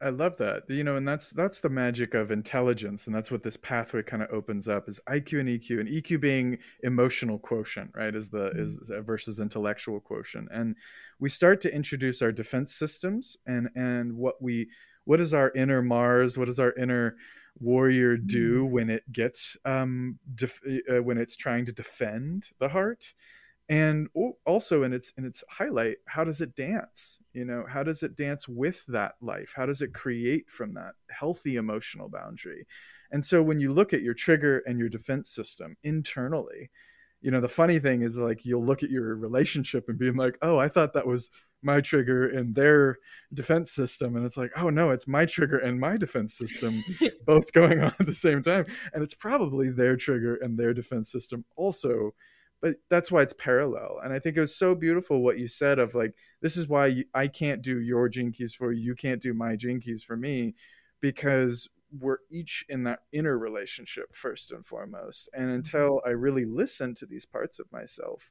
I 0.00 0.10
love 0.10 0.36
that. 0.36 0.62
You 0.68 0.84
know, 0.84 0.94
and 0.94 1.06
that's 1.06 1.30
that's 1.30 1.58
the 1.58 1.68
magic 1.68 2.14
of 2.14 2.30
intelligence, 2.30 3.08
and 3.08 3.16
that's 3.16 3.28
what 3.28 3.42
this 3.42 3.56
pathway 3.56 4.02
kind 4.02 4.22
of 4.22 4.30
opens 4.30 4.68
up 4.68 4.88
is 4.88 5.00
IQ 5.08 5.40
and 5.40 5.48
EQ, 5.48 5.80
and 5.80 5.88
EQ 5.88 6.20
being 6.20 6.58
emotional 6.84 7.40
quotient, 7.40 7.90
right? 7.92 8.14
Is 8.14 8.28
the 8.28 8.50
mm-hmm. 8.50 8.60
is 8.60 8.90
versus 9.04 9.40
intellectual 9.40 9.98
quotient, 9.98 10.48
and 10.52 10.76
we 11.18 11.28
start 11.28 11.60
to 11.62 11.74
introduce 11.74 12.22
our 12.22 12.30
defense 12.30 12.72
systems 12.72 13.36
and 13.46 13.68
and 13.74 14.16
what 14.16 14.40
we 14.40 14.68
what 15.04 15.18
is 15.18 15.34
our 15.34 15.50
inner 15.56 15.82
Mars, 15.82 16.38
what 16.38 16.46
does 16.46 16.60
our 16.60 16.72
inner 16.74 17.16
warrior 17.58 18.16
do 18.16 18.62
mm-hmm. 18.62 18.72
when 18.72 18.90
it 18.90 19.10
gets 19.10 19.56
um 19.64 20.20
def- 20.36 20.62
uh, 20.88 21.02
when 21.02 21.18
it's 21.18 21.34
trying 21.34 21.64
to 21.64 21.72
defend 21.72 22.50
the 22.60 22.68
heart 22.68 23.12
and 23.68 24.08
also 24.44 24.82
in 24.82 24.92
its 24.92 25.12
in 25.16 25.24
its 25.24 25.42
highlight 25.48 25.96
how 26.06 26.24
does 26.24 26.40
it 26.40 26.54
dance? 26.54 27.20
You 27.32 27.44
know 27.44 27.64
how 27.68 27.82
does 27.82 28.02
it 28.02 28.16
dance 28.16 28.48
with 28.48 28.84
that 28.86 29.14
life? 29.20 29.54
How 29.56 29.66
does 29.66 29.82
it 29.82 29.94
create 29.94 30.50
from 30.50 30.74
that 30.74 30.94
healthy 31.10 31.56
emotional 31.56 32.08
boundary? 32.08 32.66
And 33.10 33.24
so 33.24 33.42
when 33.42 33.60
you 33.60 33.72
look 33.72 33.92
at 33.92 34.02
your 34.02 34.14
trigger 34.14 34.62
and 34.66 34.78
your 34.78 34.88
defense 34.88 35.30
system 35.30 35.76
internally 35.82 36.70
you 37.20 37.30
know 37.30 37.40
the 37.40 37.48
funny 37.48 37.78
thing 37.78 38.02
is 38.02 38.18
like 38.18 38.44
you'll 38.44 38.64
look 38.64 38.82
at 38.82 38.90
your 38.90 39.16
relationship 39.16 39.88
and 39.88 39.98
being 39.98 40.16
like 40.16 40.36
oh 40.42 40.58
i 40.58 40.68
thought 40.68 40.92
that 40.92 41.06
was 41.06 41.30
my 41.64 41.80
trigger 41.80 42.26
and 42.26 42.54
their 42.54 42.98
defense 43.32 43.72
system. 43.72 44.14
And 44.16 44.24
it's 44.24 44.36
like 44.36 44.52
oh 44.56 44.70
no 44.70 44.90
it's 44.90 45.08
my 45.08 45.24
trigger 45.24 45.58
and 45.58 45.80
my 45.80 45.96
defense 45.96 46.36
system 46.36 46.84
both 47.26 47.52
going 47.52 47.82
on 47.82 47.94
at 47.98 48.06
the 48.06 48.14
same 48.14 48.42
time. 48.42 48.66
And 48.92 49.02
it's 49.02 49.14
probably 49.14 49.70
their 49.70 49.96
trigger 49.96 50.36
and 50.36 50.58
their 50.58 50.74
defense 50.74 51.10
system 51.10 51.44
also 51.56 52.14
but 52.64 52.76
that's 52.88 53.12
why 53.12 53.20
it's 53.20 53.34
parallel 53.34 54.00
and 54.02 54.14
i 54.14 54.18
think 54.18 54.38
it 54.38 54.40
was 54.40 54.56
so 54.56 54.74
beautiful 54.74 55.20
what 55.20 55.38
you 55.38 55.46
said 55.46 55.78
of 55.78 55.94
like 55.94 56.14
this 56.40 56.56
is 56.56 56.66
why 56.66 56.86
you, 56.86 57.04
i 57.14 57.28
can't 57.28 57.60
do 57.60 57.78
your 57.78 58.08
Gene 58.08 58.32
Keys 58.32 58.54
for 58.54 58.72
you 58.72 58.82
you 58.82 58.94
can't 58.94 59.20
do 59.20 59.34
my 59.34 59.54
Gene 59.54 59.80
Keys 59.80 60.02
for 60.02 60.16
me 60.16 60.54
because 61.00 61.68
we're 62.00 62.18
each 62.30 62.64
in 62.70 62.84
that 62.84 63.00
inner 63.12 63.38
relationship 63.38 64.16
first 64.16 64.50
and 64.50 64.64
foremost 64.64 65.28
and 65.34 65.44
mm-hmm. 65.44 65.56
until 65.56 66.00
i 66.06 66.08
really 66.08 66.46
listen 66.46 66.94
to 66.94 67.04
these 67.04 67.26
parts 67.26 67.58
of 67.58 67.70
myself 67.70 68.30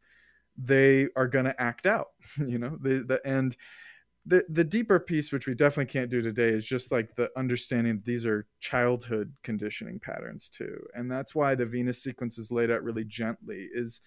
they 0.58 1.08
are 1.16 1.28
going 1.28 1.46
to 1.46 1.62
act 1.62 1.86
out 1.86 2.10
you 2.38 2.58
know 2.58 2.76
the, 2.82 3.04
the 3.08 3.22
and 3.24 3.56
the 4.26 4.44
the 4.50 4.64
deeper 4.64 5.00
piece 5.00 5.32
which 5.32 5.46
we 5.46 5.54
definitely 5.54 5.92
can't 5.92 6.10
do 6.10 6.24
today 6.24 6.50
is 6.50 6.66
just 6.66 6.92
like 6.92 7.16
the 7.16 7.30
understanding 7.38 7.98
that 7.98 8.06
these 8.06 8.26
are 8.26 8.48
childhood 8.60 9.32
conditioning 9.44 10.00
patterns 10.00 10.50
too 10.50 10.82
and 10.96 11.12
that's 11.12 11.36
why 11.36 11.54
the 11.54 11.68
venus 11.68 12.02
sequence 12.02 12.40
is 12.40 12.52
laid 12.52 12.72
out 12.72 12.84
really 12.84 13.04
gently 13.04 13.68
is 13.72 14.02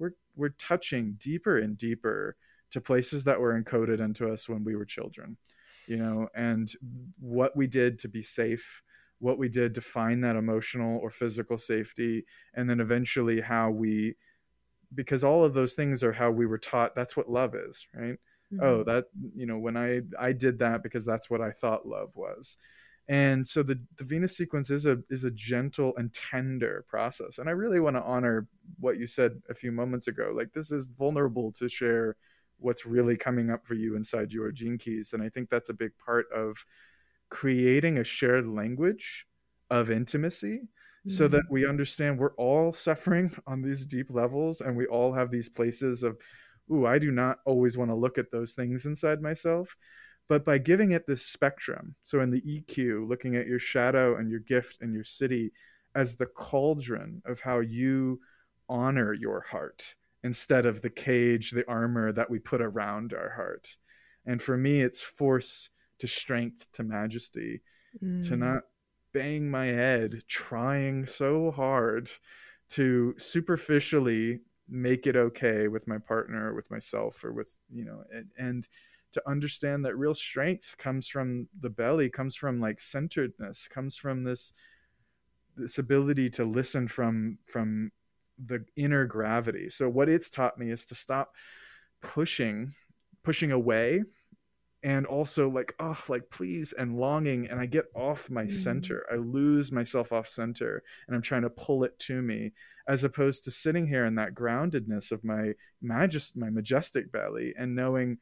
we're 0.00 0.14
we're 0.34 0.48
touching 0.48 1.16
deeper 1.18 1.58
and 1.58 1.78
deeper 1.78 2.34
to 2.72 2.80
places 2.80 3.24
that 3.24 3.40
were 3.40 3.60
encoded 3.60 4.00
into 4.00 4.32
us 4.32 4.48
when 4.48 4.64
we 4.64 4.74
were 4.74 4.84
children 4.84 5.36
you 5.86 5.96
know 5.96 6.28
and 6.34 6.72
what 7.20 7.56
we 7.56 7.66
did 7.66 7.98
to 7.98 8.08
be 8.08 8.22
safe 8.22 8.82
what 9.18 9.38
we 9.38 9.48
did 9.48 9.74
to 9.74 9.80
find 9.80 10.24
that 10.24 10.34
emotional 10.34 10.98
or 10.98 11.10
physical 11.10 11.58
safety 11.58 12.24
and 12.54 12.68
then 12.68 12.80
eventually 12.80 13.40
how 13.40 13.70
we 13.70 14.14
because 14.94 15.22
all 15.22 15.44
of 15.44 15.54
those 15.54 15.74
things 15.74 16.02
are 16.02 16.12
how 16.12 16.30
we 16.30 16.46
were 16.46 16.58
taught. 16.58 16.94
That's 16.94 17.16
what 17.16 17.30
love 17.30 17.54
is 17.54 17.86
right? 17.94 18.18
Oh, 18.52 18.56
mm-hmm. 18.56 18.64
oh 18.64 18.82
that 18.84 19.04
you 19.36 19.46
know 19.46 19.58
when 19.58 19.76
i 19.76 20.00
i 20.18 20.32
did 20.32 20.58
that 20.58 20.82
because 20.82 21.04
that's 21.04 21.30
what 21.30 21.40
i 21.40 21.52
thought 21.52 21.86
love 21.86 22.10
was 22.16 22.56
and 23.10 23.44
so 23.44 23.64
the, 23.64 23.76
the 23.96 24.04
venus 24.04 24.36
sequence 24.36 24.70
is 24.70 24.86
a 24.86 24.98
is 25.10 25.24
a 25.24 25.32
gentle 25.32 25.92
and 25.96 26.14
tender 26.14 26.84
process. 26.88 27.38
And 27.38 27.48
i 27.48 27.52
really 27.52 27.80
want 27.80 27.96
to 27.96 28.02
honor 28.02 28.46
what 28.78 28.98
you 28.98 29.06
said 29.06 29.42
a 29.50 29.54
few 29.54 29.72
moments 29.72 30.06
ago. 30.06 30.32
Like 30.32 30.52
this 30.52 30.70
is 30.70 30.86
vulnerable 30.86 31.50
to 31.58 31.68
share 31.68 32.16
what's 32.58 32.86
really 32.86 33.16
coming 33.16 33.50
up 33.50 33.66
for 33.66 33.74
you 33.74 33.96
inside 33.96 34.32
your 34.32 34.52
gene 34.52 34.78
keys. 34.78 35.12
And 35.12 35.22
i 35.24 35.28
think 35.28 35.50
that's 35.50 35.70
a 35.70 35.74
big 35.74 35.90
part 35.98 36.26
of 36.32 36.64
creating 37.30 37.98
a 37.98 38.04
shared 38.04 38.46
language 38.46 39.26
of 39.70 39.90
intimacy 39.90 40.68
so 41.06 41.26
that 41.28 41.44
mm-hmm. 41.44 41.54
we 41.54 41.66
understand 41.66 42.18
we're 42.18 42.34
all 42.34 42.72
suffering 42.88 43.34
on 43.46 43.62
these 43.62 43.86
deep 43.86 44.10
levels 44.10 44.60
and 44.60 44.76
we 44.76 44.86
all 44.86 45.12
have 45.14 45.30
these 45.30 45.48
places 45.48 46.02
of 46.02 46.20
ooh 46.70 46.86
i 46.86 46.98
do 46.98 47.10
not 47.10 47.38
always 47.46 47.78
want 47.78 47.90
to 47.90 47.94
look 47.94 48.18
at 48.18 48.30
those 48.30 48.52
things 48.52 48.84
inside 48.84 49.22
myself 49.22 49.76
but 50.30 50.44
by 50.44 50.58
giving 50.58 50.92
it 50.92 51.06
this 51.06 51.26
spectrum 51.26 51.96
so 52.02 52.20
in 52.20 52.30
the 52.30 52.40
eq 52.42 53.08
looking 53.08 53.36
at 53.36 53.48
your 53.48 53.58
shadow 53.58 54.16
and 54.16 54.30
your 54.30 54.38
gift 54.38 54.78
and 54.80 54.94
your 54.94 55.02
siddhi 55.02 55.50
as 55.94 56.16
the 56.16 56.26
cauldron 56.26 57.20
of 57.26 57.40
how 57.40 57.58
you 57.58 58.20
honor 58.68 59.12
your 59.12 59.40
heart 59.40 59.96
instead 60.22 60.64
of 60.64 60.80
the 60.80 60.88
cage 60.88 61.50
the 61.50 61.68
armor 61.68 62.12
that 62.12 62.30
we 62.30 62.38
put 62.38 62.62
around 62.62 63.12
our 63.12 63.30
heart 63.30 63.76
and 64.24 64.40
for 64.40 64.56
me 64.56 64.80
it's 64.80 65.02
force 65.02 65.70
to 65.98 66.06
strength 66.06 66.66
to 66.72 66.84
majesty 66.84 67.60
mm. 68.02 68.26
to 68.26 68.36
not 68.36 68.62
bang 69.12 69.50
my 69.50 69.66
head 69.66 70.22
trying 70.28 71.04
so 71.04 71.50
hard 71.50 72.08
to 72.68 73.12
superficially 73.18 74.38
make 74.68 75.08
it 75.08 75.16
okay 75.16 75.66
with 75.66 75.88
my 75.88 75.98
partner 75.98 76.54
with 76.54 76.70
myself 76.70 77.24
or 77.24 77.32
with 77.32 77.56
you 77.68 77.84
know 77.84 78.04
and, 78.14 78.28
and 78.38 78.68
to 79.12 79.22
understand 79.28 79.84
that 79.84 79.96
real 79.96 80.14
strength 80.14 80.76
comes 80.78 81.08
from 81.08 81.48
the 81.60 81.70
belly 81.70 82.08
comes 82.08 82.36
from 82.36 82.60
like 82.60 82.80
centeredness 82.80 83.68
comes 83.68 83.96
from 83.96 84.24
this 84.24 84.52
this 85.56 85.78
ability 85.78 86.30
to 86.30 86.44
listen 86.44 86.88
from 86.88 87.38
from 87.46 87.90
the 88.46 88.64
inner 88.76 89.04
gravity 89.04 89.68
so 89.68 89.88
what 89.88 90.08
it's 90.08 90.30
taught 90.30 90.58
me 90.58 90.70
is 90.70 90.84
to 90.84 90.94
stop 90.94 91.34
pushing 92.00 92.72
pushing 93.22 93.52
away 93.52 94.02
and 94.82 95.04
also 95.04 95.48
like 95.48 95.74
oh 95.78 95.98
like 96.08 96.22
please 96.30 96.72
and 96.72 96.96
longing 96.96 97.48
and 97.50 97.60
i 97.60 97.66
get 97.66 97.84
off 97.94 98.30
my 98.30 98.44
mm. 98.44 98.52
center 98.52 99.04
i 99.12 99.16
lose 99.16 99.70
myself 99.70 100.12
off 100.12 100.26
center 100.26 100.82
and 101.06 101.14
i'm 101.14 101.22
trying 101.22 101.42
to 101.42 101.50
pull 101.50 101.84
it 101.84 101.98
to 101.98 102.22
me 102.22 102.52
as 102.88 103.04
opposed 103.04 103.44
to 103.44 103.50
sitting 103.50 103.86
here 103.86 104.06
in 104.06 104.14
that 104.14 104.34
groundedness 104.34 105.12
of 105.12 105.22
my 105.22 105.52
majest 105.84 106.36
my 106.36 106.48
majestic 106.48 107.12
belly 107.12 107.54
and 107.58 107.74
knowing 107.74 108.16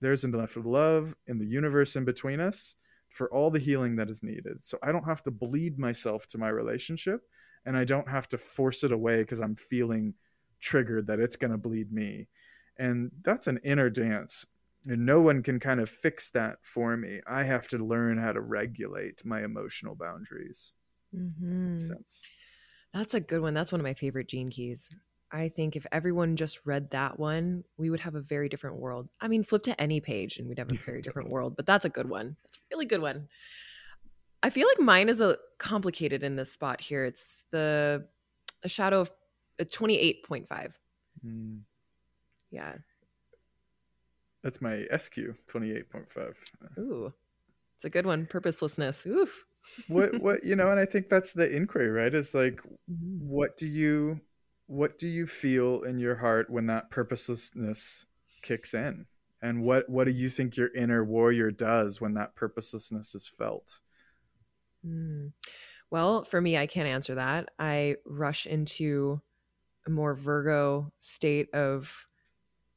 there's 0.00 0.24
enough 0.24 0.56
love 0.56 1.14
in 1.26 1.38
the 1.38 1.46
universe 1.46 1.96
in 1.96 2.04
between 2.04 2.40
us 2.40 2.76
for 3.08 3.32
all 3.32 3.50
the 3.50 3.58
healing 3.58 3.96
that 3.96 4.10
is 4.10 4.22
needed. 4.22 4.62
So 4.64 4.78
I 4.82 4.92
don't 4.92 5.04
have 5.04 5.22
to 5.22 5.30
bleed 5.30 5.78
myself 5.78 6.26
to 6.28 6.38
my 6.38 6.48
relationship 6.48 7.22
and 7.64 7.76
I 7.76 7.84
don't 7.84 8.08
have 8.08 8.28
to 8.28 8.38
force 8.38 8.84
it 8.84 8.92
away 8.92 9.18
because 9.18 9.40
I'm 9.40 9.56
feeling 9.56 10.14
triggered 10.60 11.06
that 11.06 11.20
it's 11.20 11.36
going 11.36 11.50
to 11.50 11.58
bleed 11.58 11.92
me. 11.92 12.28
And 12.78 13.10
that's 13.22 13.46
an 13.46 13.58
inner 13.64 13.90
dance. 13.90 14.46
And 14.86 15.04
no 15.04 15.20
one 15.20 15.42
can 15.42 15.58
kind 15.58 15.80
of 15.80 15.90
fix 15.90 16.30
that 16.30 16.58
for 16.62 16.96
me. 16.96 17.20
I 17.26 17.42
have 17.42 17.66
to 17.68 17.78
learn 17.78 18.18
how 18.18 18.32
to 18.32 18.40
regulate 18.40 19.24
my 19.24 19.42
emotional 19.42 19.94
boundaries. 19.94 20.74
Mm-hmm. 21.16 21.78
That's 22.92 23.14
a 23.14 23.20
good 23.20 23.40
one. 23.40 23.54
That's 23.54 23.72
one 23.72 23.80
of 23.80 23.84
my 23.84 23.94
favorite 23.94 24.28
gene 24.28 24.50
keys. 24.50 24.90
I 25.32 25.48
think 25.48 25.76
if 25.76 25.86
everyone 25.90 26.36
just 26.36 26.66
read 26.66 26.90
that 26.90 27.18
one, 27.18 27.64
we 27.76 27.90
would 27.90 28.00
have 28.00 28.14
a 28.14 28.20
very 28.20 28.48
different 28.48 28.76
world. 28.76 29.08
I 29.20 29.28
mean, 29.28 29.42
flip 29.42 29.62
to 29.62 29.80
any 29.80 30.00
page 30.00 30.38
and 30.38 30.48
we'd 30.48 30.58
have 30.58 30.70
a 30.70 30.76
very 30.76 31.02
different 31.02 31.30
world, 31.30 31.56
but 31.56 31.66
that's 31.66 31.84
a 31.84 31.88
good 31.88 32.08
one. 32.08 32.36
That's 32.44 32.56
a 32.58 32.60
really 32.72 32.86
good 32.86 33.00
one. 33.00 33.28
I 34.42 34.50
feel 34.50 34.68
like 34.68 34.78
mine 34.78 35.08
is 35.08 35.20
a 35.20 35.36
complicated 35.58 36.22
in 36.22 36.36
this 36.36 36.52
spot 36.52 36.80
here. 36.80 37.04
It's 37.04 37.44
the 37.50 38.06
a 38.62 38.68
shadow 38.68 39.00
of 39.00 39.10
a 39.58 39.64
28.5. 39.64 40.72
Mm. 41.26 41.60
Yeah. 42.50 42.74
That's 44.42 44.60
my 44.60 44.86
SQ 44.96 45.18
28.5. 45.52 46.34
Ooh. 46.78 47.10
It's 47.74 47.84
a 47.84 47.90
good 47.90 48.06
one. 48.06 48.26
Purposelessness. 48.26 49.06
Oof. 49.06 49.44
what 49.88 50.20
what 50.20 50.44
you 50.44 50.54
know, 50.54 50.70
and 50.70 50.78
I 50.78 50.86
think 50.86 51.08
that's 51.08 51.32
the 51.32 51.54
inquiry, 51.54 51.90
right? 51.90 52.14
Is 52.14 52.32
like 52.32 52.62
mm-hmm. 52.90 53.26
what 53.26 53.56
do 53.56 53.66
you 53.66 54.20
what 54.66 54.98
do 54.98 55.06
you 55.06 55.26
feel 55.26 55.82
in 55.82 55.98
your 55.98 56.16
heart 56.16 56.50
when 56.50 56.66
that 56.66 56.90
purposelessness 56.90 58.06
kicks 58.42 58.74
in? 58.74 59.06
And 59.42 59.62
what 59.62 59.88
what 59.88 60.04
do 60.04 60.10
you 60.10 60.28
think 60.28 60.56
your 60.56 60.74
inner 60.74 61.04
warrior 61.04 61.50
does 61.50 62.00
when 62.00 62.14
that 62.14 62.34
purposelessness 62.34 63.14
is 63.14 63.26
felt? 63.26 63.80
Mm. 64.86 65.32
well 65.90 66.22
for 66.22 66.40
me 66.40 66.56
i 66.56 66.66
can't 66.66 66.88
answer 66.88 67.16
that. 67.16 67.48
I 67.58 67.96
rush 68.04 68.46
into 68.46 69.20
a 69.86 69.90
more 69.90 70.14
virgo 70.14 70.92
state 70.98 71.52
of 71.54 72.06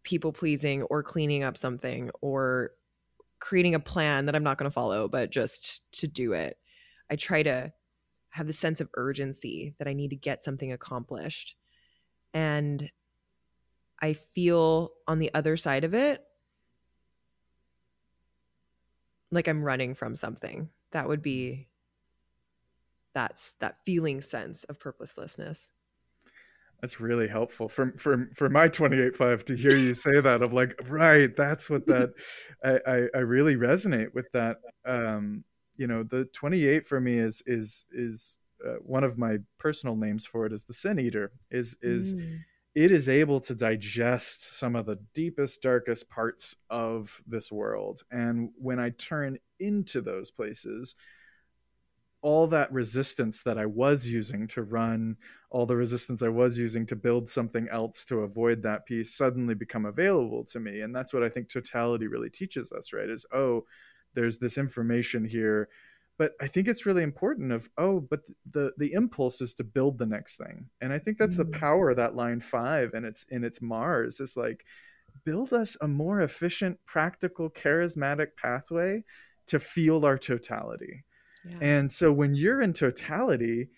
people 0.03 0.31
pleasing 0.31 0.83
or 0.83 1.03
cleaning 1.03 1.43
up 1.43 1.57
something 1.57 2.09
or 2.21 2.71
creating 3.39 3.75
a 3.75 3.79
plan 3.79 4.25
that 4.25 4.35
i'm 4.35 4.43
not 4.43 4.57
going 4.57 4.69
to 4.69 4.73
follow 4.73 5.07
but 5.07 5.31
just 5.31 5.83
to 5.93 6.07
do 6.07 6.33
it. 6.33 6.57
I 7.11 7.15
try 7.15 7.41
to 7.43 7.73
have 8.29 8.47
the 8.47 8.53
sense 8.53 8.79
of 8.79 8.89
urgency 8.95 9.75
that 9.79 9.87
i 9.87 9.93
need 9.93 10.09
to 10.09 10.15
get 10.15 10.41
something 10.41 10.71
accomplished 10.71 11.55
and 12.33 12.89
I 14.01 14.13
feel 14.13 14.91
on 15.07 15.19
the 15.19 15.31
other 15.33 15.57
side 15.57 15.83
of 15.83 15.93
it 15.93 16.23
like 19.31 19.47
I'm 19.47 19.63
running 19.63 19.95
from 19.95 20.15
something. 20.15 20.69
That 20.91 21.07
would 21.07 21.21
be 21.21 21.67
that's 23.13 23.53
that 23.59 23.77
feeling 23.85 24.21
sense 24.21 24.63
of 24.65 24.79
purposelessness. 24.79 25.69
That's 26.81 26.99
really 27.01 27.27
helpful 27.27 27.67
for 27.67 27.93
for 27.97 28.29
for 28.35 28.49
my 28.49 28.69
28.5 28.69 29.43
to 29.45 29.55
hear 29.55 29.75
you 29.75 29.93
say 29.93 30.21
that 30.21 30.41
of 30.41 30.53
like 30.53 30.79
right 30.87 31.35
that's 31.35 31.69
what 31.69 31.85
that 31.87 32.13
I, 32.63 32.79
I, 32.87 33.07
I 33.15 33.19
really 33.19 33.57
resonate 33.57 34.13
with 34.13 34.31
that 34.31 34.57
um 34.85 35.43
you 35.75 35.87
know 35.87 36.03
the 36.03 36.25
28 36.33 36.87
for 36.87 37.01
me 37.01 37.17
is 37.17 37.43
is 37.45 37.85
is 37.91 38.37
uh, 38.65 38.75
one 38.81 39.03
of 39.03 39.17
my 39.17 39.37
personal 39.57 39.95
names 39.95 40.25
for 40.25 40.45
it 40.45 40.53
is 40.53 40.63
the 40.63 40.73
sin 40.73 40.99
eater 40.99 41.31
is 41.51 41.77
is 41.81 42.13
mm. 42.13 42.39
it 42.75 42.91
is 42.91 43.07
able 43.07 43.39
to 43.39 43.55
digest 43.55 44.57
some 44.57 44.75
of 44.75 44.85
the 44.85 44.99
deepest 45.13 45.61
darkest 45.61 46.09
parts 46.09 46.55
of 46.69 47.21
this 47.27 47.51
world. 47.51 48.03
And 48.11 48.49
when 48.57 48.79
i 48.79 48.89
turn 48.91 49.37
into 49.59 50.01
those 50.01 50.31
places 50.31 50.95
all 52.21 52.47
that 52.47 52.71
resistance 52.73 53.43
that 53.43 53.57
i 53.57 53.65
was 53.65 54.07
using 54.07 54.45
to 54.45 54.61
run 54.61 55.15
all 55.51 55.65
the 55.65 55.75
resistance 55.75 56.21
i 56.21 56.27
was 56.27 56.57
using 56.57 56.85
to 56.85 56.95
build 56.95 57.29
something 57.29 57.67
else 57.71 58.03
to 58.03 58.19
avoid 58.19 58.61
that 58.61 58.85
piece 58.85 59.15
suddenly 59.15 59.55
become 59.55 59.85
available 59.85 60.43
to 60.43 60.59
me. 60.59 60.81
And 60.81 60.93
that's 60.93 61.13
what 61.13 61.23
i 61.23 61.29
think 61.29 61.49
totality 61.49 62.07
really 62.07 62.29
teaches 62.29 62.71
us 62.71 62.91
right? 62.93 63.09
Is 63.09 63.25
oh 63.33 63.65
there's 64.15 64.39
this 64.39 64.57
information 64.57 65.23
here 65.23 65.69
but 66.19 66.33
i 66.39 66.45
think 66.45 66.67
it's 66.67 66.85
really 66.85 67.01
important 67.01 67.51
of 67.51 67.67
oh 67.79 67.99
but 67.99 68.19
the 68.51 68.71
the 68.77 68.93
impulse 68.93 69.41
is 69.41 69.55
to 69.55 69.63
build 69.63 69.97
the 69.97 70.05
next 70.05 70.35
thing 70.35 70.69
and 70.79 70.93
i 70.93 70.99
think 70.99 71.17
that's 71.17 71.37
mm-hmm. 71.37 71.49
the 71.49 71.57
mm. 71.57 71.59
power 71.59 71.89
of 71.89 71.95
that 71.95 72.15
line 72.15 72.39
five 72.39 72.93
and 72.93 73.05
it's 73.05 73.23
in 73.29 73.43
its 73.43 73.59
mars 73.59 74.19
is 74.19 74.37
like 74.37 74.65
build 75.25 75.51
us 75.51 75.75
a 75.81 75.87
more 75.87 76.21
efficient 76.21 76.77
practical 76.85 77.49
charismatic 77.49 78.27
pathway 78.39 79.03
to 79.47 79.59
feel 79.59 80.05
our 80.05 80.17
totality 80.17 81.03
yeah. 81.47 81.57
and 81.61 81.91
so 81.91 82.11
when 82.11 82.35
you're 82.35 82.61
in 82.61 82.73
totality 82.73 83.69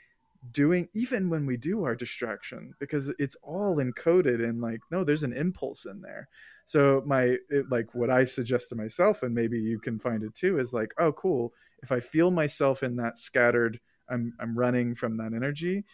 doing 0.51 0.87
even 0.95 1.29
when 1.29 1.45
we 1.45 1.55
do 1.55 1.83
our 1.83 1.95
distraction 1.95 2.73
because 2.79 3.13
it's 3.19 3.35
all 3.43 3.77
encoded 3.77 4.43
in 4.43 4.59
like 4.59 4.79
no 4.89 5.03
there's 5.03 5.21
an 5.23 5.33
impulse 5.33 5.85
in 5.85 6.01
there 6.01 6.27
so 6.65 7.03
my 7.05 7.37
it, 7.49 7.69
like 7.69 7.93
what 7.93 8.09
i 8.09 8.23
suggest 8.23 8.69
to 8.69 8.75
myself 8.75 9.21
and 9.21 9.35
maybe 9.35 9.59
you 9.59 9.79
can 9.79 9.99
find 9.99 10.23
it 10.23 10.33
too 10.33 10.57
is 10.57 10.73
like 10.73 10.95
oh 10.97 11.11
cool 11.11 11.53
if 11.83 11.91
I 11.91 11.99
feel 11.99 12.31
myself 12.31 12.83
in 12.83 12.97
that 12.97 13.17
scattered, 13.17 13.79
I'm 14.09 14.33
I'm 14.39 14.57
running 14.57 14.95
from 14.95 15.17
that 15.17 15.33
energy, 15.33 15.85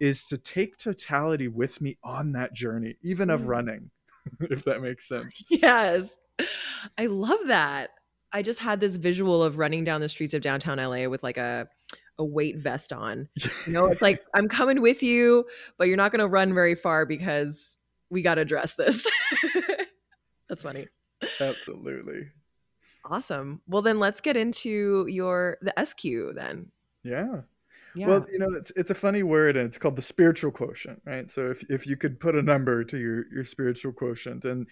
is 0.00 0.24
to 0.26 0.38
take 0.38 0.76
totality 0.76 1.48
with 1.48 1.80
me 1.80 1.98
on 2.02 2.32
that 2.32 2.54
journey, 2.54 2.96
even 3.02 3.30
of 3.30 3.42
mm. 3.42 3.48
running, 3.48 3.90
if 4.40 4.64
that 4.64 4.82
makes 4.82 5.08
sense. 5.08 5.42
Yes. 5.50 6.16
I 6.98 7.06
love 7.06 7.38
that. 7.46 7.90
I 8.30 8.42
just 8.42 8.60
had 8.60 8.80
this 8.80 8.96
visual 8.96 9.42
of 9.42 9.56
running 9.56 9.84
down 9.84 10.02
the 10.02 10.08
streets 10.08 10.34
of 10.34 10.42
downtown 10.42 10.76
LA 10.76 11.08
with 11.08 11.22
like 11.22 11.38
a 11.38 11.68
a 12.18 12.24
weight 12.24 12.58
vest 12.58 12.92
on. 12.92 13.28
You 13.66 13.72
know, 13.72 13.86
it's 13.86 14.02
like 14.02 14.22
I'm 14.34 14.48
coming 14.48 14.80
with 14.80 15.02
you, 15.02 15.46
but 15.78 15.88
you're 15.88 15.96
not 15.96 16.12
going 16.12 16.20
to 16.20 16.28
run 16.28 16.54
very 16.54 16.74
far 16.74 17.06
because 17.06 17.76
we 18.10 18.22
got 18.22 18.36
to 18.36 18.42
address 18.42 18.74
this. 18.74 19.06
That's 20.48 20.62
funny. 20.62 20.86
Absolutely. 21.40 22.28
Awesome. 23.08 23.60
Well, 23.68 23.82
then 23.82 23.98
let's 23.98 24.20
get 24.20 24.36
into 24.36 25.06
your 25.08 25.58
the 25.62 25.72
SQ 25.84 26.34
then. 26.34 26.70
Yeah. 27.04 27.42
Yeah. 27.94 28.08
Well, 28.08 28.26
you 28.30 28.38
know, 28.38 28.48
it's 28.58 28.72
it's 28.76 28.90
a 28.90 28.94
funny 28.94 29.22
word 29.22 29.56
and 29.56 29.66
it's 29.66 29.78
called 29.78 29.96
the 29.96 30.02
spiritual 30.02 30.50
quotient, 30.50 31.00
right? 31.06 31.30
So 31.30 31.50
if 31.50 31.64
if 31.70 31.86
you 31.86 31.96
could 31.96 32.20
put 32.20 32.36
a 32.36 32.42
number 32.42 32.84
to 32.84 32.98
your 32.98 33.24
your 33.32 33.44
spiritual 33.44 33.92
quotient 33.92 34.44
and 34.44 34.66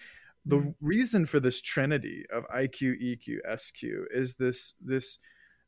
the 0.45 0.57
mm 0.57 0.75
reason 0.79 1.25
for 1.25 1.39
this 1.39 1.59
trinity 1.59 2.23
of 2.31 2.47
IQ, 2.49 3.01
EQ, 3.01 3.57
SQ 3.57 3.83
is 4.11 4.35
this 4.35 4.75
this 4.79 5.17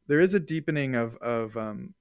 there 0.08 0.20
is 0.20 0.36
a 0.36 0.40
deepening 0.40 0.94
of 0.94 1.16
of 1.18 1.58
um, 1.58 1.96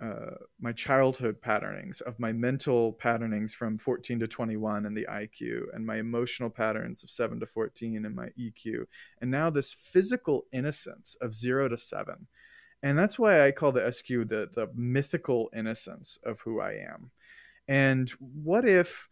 uh, 0.00 0.36
my 0.60 0.72
childhood 0.72 1.42
patternings, 1.42 2.00
of 2.00 2.20
my 2.20 2.32
mental 2.32 2.92
patternings 2.92 3.52
from 3.52 3.78
14 3.78 4.20
to 4.20 4.28
21 4.28 4.86
and 4.86 4.96
the 4.96 5.06
IQ, 5.10 5.62
and 5.72 5.84
my 5.84 5.96
emotional 5.96 6.50
patterns 6.50 7.02
of 7.02 7.10
7 7.10 7.40
to 7.40 7.46
14 7.46 8.04
and 8.04 8.14
my 8.14 8.28
EQ, 8.38 8.86
and 9.20 9.30
now 9.30 9.50
this 9.50 9.72
physical 9.72 10.46
innocence 10.52 11.16
of 11.20 11.34
0 11.34 11.68
to 11.68 11.78
7. 11.78 12.28
And 12.82 12.96
that's 12.96 13.18
why 13.18 13.44
I 13.44 13.50
call 13.50 13.72
the 13.72 13.90
SQ 13.90 14.06
the, 14.06 14.48
the 14.54 14.70
mythical 14.74 15.50
innocence 15.54 16.18
of 16.22 16.40
who 16.42 16.60
I 16.60 16.74
am. 16.74 17.10
And 17.66 18.08
what 18.20 18.68
if 18.68 19.08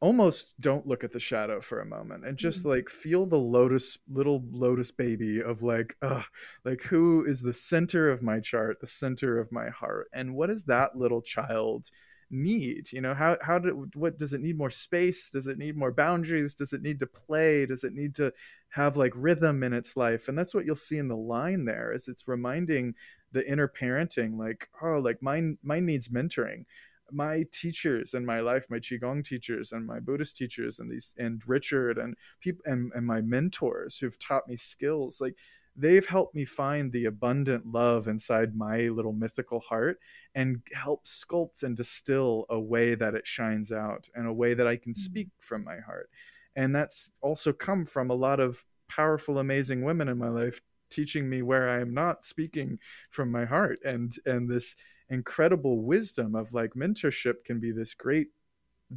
almost 0.00 0.60
don't 0.60 0.86
look 0.86 1.02
at 1.02 1.12
the 1.12 1.18
shadow 1.18 1.60
for 1.60 1.80
a 1.80 1.86
moment 1.86 2.24
and 2.26 2.36
just 2.36 2.60
mm-hmm. 2.60 2.68
like 2.70 2.88
feel 2.90 3.24
the 3.24 3.38
lotus 3.38 3.98
little 4.08 4.44
lotus 4.50 4.90
baby 4.90 5.40
of 5.40 5.62
like 5.62 5.96
uh 6.02 6.22
like 6.66 6.82
who 6.82 7.24
is 7.24 7.40
the 7.40 7.54
center 7.54 8.10
of 8.10 8.22
my 8.22 8.38
chart 8.38 8.78
the 8.80 8.86
center 8.86 9.38
of 9.38 9.50
my 9.50 9.70
heart 9.70 10.08
and 10.12 10.34
what 10.34 10.48
does 10.48 10.64
that 10.64 10.96
little 10.96 11.22
child 11.22 11.90
need? 12.30 12.92
You 12.92 13.00
know 13.00 13.14
how 13.14 13.36
how 13.42 13.58
do 13.58 13.88
what 13.94 14.18
does 14.18 14.32
it 14.32 14.40
need 14.40 14.58
more 14.58 14.70
space? 14.70 15.30
Does 15.30 15.46
it 15.46 15.58
need 15.58 15.76
more 15.76 15.92
boundaries? 15.92 16.54
Does 16.54 16.72
it 16.72 16.82
need 16.82 16.98
to 17.00 17.06
play? 17.06 17.66
Does 17.66 17.84
it 17.84 17.94
need 17.94 18.14
to 18.16 18.32
have 18.70 18.96
like 18.96 19.12
rhythm 19.14 19.62
in 19.62 19.72
its 19.72 19.96
life? 19.96 20.28
And 20.28 20.38
that's 20.38 20.54
what 20.54 20.64
you'll 20.66 20.76
see 20.76 20.98
in 20.98 21.08
the 21.08 21.16
line 21.16 21.64
there 21.64 21.92
is 21.92 22.08
it's 22.08 22.28
reminding 22.28 22.94
the 23.32 23.48
inner 23.50 23.68
parenting 23.68 24.38
like 24.38 24.68
oh 24.82 24.98
like 24.98 25.22
mine 25.22 25.58
mine 25.62 25.84
needs 25.84 26.08
mentoring 26.08 26.64
my 27.12 27.44
teachers 27.52 28.14
in 28.14 28.24
my 28.26 28.40
life, 28.40 28.66
my 28.68 28.78
qigong 28.78 29.24
teachers 29.24 29.72
and 29.72 29.86
my 29.86 30.00
Buddhist 30.00 30.36
teachers, 30.36 30.78
and 30.78 30.90
these 30.90 31.14
and 31.18 31.42
Richard 31.46 31.98
and 31.98 32.16
people 32.40 32.62
and, 32.66 32.92
and 32.94 33.06
my 33.06 33.20
mentors 33.20 33.98
who've 33.98 34.18
taught 34.18 34.48
me 34.48 34.56
skills, 34.56 35.20
like 35.20 35.36
they've 35.76 36.06
helped 36.06 36.34
me 36.34 36.44
find 36.44 36.90
the 36.90 37.04
abundant 37.04 37.66
love 37.66 38.08
inside 38.08 38.56
my 38.56 38.88
little 38.88 39.12
mythical 39.12 39.60
heart 39.60 39.98
and 40.34 40.62
help 40.72 41.04
sculpt 41.04 41.62
and 41.62 41.76
distill 41.76 42.46
a 42.48 42.58
way 42.58 42.94
that 42.94 43.14
it 43.14 43.26
shines 43.26 43.70
out 43.70 44.08
and 44.14 44.26
a 44.26 44.32
way 44.32 44.54
that 44.54 44.66
I 44.66 44.76
can 44.76 44.92
mm. 44.92 44.96
speak 44.96 45.28
from 45.38 45.64
my 45.64 45.78
heart. 45.78 46.10
And 46.54 46.74
that's 46.74 47.10
also 47.20 47.52
come 47.52 47.84
from 47.84 48.10
a 48.10 48.14
lot 48.14 48.40
of 48.40 48.64
powerful, 48.88 49.38
amazing 49.38 49.82
women 49.82 50.08
in 50.08 50.18
my 50.18 50.28
life 50.28 50.60
teaching 50.88 51.28
me 51.28 51.42
where 51.42 51.68
I 51.68 51.80
am 51.80 51.92
not 51.92 52.24
speaking 52.24 52.78
from 53.10 53.30
my 53.30 53.44
heart 53.44 53.80
and 53.84 54.14
and 54.24 54.48
this 54.48 54.76
incredible 55.10 55.82
wisdom 55.82 56.34
of 56.34 56.52
like 56.54 56.74
mentorship 56.74 57.44
can 57.44 57.60
be 57.60 57.72
this 57.72 57.94
great 57.94 58.28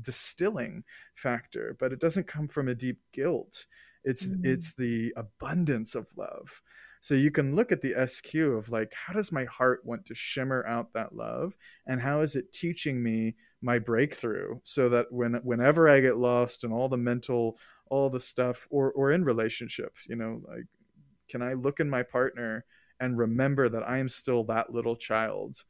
distilling 0.02 0.84
factor 1.16 1.76
but 1.80 1.92
it 1.92 2.00
doesn't 2.00 2.28
come 2.28 2.48
from 2.48 2.68
a 2.68 2.76
deep 2.76 3.00
guilt 3.12 3.66
it's 4.04 4.26
mm. 4.26 4.46
it's 4.46 4.74
the 4.74 5.14
abundance 5.18 5.96
of 5.96 6.08
love 6.16 6.62
so 7.02 7.16
you 7.16 7.32
can 7.32 7.56
look 7.56 7.72
at 7.72 7.82
the 7.82 7.96
sq 8.08 8.36
of 8.36 8.70
like 8.70 8.94
how 8.94 9.14
does 9.14 9.32
my 9.32 9.46
heart 9.46 9.82
want 9.86 10.06
to 10.06 10.14
shimmer 10.14 10.66
out 10.68 10.94
that 10.94 11.16
love 11.16 11.58
and 11.88 12.02
how 12.02 12.22
is 12.22 12.36
it 12.36 12.54
teaching 12.54 13.02
me 13.02 13.36
my 13.62 13.80
breakthrough 13.80 14.60
so 14.64 14.90
that 14.90 15.12
when 15.12 15.34
whenever 15.44 15.90
i 15.90 16.00
get 16.00 16.18
lost 16.18 16.64
and 16.64 16.72
all 16.72 16.88
the 16.88 16.98
mental 16.98 17.58
all 17.90 18.10
the 18.10 18.20
stuff 18.20 18.68
or 18.70 18.92
or 18.92 19.12
in 19.12 19.24
relationship 19.24 19.96
you 20.08 20.16
know 20.16 20.42
like 20.48 20.66
can 21.28 21.42
i 21.42 21.54
look 21.54 21.80
in 21.80 21.90
my 21.90 22.04
partner 22.04 22.64
and 23.00 23.18
remember 23.18 23.68
that 23.70 23.88
i 23.88 23.98
am 23.98 24.08
still 24.08 24.44
that 24.44 24.72
little 24.72 24.96
child 24.96 25.64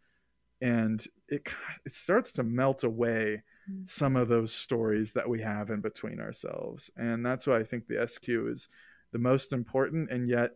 and 0.61 1.05
it 1.27 1.47
it 1.85 1.93
starts 1.93 2.31
to 2.31 2.43
melt 2.43 2.83
away 2.83 3.43
mm-hmm. 3.69 3.81
some 3.85 4.15
of 4.15 4.27
those 4.27 4.53
stories 4.53 5.13
that 5.13 5.29
we 5.29 5.41
have 5.41 5.69
in 5.69 5.81
between 5.81 6.19
ourselves 6.19 6.91
and 6.97 7.25
that's 7.25 7.47
why 7.47 7.57
i 7.57 7.63
think 7.63 7.87
the 7.87 8.05
sq 8.07 8.27
is 8.29 8.67
the 9.11 9.19
most 9.19 9.53
important 9.53 10.09
and 10.11 10.29
yet 10.29 10.51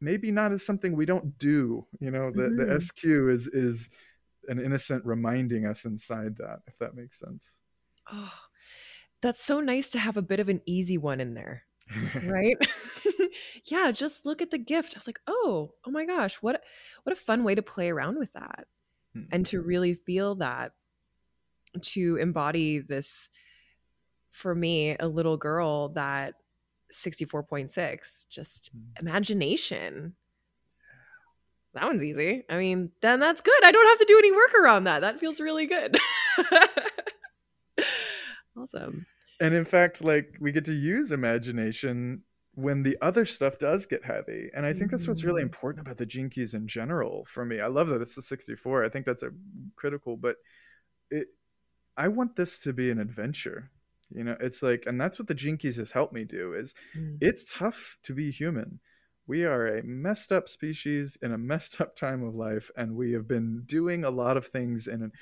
maybe 0.00 0.32
not 0.32 0.52
as 0.52 0.64
something 0.64 0.96
we 0.96 1.06
don't 1.06 1.38
do 1.38 1.86
you 2.00 2.10
know? 2.10 2.30
The, 2.30 2.42
mm-hmm. 2.42 2.68
the 2.68 2.80
sq 2.80 3.04
is 3.04 3.46
is 3.48 3.90
an 4.48 4.58
innocent 4.58 5.04
reminding 5.04 5.66
us 5.66 5.84
inside 5.84 6.36
that 6.38 6.60
if 6.66 6.78
that 6.78 6.94
makes 6.94 7.18
sense. 7.18 7.60
Oh 8.10 8.32
that's 9.20 9.44
so 9.44 9.60
nice 9.60 9.90
to 9.90 9.98
have 9.98 10.16
a 10.16 10.22
bit 10.22 10.40
of 10.40 10.48
an 10.48 10.62
easy 10.66 10.96
one 10.96 11.20
in 11.20 11.34
there 11.34 11.64
right? 12.24 12.56
Yeah 13.64 13.92
just 13.92 14.26
look 14.26 14.42
at 14.42 14.50
the 14.50 14.58
gift. 14.58 14.94
I 14.94 14.98
was 14.98 15.06
like 15.06 15.20
oh 15.26 15.74
oh 15.86 15.90
my 15.90 16.04
gosh 16.04 16.36
what 16.36 16.62
what 17.02 17.12
a 17.12 17.16
fun 17.16 17.44
way 17.44 17.54
to 17.54 17.62
play 17.62 17.90
around 17.90 18.18
with 18.18 18.32
that 18.32 18.66
mm-hmm. 19.16 19.28
and 19.32 19.46
to 19.46 19.60
really 19.60 19.94
feel 19.94 20.36
that 20.36 20.72
to 21.80 22.16
embody 22.16 22.78
this 22.78 23.30
for 24.30 24.54
me 24.54 24.96
a 24.98 25.06
little 25.06 25.36
girl 25.36 25.90
that 25.90 26.34
64.6 26.92 28.24
just 28.28 28.74
mm-hmm. 28.74 29.06
imagination. 29.06 30.14
That 31.74 31.84
one's 31.84 32.02
easy. 32.04 32.44
I 32.48 32.58
mean 32.58 32.90
then 33.00 33.20
that's 33.20 33.40
good. 33.40 33.64
I 33.64 33.70
don't 33.70 33.86
have 33.86 33.98
to 33.98 34.04
do 34.12 34.18
any 34.18 34.32
work 34.32 34.54
around 34.54 34.84
that. 34.84 35.00
That 35.00 35.20
feels 35.20 35.40
really 35.40 35.66
good. 35.66 35.96
Awesome. 38.56 39.06
And 39.40 39.54
in 39.54 39.64
fact 39.64 40.04
like 40.04 40.36
we 40.40 40.52
get 40.52 40.64
to 40.66 40.72
use 40.72 41.12
imagination 41.12 42.22
when 42.54 42.82
the 42.82 42.96
other 43.00 43.24
stuff 43.24 43.58
does 43.58 43.86
get 43.86 44.04
heavy. 44.04 44.50
And 44.54 44.66
I 44.66 44.72
think 44.72 44.90
that's 44.90 45.06
what's 45.06 45.24
really 45.24 45.42
mm-hmm. 45.42 45.48
important 45.48 45.86
about 45.86 45.98
the 45.98 46.06
Gene 46.06 46.30
Keys 46.30 46.54
in 46.54 46.66
general 46.66 47.24
for 47.26 47.44
me. 47.44 47.60
I 47.60 47.68
love 47.68 47.88
that 47.88 48.02
it's 48.02 48.16
the 48.16 48.22
64. 48.22 48.84
I 48.84 48.88
think 48.88 49.06
that's 49.06 49.22
a 49.22 49.30
critical, 49.76 50.16
but 50.16 50.36
it 51.10 51.28
I 51.96 52.08
want 52.08 52.36
this 52.36 52.58
to 52.60 52.72
be 52.72 52.90
an 52.90 52.98
adventure. 52.98 53.70
You 54.10 54.24
know, 54.24 54.36
it's 54.40 54.62
like 54.62 54.84
and 54.86 55.00
that's 55.00 55.18
what 55.18 55.28
the 55.28 55.34
Gene 55.34 55.58
Keys 55.58 55.76
has 55.76 55.92
helped 55.92 56.12
me 56.12 56.24
do 56.24 56.52
is 56.54 56.74
mm. 56.96 57.18
it's 57.20 57.44
tough 57.44 57.96
to 58.02 58.14
be 58.14 58.30
human. 58.30 58.80
We 59.26 59.44
are 59.44 59.78
a 59.78 59.84
messed 59.84 60.32
up 60.32 60.48
species 60.48 61.16
in 61.22 61.32
a 61.32 61.38
messed 61.38 61.80
up 61.80 61.94
time 61.94 62.24
of 62.24 62.34
life 62.34 62.70
and 62.76 62.96
we 62.96 63.12
have 63.12 63.28
been 63.28 63.62
doing 63.64 64.02
a 64.02 64.10
lot 64.10 64.36
of 64.36 64.46
things 64.46 64.88
in 64.88 65.02
an 65.02 65.12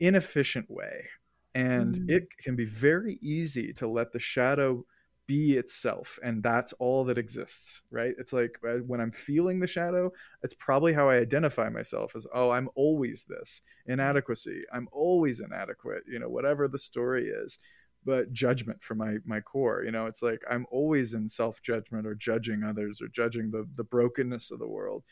inefficient 0.00 0.68
way. 0.68 1.06
And 1.54 1.94
mm. 1.94 2.10
it 2.10 2.36
can 2.38 2.56
be 2.56 2.64
very 2.64 3.18
easy 3.22 3.72
to 3.74 3.86
let 3.86 4.12
the 4.12 4.18
shadow 4.18 4.84
be 5.32 5.56
itself 5.56 6.18
and 6.22 6.42
that's 6.42 6.72
all 6.74 7.04
that 7.04 7.16
exists 7.16 7.82
right? 7.90 8.14
It's 8.18 8.34
like 8.34 8.54
uh, 8.68 8.84
when 8.90 9.00
i'm 9.00 9.10
feeling 9.10 9.58
the 9.60 9.66
shadow 9.78 10.12
it's 10.42 10.54
probably 10.54 10.92
how 10.92 11.08
i 11.08 11.16
identify 11.16 11.68
myself 11.70 12.14
as 12.14 12.26
oh 12.34 12.50
i'm 12.50 12.68
always 12.74 13.24
this 13.24 13.62
inadequacy 13.86 14.60
i'm 14.74 14.88
always 14.92 15.40
inadequate 15.40 16.02
you 16.12 16.18
know 16.18 16.28
whatever 16.36 16.68
the 16.68 16.78
story 16.90 17.26
is 17.42 17.58
but 18.04 18.32
judgment 18.32 18.82
from 18.82 18.98
my 18.98 19.14
my 19.24 19.40
core 19.40 19.82
you 19.86 19.92
know? 19.92 20.06
It's 20.10 20.22
like 20.22 20.42
i'm 20.52 20.66
always 20.70 21.14
in 21.14 21.28
self 21.28 21.62
judgment 21.62 22.06
or 22.06 22.14
judging 22.14 22.62
others 22.62 23.00
or 23.00 23.08
judging 23.08 23.50
the 23.50 23.62
the 23.80 23.88
brokenness 23.94 24.50
of 24.50 24.58
the 24.58 24.72
world 24.76 25.02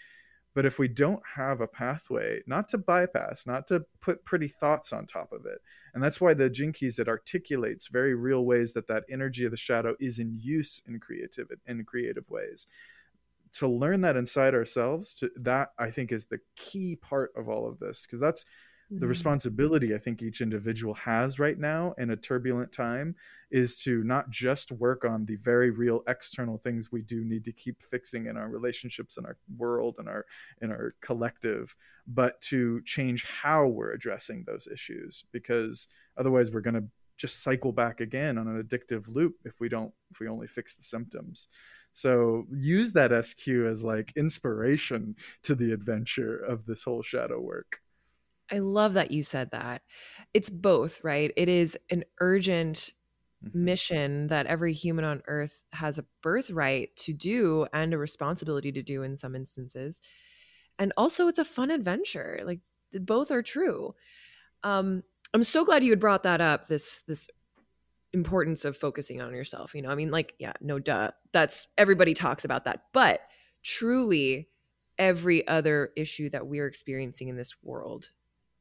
but 0.55 0.67
if 0.67 0.79
we 0.79 0.89
don't 0.89 1.23
have 1.37 1.61
a 1.61 1.67
pathway, 1.67 2.43
not 2.47 2.69
to 2.71 2.79
bypass, 2.79 3.47
not 3.47 3.67
to 3.69 3.85
put 4.01 4.25
pretty 4.25 4.49
thoughts 4.49 4.93
on 4.93 5.07
top 5.07 5.33
of 5.33 5.47
it, 5.47 5.61
and 5.95 6.03
that's 6.03 6.21
why 6.21 6.35
the 6.35 6.51
Gene 6.51 6.73
Keys 6.73 6.99
it 6.99 7.09
articulates 7.09 7.89
very 7.89 8.15
real 8.15 8.45
ways 8.45 8.73
that 8.73 8.89
that 8.89 9.05
energy 9.09 9.45
of 9.45 9.51
the 9.51 9.57
shadow 9.57 9.95
is 10.01 10.19
in 10.19 10.39
use 10.41 10.83
in 10.87 10.99
creative 10.99 11.49
in 11.67 11.85
creative 11.85 12.29
ways. 12.29 12.67
To 13.55 13.69
learn 13.69 14.01
that 14.03 14.17
inside 14.17 14.55
ourselves, 14.55 15.15
to, 15.15 15.31
that 15.37 15.71
I 15.79 15.91
think 15.91 16.13
is 16.13 16.27
the 16.27 16.39
key 16.55 16.97
part 16.97 17.33
of 17.37 17.49
all 17.49 17.69
of 17.69 17.79
this 17.81 18.07
because 18.07 18.21
that's 18.21 18.45
the 18.91 18.97
mm-hmm. 18.97 19.07
responsibility 19.09 19.95
I 19.95 19.99
think 19.99 20.21
each 20.21 20.41
individual 20.41 20.95
has 20.95 21.39
right 21.39 21.59
now 21.59 21.95
in 21.97 22.11
a 22.11 22.17
turbulent 22.17 22.73
time 22.73 23.15
is 23.51 23.79
to 23.81 24.03
not 24.03 24.31
just 24.31 24.73
work 24.73 25.05
on 25.05 25.25
the 25.27 25.37
very 25.37 25.71
real 25.71 26.03
external 26.09 26.59
things 26.59 26.91
we 26.91 27.03
do 27.03 27.25
need 27.25 27.45
to 27.45 27.53
keep 27.53 27.83
fixing 27.83 28.27
in 28.27 28.37
our 28.37 28.49
relationships 28.49 29.17
in 29.17 29.25
our 29.25 29.37
world 29.57 29.97
and 29.99 30.09
our 30.09 30.27
in 30.61 30.71
our 30.71 30.95
collective 31.01 31.77
but 32.07 32.41
to 32.41 32.81
change 32.83 33.25
how 33.25 33.67
we're 33.67 33.93
addressing 33.93 34.45
those 34.47 34.67
issues 34.73 35.25
because 35.33 35.87
otherwise 36.19 36.51
we're 36.51 36.61
going 36.61 36.75
to 36.75 36.85
just 37.17 37.43
cycle 37.43 37.71
back 37.71 38.01
again 38.01 38.39
on 38.39 38.49
an 38.49 38.61
addictive 38.61 39.05
loop 39.07 39.37
if 39.45 39.61
we 39.61 39.69
don't 39.69 39.93
if 40.11 40.19
we 40.19 40.27
only 40.27 40.49
fix 40.49 40.75
the 40.75 40.83
symptoms 40.83 41.47
so 41.93 42.45
use 42.51 42.93
that 42.93 43.13
sq 43.25 43.47
as 43.49 43.85
like 43.85 44.13
inspiration 44.17 45.15
to 45.45 45.55
the 45.55 45.73
adventure 45.73 46.37
of 46.37 46.67
this 46.67 46.83
whole 46.85 47.03
shadow 47.03 47.39
work 47.39 47.81
I 48.51 48.59
love 48.59 48.95
that 48.95 49.11
you 49.11 49.23
said 49.23 49.51
that. 49.53 49.83
It's 50.35 50.51
both, 50.51 51.03
right? 51.05 51.33
It 51.37 51.49
is 51.49 51.79
an 51.91 52.05
urgent 52.21 52.93
mm-hmm. 53.45 53.65
mission 53.65 54.27
that 54.29 54.47
every 54.47 54.73
human 54.73 55.05
on 55.05 55.23
earth 55.27 55.63
has 55.73 55.99
a 55.99 56.05
birthright 56.23 56.97
to 56.97 57.13
do 57.13 57.67
and 57.73 57.95
a 57.95 57.99
responsibility 57.99 58.73
to 58.73 58.83
do 58.83 59.03
in 59.03 59.17
some 59.17 59.35
instances. 59.35 60.01
And 60.79 60.93
also 60.97 61.29
it's 61.29 61.39
a 61.39 61.45
fun 61.45 61.71
adventure. 61.71 62.41
Like 62.45 62.61
both 62.93 63.31
are 63.31 63.43
true. 63.43 63.95
Um 64.63 65.03
I'm 65.33 65.45
so 65.45 65.65
glad 65.65 65.85
you 65.85 65.91
had 65.91 66.01
brought 66.01 66.25
that 66.25 66.41
up 66.41 66.67
this 66.67 67.03
this 67.07 67.29
importance 68.13 68.65
of 68.65 68.77
focusing 68.77 69.21
on 69.21 69.33
yourself, 69.33 69.75
you 69.75 69.83
know. 69.83 69.91
I 69.91 69.95
mean 69.95 70.11
like 70.11 70.35
yeah, 70.39 70.55
no 70.61 70.79
duh. 70.79 71.13
That's 71.33 71.69
everybody 71.79 72.15
talks 72.15 72.45
about 72.45 72.65
that. 72.65 72.85
But 72.93 73.21
truly 73.63 74.49
every 74.99 75.47
other 75.49 75.93
issue 75.97 76.29
that 76.31 76.47
we're 76.47 76.67
experiencing 76.67 77.29
in 77.29 77.37
this 77.37 77.55
world 77.63 78.11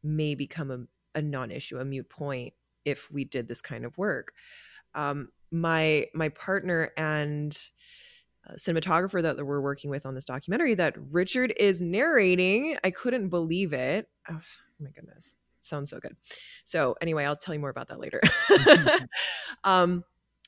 may 0.03 0.35
become 0.35 0.71
a, 0.71 1.19
a 1.19 1.21
non-issue 1.21 1.77
a 1.77 1.85
mute 1.85 2.09
point 2.09 2.53
if 2.85 3.11
we 3.11 3.25
did 3.25 3.47
this 3.47 3.61
kind 3.61 3.85
of 3.85 3.97
work 3.97 4.33
um, 4.95 5.29
my 5.51 6.07
my 6.13 6.29
partner 6.29 6.91
and 6.97 7.57
cinematographer 8.57 9.21
that 9.21 9.45
we're 9.45 9.61
working 9.61 9.89
with 9.89 10.05
on 10.05 10.15
this 10.15 10.25
documentary 10.25 10.75
that 10.75 10.95
Richard 11.11 11.53
is 11.57 11.81
narrating. 11.81 12.77
I 12.83 12.91
couldn't 12.91 13.29
believe 13.29 13.73
it. 13.73 14.09
Oh, 14.29 14.41
my 14.79 14.89
goodness. 14.91 15.35
It 15.57 15.65
sounds 15.65 15.89
so 15.89 15.99
good. 15.99 16.15
So 16.63 16.95
anyway, 17.01 17.25
I'll 17.25 17.35
tell 17.35 17.53
you 17.53 17.59
more 17.59 17.69
about 17.69 17.89
that 17.89 17.99
later. 17.99 18.21
um, 19.63 20.03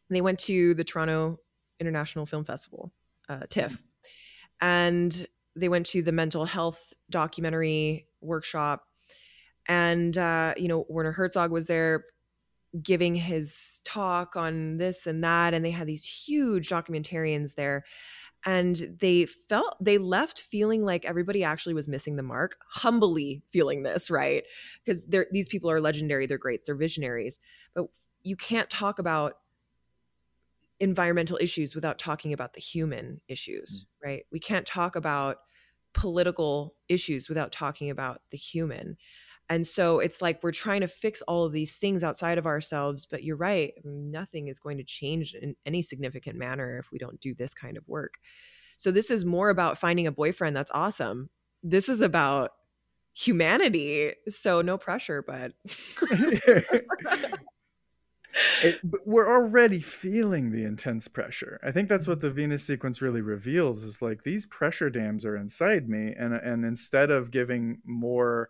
they 0.10 0.22
went 0.22 0.40
to 0.42 0.74
the 0.74 0.84
Toronto 0.84 1.40
International 1.80 2.26
Film 2.26 2.44
Festival, 2.44 2.92
uh, 3.30 3.42
TIFF, 3.50 3.82
and 4.60 5.28
they 5.56 5.70
went 5.70 5.86
to 5.88 6.02
the 6.02 6.12
mental 6.12 6.46
health 6.46 6.94
documentary 7.10 8.08
workshop. 8.22 8.84
And, 9.68 10.18
uh, 10.18 10.54
you 10.58 10.68
know, 10.68 10.86
Werner 10.90 11.12
Herzog 11.12 11.52
was 11.52 11.68
there 11.68 12.04
giving 12.82 13.16
his 13.16 13.82
talk 13.84 14.36
on 14.36 14.78
this 14.78 15.06
and 15.06 15.24
that 15.24 15.54
and 15.54 15.64
they 15.66 15.72
had 15.72 15.88
these 15.88 16.06
huge 16.06 16.70
documentarians 16.70 17.56
there. 17.56 17.84
And 18.44 18.98
they 19.00 19.28
felt 19.28 19.76
they 19.80 20.00
left 20.00 20.40
feeling 20.40 20.84
like 20.84 21.06
everybody 21.06 21.44
actually 21.44 21.76
was 21.76 21.88
missing 21.88 22.16
the 22.16 22.24
mark 22.24 22.58
humbly 22.70 23.44
feeling 23.52 23.84
this 23.84 24.10
right? 24.10 24.44
Because 24.84 25.06
these 25.32 25.48
people 25.48 25.70
are 25.70 25.80
legendary 25.80 26.26
they're 26.26 26.38
greats 26.40 26.66
they're 26.66 26.76
visionaries. 26.76 27.40
But 27.76 27.86
you 28.24 28.36
can't 28.36 28.70
talk 28.70 28.98
about 28.98 29.34
environmental 30.80 31.38
issues 31.40 31.76
without 31.76 32.00
talking 32.00 32.34
about 32.34 32.54
the 32.54 32.62
human 32.62 33.22
issues 33.28 33.86
mm. 33.86 34.08
right? 34.08 34.24
We 34.32 34.40
can't 34.40 34.66
talk 34.66 34.96
about 34.96 35.38
political 35.94 36.74
issues 36.88 37.30
without 37.30 37.52
talking 37.52 37.90
about 37.90 38.22
the 38.32 38.38
human 38.38 38.98
and 39.52 39.68
so 39.68 40.00
it's 40.00 40.22
like 40.22 40.42
we're 40.42 40.54
trying 40.54 40.80
to 40.80 40.88
fix 40.88 41.22
all 41.24 41.44
of 41.44 41.52
these 41.52 41.76
things 41.76 42.06
outside 42.06 42.38
of 42.38 42.46
ourselves, 42.46 43.06
but 43.06 43.22
you're 43.22 43.36
right, 43.36 43.74
nothing 43.84 44.48
is 44.48 44.62
going 44.62 44.78
to 44.78 44.84
change 44.86 45.34
in 45.34 45.58
any 45.66 45.82
significant 45.82 46.38
manner 46.38 46.78
if 46.78 46.90
we 46.90 46.98
don't 46.98 47.20
do 47.20 47.34
this 47.34 47.54
kind 47.54 47.76
of 47.76 47.86
work. 47.86 48.14
So 48.78 48.92
this 48.92 49.12
is 49.12 49.26
more 49.26 49.50
about 49.50 49.78
finding 49.78 50.08
a 50.08 50.12
boyfriend 50.12 50.56
that's 50.56 50.72
awesome. 50.74 51.32
This 51.62 51.90
is 51.90 52.00
about 52.00 52.52
humanity. 53.14 54.14
So 54.30 54.62
no 54.62 54.78
pressure, 54.78 55.22
but 55.28 55.52
it, 58.64 58.80
we're 59.06 59.30
already 59.30 59.82
feeling 59.82 60.52
the 60.52 60.64
intense 60.64 61.10
pressure. 61.10 61.60
I 61.62 61.72
think 61.72 61.90
that's 61.90 62.08
what 62.08 62.22
the 62.22 62.28
mm-hmm. 62.28 62.38
Venus 62.38 62.64
sequence 62.64 63.02
really 63.02 63.20
reveals 63.20 63.84
is 63.84 64.02
like 64.02 64.24
these 64.24 64.46
pressure 64.46 64.90
dams 64.90 65.26
are 65.26 65.36
inside 65.36 65.90
me 65.90 66.16
and 66.18 66.34
and 66.34 66.64
instead 66.64 67.12
of 67.12 67.32
giving 67.32 67.80
more 67.84 68.50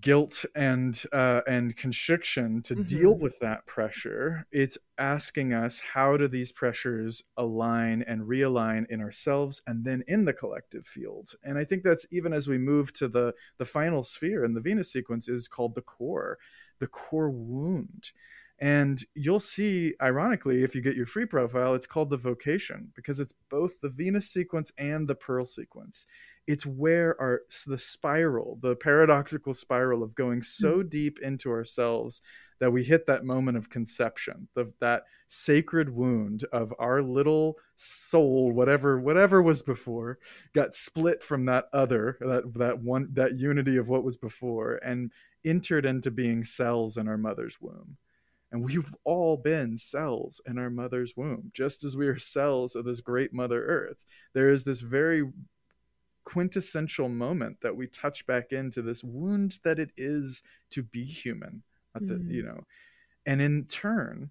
guilt 0.00 0.44
and 0.54 1.04
uh, 1.12 1.40
and 1.46 1.76
constriction 1.76 2.62
to 2.62 2.74
mm-hmm. 2.74 2.82
deal 2.84 3.18
with 3.18 3.38
that 3.40 3.66
pressure 3.66 4.46
it's 4.50 4.78
asking 4.98 5.52
us 5.52 5.80
how 5.94 6.16
do 6.16 6.28
these 6.28 6.52
pressures 6.52 7.22
align 7.36 8.04
and 8.06 8.22
realign 8.22 8.84
in 8.88 9.00
ourselves 9.00 9.60
and 9.66 9.84
then 9.84 10.04
in 10.06 10.24
the 10.24 10.32
collective 10.32 10.86
field. 10.86 11.34
And 11.42 11.58
i 11.58 11.64
think 11.64 11.82
that's 11.82 12.06
even 12.10 12.32
as 12.32 12.48
we 12.48 12.58
move 12.58 12.92
to 12.94 13.08
the 13.08 13.34
the 13.58 13.64
final 13.64 14.04
sphere 14.04 14.44
in 14.44 14.54
the 14.54 14.60
venus 14.60 14.92
sequence 14.92 15.28
is 15.28 15.48
called 15.48 15.74
the 15.74 15.82
core 15.82 16.38
the 16.78 16.86
core 16.86 17.30
wound. 17.30 18.10
And 18.58 19.04
you'll 19.14 19.40
see 19.40 19.94
ironically 20.00 20.62
if 20.62 20.74
you 20.74 20.82
get 20.82 20.94
your 20.94 21.06
free 21.06 21.26
profile 21.26 21.74
it's 21.74 21.86
called 21.86 22.10
the 22.10 22.16
vocation 22.16 22.92
because 22.94 23.18
it's 23.18 23.34
both 23.50 23.80
the 23.80 23.88
venus 23.88 24.30
sequence 24.30 24.70
and 24.78 25.08
the 25.08 25.14
pearl 25.14 25.44
sequence 25.44 26.06
it's 26.46 26.66
where 26.66 27.20
our 27.20 27.42
the 27.66 27.78
spiral 27.78 28.58
the 28.62 28.74
paradoxical 28.76 29.54
spiral 29.54 30.02
of 30.02 30.14
going 30.14 30.42
so 30.42 30.78
mm-hmm. 30.78 30.88
deep 30.88 31.18
into 31.20 31.50
ourselves 31.50 32.22
that 32.58 32.72
we 32.72 32.84
hit 32.84 33.06
that 33.06 33.24
moment 33.24 33.56
of 33.56 33.70
conception 33.70 34.48
of 34.56 34.72
that 34.80 35.04
sacred 35.26 35.90
wound 35.90 36.44
of 36.52 36.72
our 36.78 37.02
little 37.02 37.56
soul 37.76 38.52
whatever 38.52 39.00
whatever 39.00 39.42
was 39.42 39.62
before 39.62 40.18
got 40.54 40.74
split 40.74 41.22
from 41.22 41.44
that 41.46 41.66
other 41.72 42.18
that 42.20 42.52
that 42.54 42.80
one 42.80 43.08
that 43.12 43.38
unity 43.38 43.76
of 43.76 43.88
what 43.88 44.04
was 44.04 44.16
before 44.16 44.76
and 44.84 45.10
entered 45.44 45.86
into 45.86 46.10
being 46.10 46.44
cells 46.44 46.96
in 46.96 47.08
our 47.08 47.18
mother's 47.18 47.60
womb 47.60 47.96
and 48.50 48.62
we've 48.62 48.94
all 49.04 49.36
been 49.36 49.78
cells 49.78 50.40
in 50.46 50.58
our 50.58 50.70
mother's 50.70 51.16
womb 51.16 51.50
just 51.54 51.82
as 51.82 51.96
we 51.96 52.06
are 52.06 52.18
cells 52.18 52.76
of 52.76 52.84
this 52.84 53.00
great 53.00 53.32
mother 53.32 53.64
earth 53.64 54.04
there 54.34 54.50
is 54.50 54.64
this 54.64 54.80
very 54.80 55.24
quintessential 56.24 57.08
moment 57.08 57.58
that 57.62 57.76
we 57.76 57.86
touch 57.86 58.26
back 58.26 58.52
into 58.52 58.82
this 58.82 59.02
wound 59.02 59.58
that 59.64 59.78
it 59.78 59.90
is 59.96 60.42
to 60.70 60.82
be 60.82 61.04
human 61.04 61.62
mm. 61.98 62.08
the, 62.08 62.32
you 62.32 62.42
know 62.42 62.60
and 63.26 63.40
in 63.40 63.64
turn 63.64 64.30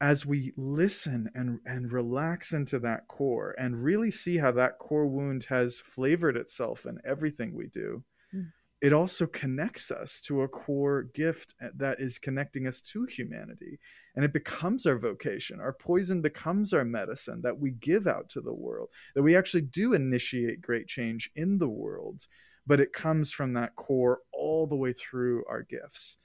as 0.00 0.26
we 0.26 0.52
listen 0.56 1.30
and 1.34 1.60
and 1.64 1.92
relax 1.92 2.52
into 2.52 2.78
that 2.78 3.06
core 3.08 3.54
and 3.58 3.82
really 3.82 4.10
see 4.10 4.38
how 4.38 4.50
that 4.50 4.78
core 4.78 5.06
wound 5.06 5.44
has 5.44 5.80
flavored 5.80 6.36
itself 6.36 6.84
in 6.86 6.98
everything 7.04 7.54
we 7.54 7.66
do 7.68 8.02
mm. 8.34 8.50
it 8.80 8.92
also 8.92 9.26
connects 9.26 9.90
us 9.90 10.20
to 10.20 10.42
a 10.42 10.48
core 10.48 11.04
gift 11.14 11.54
eh, 11.62 11.68
that 11.74 12.00
is 12.00 12.18
connecting 12.18 12.66
us 12.66 12.80
to 12.80 13.04
humanity 13.06 13.78
and 14.14 14.24
it 14.24 14.32
becomes 14.32 14.86
our 14.86 14.98
vocation. 14.98 15.60
Our 15.60 15.72
poison 15.72 16.20
becomes 16.20 16.72
our 16.72 16.84
medicine 16.84 17.40
that 17.42 17.58
we 17.58 17.70
give 17.70 18.06
out 18.06 18.28
to 18.30 18.40
the 18.40 18.52
world, 18.52 18.88
that 19.14 19.22
we 19.22 19.36
actually 19.36 19.62
do 19.62 19.94
initiate 19.94 20.60
great 20.60 20.86
change 20.86 21.30
in 21.34 21.58
the 21.58 21.68
world, 21.68 22.26
but 22.66 22.80
it 22.80 22.92
comes 22.92 23.32
from 23.32 23.54
that 23.54 23.76
core 23.76 24.20
all 24.32 24.66
the 24.66 24.76
way 24.76 24.92
through 24.92 25.44
our 25.48 25.62
gifts. 25.62 26.18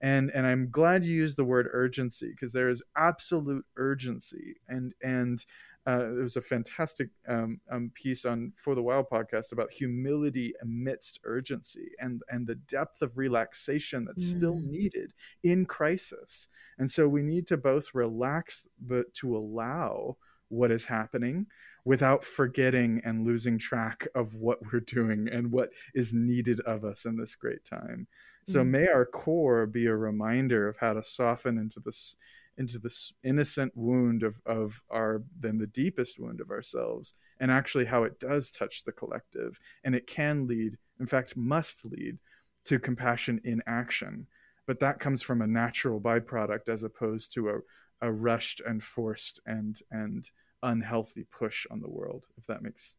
And, 0.00 0.30
and 0.30 0.46
I'm 0.46 0.70
glad 0.70 1.04
you 1.04 1.14
used 1.14 1.38
the 1.38 1.44
word 1.44 1.68
urgency 1.72 2.30
because 2.30 2.52
there 2.52 2.68
is 2.68 2.82
absolute 2.96 3.64
urgency 3.76 4.56
and 4.68 4.92
and 5.02 5.44
uh, 5.86 5.98
there 5.98 6.22
was 6.22 6.36
a 6.36 6.42
fantastic 6.42 7.10
um, 7.28 7.60
um, 7.70 7.90
piece 7.94 8.24
on 8.24 8.52
for 8.56 8.74
the 8.74 8.82
Wild 8.82 9.06
podcast 9.10 9.52
about 9.52 9.72
humility 9.72 10.54
amidst 10.62 11.20
urgency 11.24 11.88
and 11.98 12.22
and 12.28 12.46
the 12.46 12.54
depth 12.54 13.02
of 13.02 13.18
relaxation 13.18 14.06
that's 14.06 14.24
mm. 14.24 14.36
still 14.36 14.60
needed 14.60 15.12
in 15.42 15.66
crisis. 15.66 16.48
And 16.78 16.90
so 16.90 17.06
we 17.06 17.22
need 17.22 17.46
to 17.48 17.56
both 17.56 17.94
relax 17.94 18.66
the 18.84 19.04
to 19.20 19.36
allow 19.36 20.16
what 20.48 20.70
is 20.70 20.86
happening 20.86 21.46
without 21.84 22.24
forgetting 22.24 23.02
and 23.04 23.26
losing 23.26 23.58
track 23.58 24.08
of 24.14 24.34
what 24.34 24.58
we're 24.72 24.80
doing 24.80 25.28
and 25.30 25.52
what 25.52 25.68
is 25.94 26.14
needed 26.14 26.60
of 26.60 26.82
us 26.84 27.04
in 27.04 27.18
this 27.18 27.34
great 27.34 27.64
time. 27.64 28.06
So 28.46 28.62
mm. 28.62 28.68
may 28.68 28.88
our 28.88 29.04
core 29.04 29.66
be 29.66 29.86
a 29.86 29.96
reminder 29.96 30.66
of 30.66 30.78
how 30.78 30.94
to 30.94 31.04
soften 31.04 31.58
into 31.58 31.80
this 31.80 32.16
into 32.56 32.78
this 32.78 33.12
innocent 33.22 33.72
wound 33.74 34.22
of, 34.22 34.40
of 34.46 34.82
our 34.90 35.22
then 35.38 35.58
the 35.58 35.66
deepest 35.66 36.18
wound 36.18 36.40
of 36.40 36.50
ourselves 36.50 37.14
and 37.40 37.50
actually 37.50 37.84
how 37.84 38.04
it 38.04 38.18
does 38.20 38.50
touch 38.50 38.84
the 38.84 38.92
collective 38.92 39.58
and 39.82 39.94
it 39.94 40.06
can 40.06 40.46
lead 40.46 40.78
in 41.00 41.06
fact 41.06 41.36
must 41.36 41.84
lead 41.84 42.18
to 42.64 42.78
compassion 42.78 43.40
in 43.44 43.62
action. 43.66 44.26
But 44.66 44.80
that 44.80 45.00
comes 45.00 45.22
from 45.22 45.42
a 45.42 45.46
natural 45.46 46.00
byproduct 46.00 46.68
as 46.68 46.82
opposed 46.82 47.32
to 47.34 47.50
a, 47.50 47.58
a 48.00 48.10
rushed 48.10 48.60
and 48.66 48.82
forced 48.82 49.40
and 49.46 49.78
and 49.90 50.28
unhealthy 50.62 51.26
push 51.30 51.66
on 51.70 51.80
the 51.80 51.90
world 51.90 52.26
if 52.38 52.46
that 52.46 52.62
makes 52.62 52.94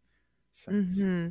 sense. 0.55 0.97
Mm-hmm. 0.97 1.29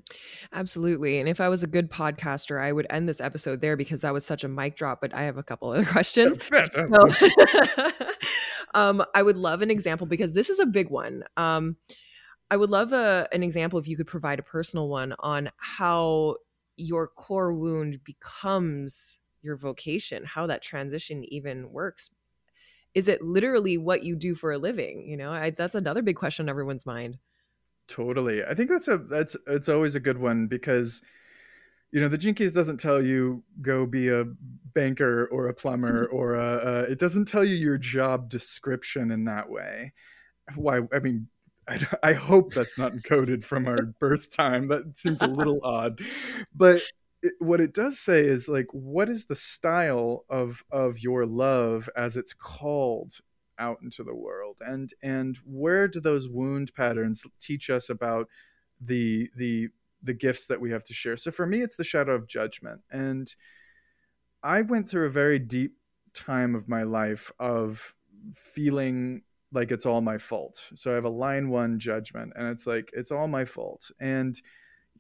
Absolutely. 0.53 1.19
And 1.19 1.29
if 1.29 1.41
I 1.41 1.49
was 1.49 1.63
a 1.63 1.67
good 1.67 1.91
podcaster, 1.91 2.61
I 2.61 2.73
would 2.73 2.87
end 2.91 3.09
this 3.09 3.21
episode 3.21 3.61
there 3.61 3.77
because 3.77 4.01
that 4.01 4.13
was 4.13 4.25
such 4.25 4.45
a 4.45 4.49
mic 4.49 4.77
drop. 4.77 5.01
But 5.01 5.15
I 5.15 5.23
have 5.23 5.39
a 5.39 5.43
couple 5.43 5.71
other 5.71 5.85
questions. 5.93 6.39
So, 6.51 7.09
um, 8.75 9.05
I 9.15 9.23
would 9.23 9.37
love 9.37 9.63
an 9.63 9.71
example 9.71 10.07
because 10.07 10.33
this 10.33 10.51
is 10.51 10.59
a 10.59 10.67
big 10.67 10.91
one. 10.91 11.25
Um, 11.37 11.77
I 12.51 12.57
would 12.57 12.71
love 12.71 12.93
a, 12.93 13.29
an 13.33 13.43
example 13.43 13.79
if 13.79 13.89
you 13.89 13.97
could 13.97 14.07
provide 14.07 14.39
a 14.39 14.43
personal 14.43 14.89
one 14.89 15.15
on 15.19 15.51
how 15.57 16.37
your 16.77 17.09
core 17.09 17.53
wound 17.53 18.01
becomes 18.05 19.21
your 19.43 19.57
vocation, 19.57 20.25
how 20.25 20.47
that 20.47 20.63
transition 20.63 21.25
even 21.33 21.71
works. 21.71 22.11
Is 22.95 23.09
it 23.09 23.23
literally 23.23 23.77
what 23.77 24.05
you 24.05 24.17
do 24.17 24.35
for 24.35 24.53
a 24.53 24.59
living? 24.59 25.07
You 25.09 25.17
know, 25.17 25.33
I, 25.33 25.51
that's 25.51 25.75
another 25.75 26.03
big 26.03 26.17
question 26.17 26.45
on 26.45 26.49
everyone's 26.49 26.87
mind. 26.87 27.19
Totally. 27.89 28.43
I 28.45 28.55
think 28.55 28.71
that's 28.71 28.89
a 28.89 28.99
that's 28.99 29.37
it's 29.47 29.69
always 29.69 29.95
a 29.95 30.01
good 30.01 30.19
one 30.19 30.47
because 30.47 31.03
you 31.93 32.01
know 32.01 32.09
the 32.09 32.19
Gene 32.19 32.35
Keys 32.35 32.53
doesn't 32.53 32.79
tell 32.79 33.03
you 33.03 33.43
go 33.61 33.87
be 33.87 34.09
a 34.09 34.25
banker 34.75 35.27
or 35.27 35.49
a 35.49 35.55
plumber 35.55 36.07
or 36.13 36.35
a, 36.35 36.55
uh, 36.55 36.87
it 36.89 36.99
doesn't 36.99 37.27
tell 37.27 37.45
you 37.45 37.55
your 37.55 37.79
job 37.79 38.29
description 38.29 39.11
in 39.11 39.25
that 39.25 39.51
way. 39.51 39.93
Why? 40.55 40.81
I 40.93 40.99
mean, 41.01 41.29
I, 41.69 41.87
I 42.03 42.13
hope 42.15 42.55
that's 42.55 42.79
not 42.79 42.95
encoded 42.95 43.45
from 43.45 43.67
our 43.67 43.83
birth 44.01 44.35
time. 44.35 44.69
That 44.69 44.99
seems 44.99 45.23
a 45.23 45.27
little 45.27 45.61
odd, 45.63 46.01
but 46.55 46.83
it, 47.23 47.35
what 47.39 47.61
it 47.61 47.75
does 47.75 47.99
say 47.99 48.21
is 48.21 48.49
like, 48.49 48.67
what 48.73 49.09
is 49.09 49.27
the 49.27 49.37
style 49.37 50.25
of 50.31 50.65
of 50.71 51.01
your 51.01 51.27
love 51.27 51.89
as 51.97 52.17
it's 52.17 52.33
called 52.33 53.21
out 53.59 53.79
into 53.83 54.03
the 54.03 54.15
world 54.15 54.57
and 54.61 54.91
and 55.03 55.39
where 55.45 55.89
do 55.89 56.01
those 56.01 56.29
wound 56.29 56.73
patterns 56.75 57.25
teach 57.41 57.71
us 57.71 57.89
about 57.89 58.29
the 58.81 59.31
the 59.37 59.69
the 60.03 60.15
gifts 60.15 60.47
that 60.47 60.61
we 60.61 60.71
have 60.71 60.85
to 60.85 60.93
share 60.93 61.17
so 61.17 61.31
for 61.31 61.47
me 61.47 61.63
it's 61.63 61.77
the 61.77 61.85
shadow 61.85 62.15
of 62.15 62.27
judgment 62.27 62.81
and 62.91 63.35
i 64.43 64.63
went 64.63 64.89
through 64.89 65.07
a 65.07 65.11
very 65.11 65.39
deep 65.39 65.77
time 66.15 66.55
of 66.55 66.69
my 66.69 66.83
life 66.83 67.31
of 67.39 67.95
feeling 68.35 69.23
like 69.53 69.71
it's 69.71 69.87
all 69.87 70.01
my 70.01 70.19
fault. 70.19 70.71
So 70.75 70.91
I 70.91 70.95
have 70.95 71.05
a 71.05 71.11
line 71.11 71.49
one 71.49 71.79
judgment, 71.79 72.33
and 72.37 72.49
it's 72.49 72.67
like 72.67 72.91
it's 72.93 73.11
all 73.11 73.29
my 73.29 73.45
fault. 73.45 73.91
And 74.01 74.41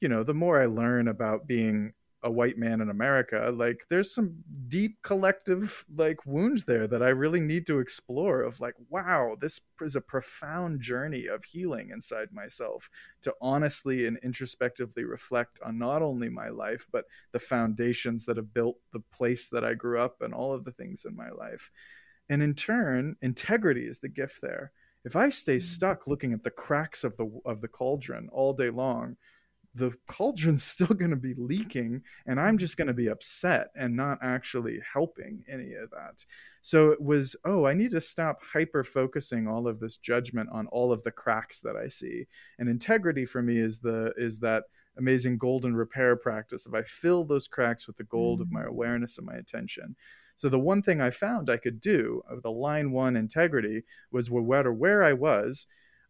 you 0.01 0.09
know, 0.09 0.23
the 0.23 0.35
more 0.35 0.61
I 0.61 0.67
learn 0.67 1.09
about 1.09 1.47
being 1.47 1.93
a 2.25 2.31
white 2.31 2.57
man 2.57 2.81
in 2.81 2.89
America, 2.89 3.53
like 3.55 3.85
there's 3.91 4.13
some 4.13 4.35
deep 4.67 4.97
collective 5.03 5.85
like 5.95 6.25
wounds 6.25 6.65
there 6.65 6.87
that 6.87 7.03
I 7.03 7.11
really 7.11 7.41
need 7.41 7.67
to 7.67 7.79
explore 7.79 8.41
of 8.41 8.61
like, 8.61 8.75
wow, 8.89 9.37
this 9.39 9.61
is 9.83 9.95
a 9.95 10.01
profound 10.01 10.81
journey 10.81 11.27
of 11.27 11.45
healing 11.45 11.91
inside 11.91 12.33
myself 12.33 12.89
to 13.23 13.35
honestly 13.43 14.07
and 14.07 14.19
introspectively 14.23 15.05
reflect 15.05 15.61
on 15.63 15.79
not 15.79 16.01
only 16.01 16.31
my 16.31 16.49
life, 16.49 16.87
but 16.91 17.05
the 17.33 17.39
foundations 17.39 18.25
that 18.25 18.39
have 18.39 18.55
built 18.55 18.79
the 18.93 19.03
place 19.13 19.49
that 19.49 19.65
I 19.65 19.75
grew 19.75 20.01
up 20.01 20.23
and 20.23 20.33
all 20.33 20.53
of 20.53 20.65
the 20.65 20.73
things 20.73 21.05
in 21.05 21.15
my 21.15 21.29
life. 21.31 21.71
And 22.29 22.43
in 22.43 22.55
turn, 22.55 23.17
integrity 23.21 23.85
is 23.85 23.99
the 23.99 24.09
gift 24.09 24.41
there. 24.41 24.73
If 25.05 25.15
I 25.15 25.29
stay 25.29 25.59
mm. 25.59 25.63
stuck 25.63 26.07
looking 26.07 26.33
at 26.33 26.43
the 26.43 26.51
cracks 26.51 27.05
of 27.05 27.19
the 27.19 27.31
of 27.45 27.61
the 27.61 27.69
cauldron 27.69 28.31
all 28.33 28.55
day 28.55 28.71
long, 28.71 29.17
the 29.75 29.93
cauldron's 30.07 30.65
still 30.75 30.87
going 30.89 31.11
to 31.11 31.17
be 31.17 31.35
leaking 31.37 32.03
and 32.27 32.41
i'm 32.41 32.57
just 32.57 32.77
going 32.77 32.87
to 32.87 32.95
be 32.95 33.09
upset 33.09 33.69
and 33.77 33.95
not 33.95 34.19
actually 34.23 34.81
helping 34.93 35.43
any 35.49 35.75
of 35.75 35.91
that 35.91 36.25
so 36.61 36.91
it 36.91 37.01
was 37.01 37.37
oh 37.45 37.67
i 37.67 37.75
need 37.75 37.91
to 37.91 38.01
stop 38.01 38.39
hyper 38.53 38.85
focusing 38.85 39.47
all 39.47 39.67
of 39.67 39.81
this 39.81 39.97
judgment 39.97 40.49
on 40.53 40.67
all 40.69 40.93
of 40.93 41.03
the 41.03 41.11
cracks 41.11 41.61
that 41.61 41.77
i 41.77 41.89
see 41.89 42.27
and 42.59 42.69
integrity 42.69 43.25
for 43.25 43.43
me 43.43 43.59
is 43.59 43.81
the 43.81 44.13
is 44.17 44.39
that 44.39 44.65
amazing 44.97 45.37
golden 45.37 45.75
repair 45.75 46.17
practice 46.17 46.67
if 46.67 46.75
i 46.75 46.83
fill 46.83 47.25
those 47.25 47.49
cracks 47.49 47.87
with 47.87 47.97
the 47.97 48.05
gold 48.05 48.41
mm-hmm. 48.41 48.49
of 48.49 48.53
my 48.53 48.63
mm. 48.63 48.69
awareness 48.69 49.19
and 49.19 49.27
my 49.27 49.35
attention 49.35 49.97
so 50.37 50.49
the 50.49 50.59
one 50.59 50.83
thing 50.83 51.01
i 51.01 51.11
found 51.11 51.51
i 51.51 51.57
could 51.57 51.81
do 51.81 52.23
of 52.31 52.43
the 52.43 52.51
line 52.51 52.93
one 52.93 53.17
integrity 53.17 53.83
was 54.13 54.31
no 54.31 54.41
matter 54.41 54.73
where 54.73 55.03
i 55.03 55.13
was 55.13 55.67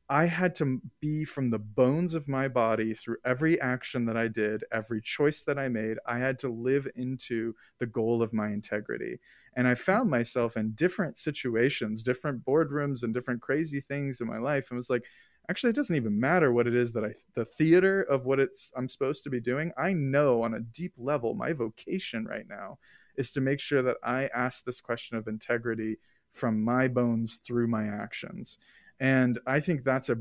I 0.09 0.27
had 0.27 0.55
to 0.57 0.83
be 1.01 1.25
from 1.25 1.51
the 1.51 1.59
bones 1.59 2.15
of 2.15 2.29
my 2.29 2.47
body 2.47 2.93
through 2.93 3.17
every 3.25 3.59
action 3.61 4.05
that 4.05 4.17
I 4.19 4.29
did, 4.29 4.63
every 4.71 5.01
choice 5.01 5.43
that 5.45 5.59
I 5.59 5.69
made. 5.69 5.97
I 6.07 6.19
had 6.19 6.39
to 6.41 6.51
live 6.51 6.87
into 6.95 7.55
the 7.79 7.87
goal 7.87 8.23
of 8.23 8.35
my 8.35 8.49
integrity. 8.49 9.19
And 9.57 9.67
I 9.67 9.75
found 9.75 10.11
myself 10.11 10.59
in 10.59 10.73
different 10.73 11.17
situations, 11.17 12.03
different 12.03 12.45
boardrooms, 12.45 13.03
and 13.03 13.15
different 13.15 13.41
crazy 13.41 13.81
things 13.81 14.21
in 14.21 14.27
my 14.27 14.37
life. 14.39 14.71
And 14.71 14.77
was 14.77 14.91
like, 14.91 15.07
actually, 15.49 15.71
it 15.71 15.77
doesn't 15.77 15.97
even 15.97 16.21
matter 16.21 16.53
what 16.53 16.67
it 16.67 16.75
is 16.75 16.93
that 16.93 17.05
I, 17.05 17.15
the 17.35 17.47
theater 17.47 18.03
of 18.03 18.27
what 18.27 18.41
it's 18.41 18.73
I'm 18.77 18.89
supposed 18.89 19.25
to 19.25 19.31
be 19.31 19.41
doing. 19.41 19.73
I 19.79 19.95
know 19.95 20.43
on 20.43 20.53
a 20.53 20.61
deep 20.61 20.93
level, 20.99 21.35
my 21.35 21.55
vocation 21.55 22.27
right 22.27 22.47
now 22.47 22.79
is 23.17 23.33
to 23.33 23.41
make 23.41 23.61
sure 23.61 23.81
that 23.81 23.97
I 24.03 24.27
ask 24.35 24.65
this 24.65 24.83
question 24.83 25.17
of 25.17 25.29
integrity 25.29 25.97
from 26.31 26.63
my 26.63 26.89
bones 26.89 27.37
through 27.37 27.69
my 27.69 27.87
actions 27.87 28.59
and 29.05 29.39
i 29.47 29.61
think 29.61 29.85
that's 29.85 30.09
a 30.09 30.17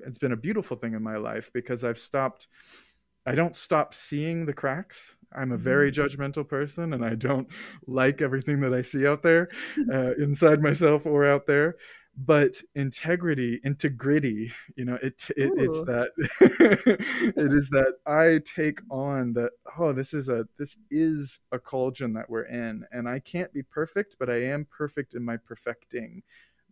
it's 0.00 0.18
been 0.18 0.32
a 0.32 0.36
beautiful 0.36 0.76
thing 0.76 0.94
in 0.94 1.02
my 1.02 1.16
life 1.16 1.50
because 1.52 1.84
i've 1.84 1.98
stopped 1.98 2.48
i 3.26 3.34
don't 3.34 3.54
stop 3.54 3.92
seeing 3.92 4.46
the 4.46 4.52
cracks. 4.52 5.16
I'm 5.32 5.52
a 5.52 5.56
very 5.56 5.92
mm-hmm. 5.92 6.00
judgmental 6.00 6.48
person 6.48 6.94
and 6.94 7.04
i 7.04 7.14
don't 7.14 7.46
like 7.86 8.22
everything 8.22 8.60
that 8.60 8.74
i 8.74 8.82
see 8.82 9.06
out 9.06 9.22
there 9.22 9.48
uh, 9.92 10.12
inside 10.18 10.60
myself 10.62 11.06
or 11.06 11.24
out 11.24 11.46
there. 11.46 11.76
But 12.16 12.60
integrity 12.74 13.60
integrity 13.64 14.52
you 14.76 14.84
know 14.84 14.98
it, 15.00 15.22
it 15.36 15.52
it's 15.56 15.80
that 15.84 16.10
it 17.36 17.52
is 17.52 17.68
that 17.70 17.94
i 18.06 18.40
take 18.44 18.80
on 18.90 19.32
that 19.34 19.52
oh 19.78 19.92
this 19.92 20.12
is 20.12 20.28
a 20.28 20.46
this 20.58 20.76
is 20.90 21.38
a 21.52 21.58
cauldron 21.58 22.12
that 22.14 22.28
we're 22.28 22.50
in. 22.64 22.84
And 22.90 23.08
i 23.08 23.20
can't 23.20 23.52
be 23.52 23.62
perfect 23.62 24.16
but 24.18 24.28
i 24.28 24.42
am 24.42 24.66
perfect 24.70 25.14
in 25.14 25.24
my 25.24 25.36
perfecting 25.36 26.22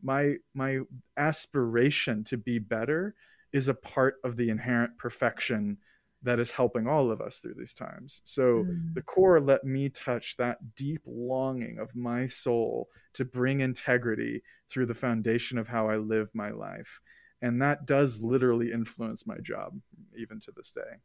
my 0.02 0.36
my 0.54 0.80
aspiration 1.16 2.24
to 2.24 2.36
be 2.36 2.58
better 2.58 3.14
is 3.52 3.68
a 3.68 3.74
part 3.74 4.16
of 4.24 4.36
the 4.36 4.50
inherent 4.50 4.98
perfection 4.98 5.78
that 6.22 6.40
is 6.40 6.50
helping 6.50 6.86
all 6.86 7.10
of 7.10 7.20
us 7.20 7.38
through 7.38 7.54
these 7.56 7.74
times. 7.74 8.22
So 8.24 8.64
mm. 8.64 8.94
the 8.94 9.02
core 9.02 9.40
let 9.40 9.64
me 9.64 9.88
touch 9.88 10.36
that 10.36 10.74
deep 10.74 11.02
longing 11.06 11.78
of 11.78 11.94
my 11.94 12.26
soul 12.26 12.88
to 13.14 13.24
bring 13.24 13.60
integrity 13.60 14.42
through 14.68 14.86
the 14.86 14.94
foundation 14.94 15.58
of 15.58 15.68
how 15.68 15.88
I 15.88 15.96
live 15.96 16.28
my 16.34 16.50
life. 16.50 17.00
And 17.40 17.62
that 17.62 17.86
does 17.86 18.20
literally 18.20 18.72
influence 18.72 19.26
my 19.26 19.38
job 19.40 19.78
even 20.18 20.40
to 20.40 20.52
this 20.56 20.72
day. 20.72 20.98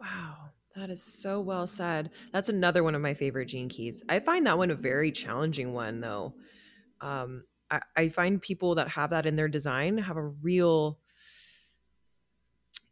Wow. 0.00 0.36
That 0.74 0.88
is 0.88 1.02
so 1.02 1.40
well 1.40 1.66
said. 1.66 2.10
That's 2.32 2.48
another 2.48 2.82
one 2.82 2.94
of 2.94 3.02
my 3.02 3.12
favorite 3.12 3.48
gene 3.48 3.68
keys. 3.68 4.02
I 4.08 4.20
find 4.20 4.46
that 4.46 4.56
one 4.56 4.70
a 4.70 4.74
very 4.74 5.12
challenging 5.12 5.74
one 5.74 6.00
though. 6.00 6.34
Um, 7.02 7.44
I, 7.70 7.80
I 7.96 8.08
find 8.08 8.40
people 8.40 8.74
that 8.76 8.88
have 8.88 9.10
that 9.10 9.26
in 9.26 9.36
their 9.36 9.48
design 9.48 9.98
have 9.98 10.16
a 10.16 10.24
real 10.24 11.00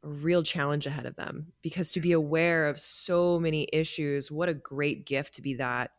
a 0.03 0.09
real 0.09 0.43
challenge 0.43 0.87
ahead 0.87 1.07
of 1.07 1.17
them 1.17 1.53
because 1.63 1.91
to 1.93 2.01
be 2.01 2.13
aware 2.13 2.69
of 2.69 2.79
so 2.79 3.39
many 3.39 3.69
issues 3.73 4.31
what 4.31 4.49
a 4.49 4.55
great 4.55 5.07
gift 5.07 5.35
to 5.35 5.43
be 5.43 5.55
that. 5.55 5.93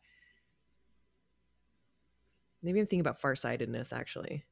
Maybe 2.61 2.79
i'm 2.79 2.85
thinking 2.85 3.01
about 3.01 3.19
farsightedness 3.19 3.93
actually. 3.93 4.45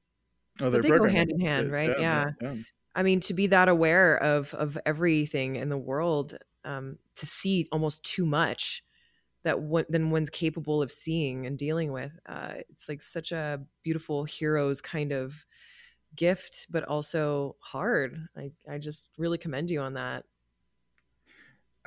Oh 0.59 0.69
they 0.69 0.89
go 0.89 1.05
hand 1.05 1.30
in 1.30 1.39
hand 1.39 1.71
right? 1.71 1.89
Yeah, 1.99 2.01
yeah. 2.01 2.32
yeah, 2.41 2.53
i 2.95 3.03
mean 3.03 3.19
to 3.21 3.34
be 3.34 3.47
that 3.47 3.69
aware 3.69 4.17
of 4.17 4.53
of 4.53 4.78
everything 4.86 5.55
in 5.55 5.69
the 5.69 5.78
world 5.78 6.38
um, 6.65 6.97
to 7.15 7.25
see 7.25 7.67
almost 7.71 8.03
too 8.03 8.25
much 8.25 8.84
that 9.44 9.60
one, 9.60 9.86
than 9.90 10.10
one's 10.10 10.30
capable 10.30 10.82
of 10.82 10.92
seeing 10.92 11.46
and 11.46 11.58
dealing 11.58 11.92
with. 11.92 12.12
Uh, 12.28 12.54
it's 12.70 12.90
like 12.90 13.02
such 13.02 13.32
a 13.32 13.62
beautiful 13.84 14.24
hero's 14.24 14.82
kind 14.82 15.12
of 15.12 15.46
gift, 16.16 16.68
but 16.70 16.84
also 16.84 17.56
hard. 17.60 18.18
I, 18.36 18.52
I 18.70 18.78
just 18.78 19.12
really 19.18 19.38
commend 19.38 19.70
you 19.72 19.82
on 19.82 19.94
that. 19.94 20.26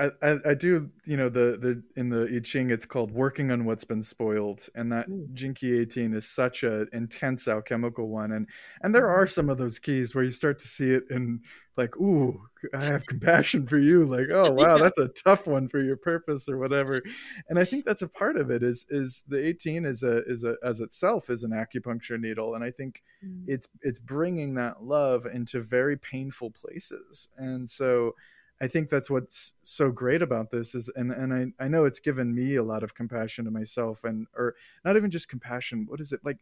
I, 0.00 0.10
I, 0.22 0.36
I 0.46 0.54
do 0.54 0.90
you 1.04 1.16
know 1.16 1.28
the 1.28 1.58
the 1.60 1.82
in 1.94 2.08
the 2.08 2.32
I 2.34 2.40
Ching 2.40 2.70
it's 2.70 2.86
called 2.86 3.10
working 3.10 3.50
on 3.50 3.64
what's 3.64 3.84
been 3.84 4.02
spoiled 4.02 4.68
and 4.74 4.90
that. 4.92 5.06
Gene 5.34 5.54
Key 5.54 5.78
18 5.78 6.14
is 6.14 6.28
such 6.28 6.62
a 6.62 6.86
intense 6.92 7.46
alchemical 7.48 8.08
one 8.08 8.32
and 8.32 8.48
and 8.82 8.94
there 8.94 9.08
are 9.08 9.24
mm-hmm. 9.24 9.30
some 9.30 9.50
of 9.50 9.58
those 9.58 9.78
keys 9.78 10.14
where 10.14 10.24
you 10.24 10.30
start 10.30 10.58
to 10.60 10.68
see 10.68 10.90
it 10.90 11.04
in 11.10 11.40
like 11.76 11.96
ooh 11.98 12.40
I 12.74 12.84
have 12.84 13.06
compassion 13.06 13.66
for 13.66 13.78
you 13.78 14.06
like 14.06 14.28
oh 14.32 14.50
wow 14.52 14.78
that's 14.78 14.98
a 14.98 15.08
tough 15.08 15.46
one 15.46 15.68
for 15.68 15.80
your 15.80 15.96
purpose 15.96 16.48
or 16.48 16.58
whatever 16.58 17.02
and 17.48 17.58
I 17.58 17.64
think 17.64 17.84
that's 17.84 18.02
a 18.02 18.08
part 18.08 18.36
of 18.36 18.50
it 18.50 18.62
is 18.62 18.86
is 18.88 19.24
the 19.28 19.44
18 19.44 19.84
is 19.84 20.02
a 20.02 20.22
is 20.24 20.44
a 20.44 20.56
as 20.64 20.80
itself 20.80 21.28
is 21.28 21.44
an 21.44 21.50
acupuncture 21.50 22.18
needle 22.18 22.54
and 22.54 22.64
I 22.64 22.70
think 22.70 23.02
mm. 23.24 23.44
it's 23.46 23.68
it's 23.82 23.98
bringing 23.98 24.54
that 24.54 24.82
love 24.82 25.26
into 25.26 25.60
very 25.60 25.96
painful 25.96 26.50
places 26.50 27.28
and 27.36 27.68
so 27.68 28.14
I 28.60 28.68
think 28.68 28.90
that's 28.90 29.08
what's 29.08 29.54
so 29.64 29.90
great 29.90 30.20
about 30.20 30.50
this 30.50 30.74
is 30.74 30.90
and 30.94 31.10
and 31.10 31.32
I, 31.32 31.64
I 31.64 31.68
know 31.68 31.86
it's 31.86 32.00
given 32.00 32.34
me 32.34 32.56
a 32.56 32.62
lot 32.62 32.82
of 32.82 32.94
compassion 32.94 33.46
to 33.46 33.50
myself 33.50 34.04
and 34.04 34.26
or 34.36 34.54
not 34.84 34.96
even 34.96 35.10
just 35.10 35.28
compassion 35.28 35.86
what 35.88 36.00
is 36.00 36.12
it 36.12 36.20
like 36.24 36.38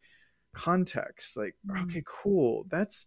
context 0.53 1.37
like 1.37 1.55
mm. 1.66 1.81
okay 1.85 2.03
cool 2.05 2.66
that's 2.71 3.07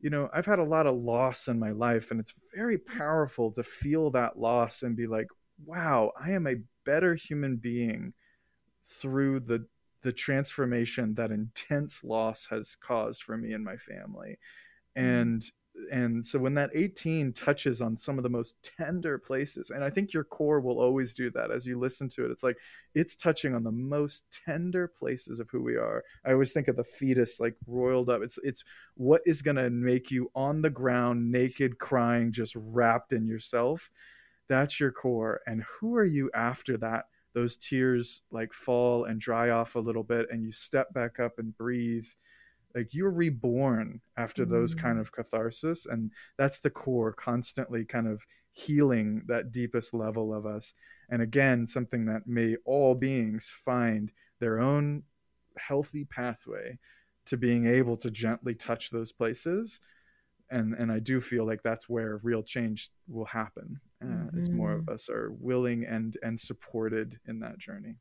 you 0.00 0.10
know 0.10 0.28
I've 0.32 0.46
had 0.46 0.60
a 0.60 0.64
lot 0.64 0.86
of 0.86 0.96
loss 0.96 1.48
in 1.48 1.58
my 1.58 1.72
life 1.72 2.10
and 2.10 2.20
it's 2.20 2.34
very 2.54 2.78
powerful 2.78 3.50
to 3.52 3.62
feel 3.62 4.10
that 4.12 4.38
loss 4.38 4.82
and 4.82 4.96
be 4.96 5.06
like 5.06 5.28
wow 5.64 6.12
I 6.20 6.30
am 6.30 6.46
a 6.46 6.62
better 6.84 7.14
human 7.14 7.56
being 7.56 8.12
through 8.84 9.40
the 9.40 9.66
the 10.02 10.12
transformation 10.12 11.14
that 11.14 11.30
intense 11.30 12.04
loss 12.04 12.46
has 12.48 12.76
caused 12.76 13.22
for 13.22 13.36
me 13.36 13.52
and 13.52 13.64
my 13.64 13.76
family 13.76 14.38
mm. 14.96 15.02
and 15.02 15.50
and 15.92 16.24
so 16.24 16.38
when 16.38 16.54
that 16.54 16.70
18 16.74 17.32
touches 17.32 17.82
on 17.82 17.96
some 17.96 18.16
of 18.16 18.22
the 18.22 18.30
most 18.30 18.70
tender 18.78 19.18
places 19.18 19.70
and 19.70 19.82
i 19.82 19.90
think 19.90 20.12
your 20.12 20.24
core 20.24 20.60
will 20.60 20.78
always 20.78 21.14
do 21.14 21.30
that 21.30 21.50
as 21.50 21.66
you 21.66 21.78
listen 21.78 22.08
to 22.08 22.24
it 22.24 22.30
it's 22.30 22.42
like 22.44 22.56
it's 22.94 23.16
touching 23.16 23.54
on 23.54 23.64
the 23.64 23.72
most 23.72 24.24
tender 24.46 24.86
places 24.86 25.40
of 25.40 25.50
who 25.50 25.62
we 25.62 25.76
are. 25.76 26.04
I 26.24 26.32
always 26.32 26.52
think 26.52 26.68
of 26.68 26.76
the 26.76 26.84
fetus 26.84 27.40
like 27.40 27.56
roiled 27.66 28.08
up. 28.08 28.22
It's 28.22 28.38
it's 28.42 28.64
what 28.94 29.22
is 29.26 29.42
going 29.42 29.56
to 29.56 29.70
make 29.70 30.10
you 30.10 30.30
on 30.34 30.62
the 30.62 30.70
ground 30.70 31.30
naked 31.30 31.78
crying 31.78 32.32
just 32.32 32.56
wrapped 32.56 33.12
in 33.12 33.26
yourself. 33.26 33.90
That's 34.48 34.78
your 34.78 34.92
core. 34.92 35.40
And 35.46 35.64
who 35.64 35.96
are 35.96 36.04
you 36.04 36.30
after 36.34 36.76
that? 36.78 37.06
Those 37.32 37.56
tears 37.56 38.22
like 38.30 38.52
fall 38.52 39.04
and 39.04 39.20
dry 39.20 39.50
off 39.50 39.74
a 39.74 39.80
little 39.80 40.04
bit 40.04 40.26
and 40.30 40.44
you 40.44 40.52
step 40.52 40.92
back 40.94 41.18
up 41.18 41.38
and 41.38 41.56
breathe 41.56 42.06
like 42.74 42.92
you're 42.92 43.10
reborn 43.10 44.00
after 44.16 44.44
those 44.44 44.74
kind 44.74 44.98
mm. 44.98 45.00
of 45.00 45.12
catharsis 45.12 45.86
and 45.86 46.10
that's 46.36 46.60
the 46.60 46.70
core 46.70 47.12
constantly 47.12 47.84
kind 47.84 48.08
of 48.08 48.26
healing 48.52 49.22
that 49.26 49.50
deepest 49.50 49.94
level 49.94 50.32
of 50.32 50.46
us 50.46 50.74
and 51.10 51.20
again 51.22 51.66
something 51.66 52.06
that 52.06 52.26
may 52.26 52.56
all 52.64 52.94
beings 52.94 53.52
find 53.64 54.12
their 54.40 54.60
own 54.60 55.02
healthy 55.58 56.04
pathway 56.04 56.78
to 57.26 57.36
being 57.36 57.66
able 57.66 57.96
to 57.96 58.10
gently 58.10 58.54
touch 58.54 58.90
those 58.90 59.12
places 59.12 59.80
and 60.50 60.74
and 60.74 60.92
i 60.92 60.98
do 60.98 61.20
feel 61.20 61.46
like 61.46 61.62
that's 61.62 61.88
where 61.88 62.20
real 62.22 62.42
change 62.42 62.90
will 63.08 63.24
happen 63.24 63.80
uh, 64.02 64.06
mm-hmm. 64.06 64.38
as 64.38 64.50
more 64.50 64.72
of 64.72 64.82
mm-hmm. 64.82 64.94
us 64.94 65.08
are 65.08 65.32
willing 65.40 65.84
and 65.84 66.16
and 66.22 66.38
supported 66.38 67.18
in 67.26 67.40
that 67.40 67.58
journey 67.58 67.96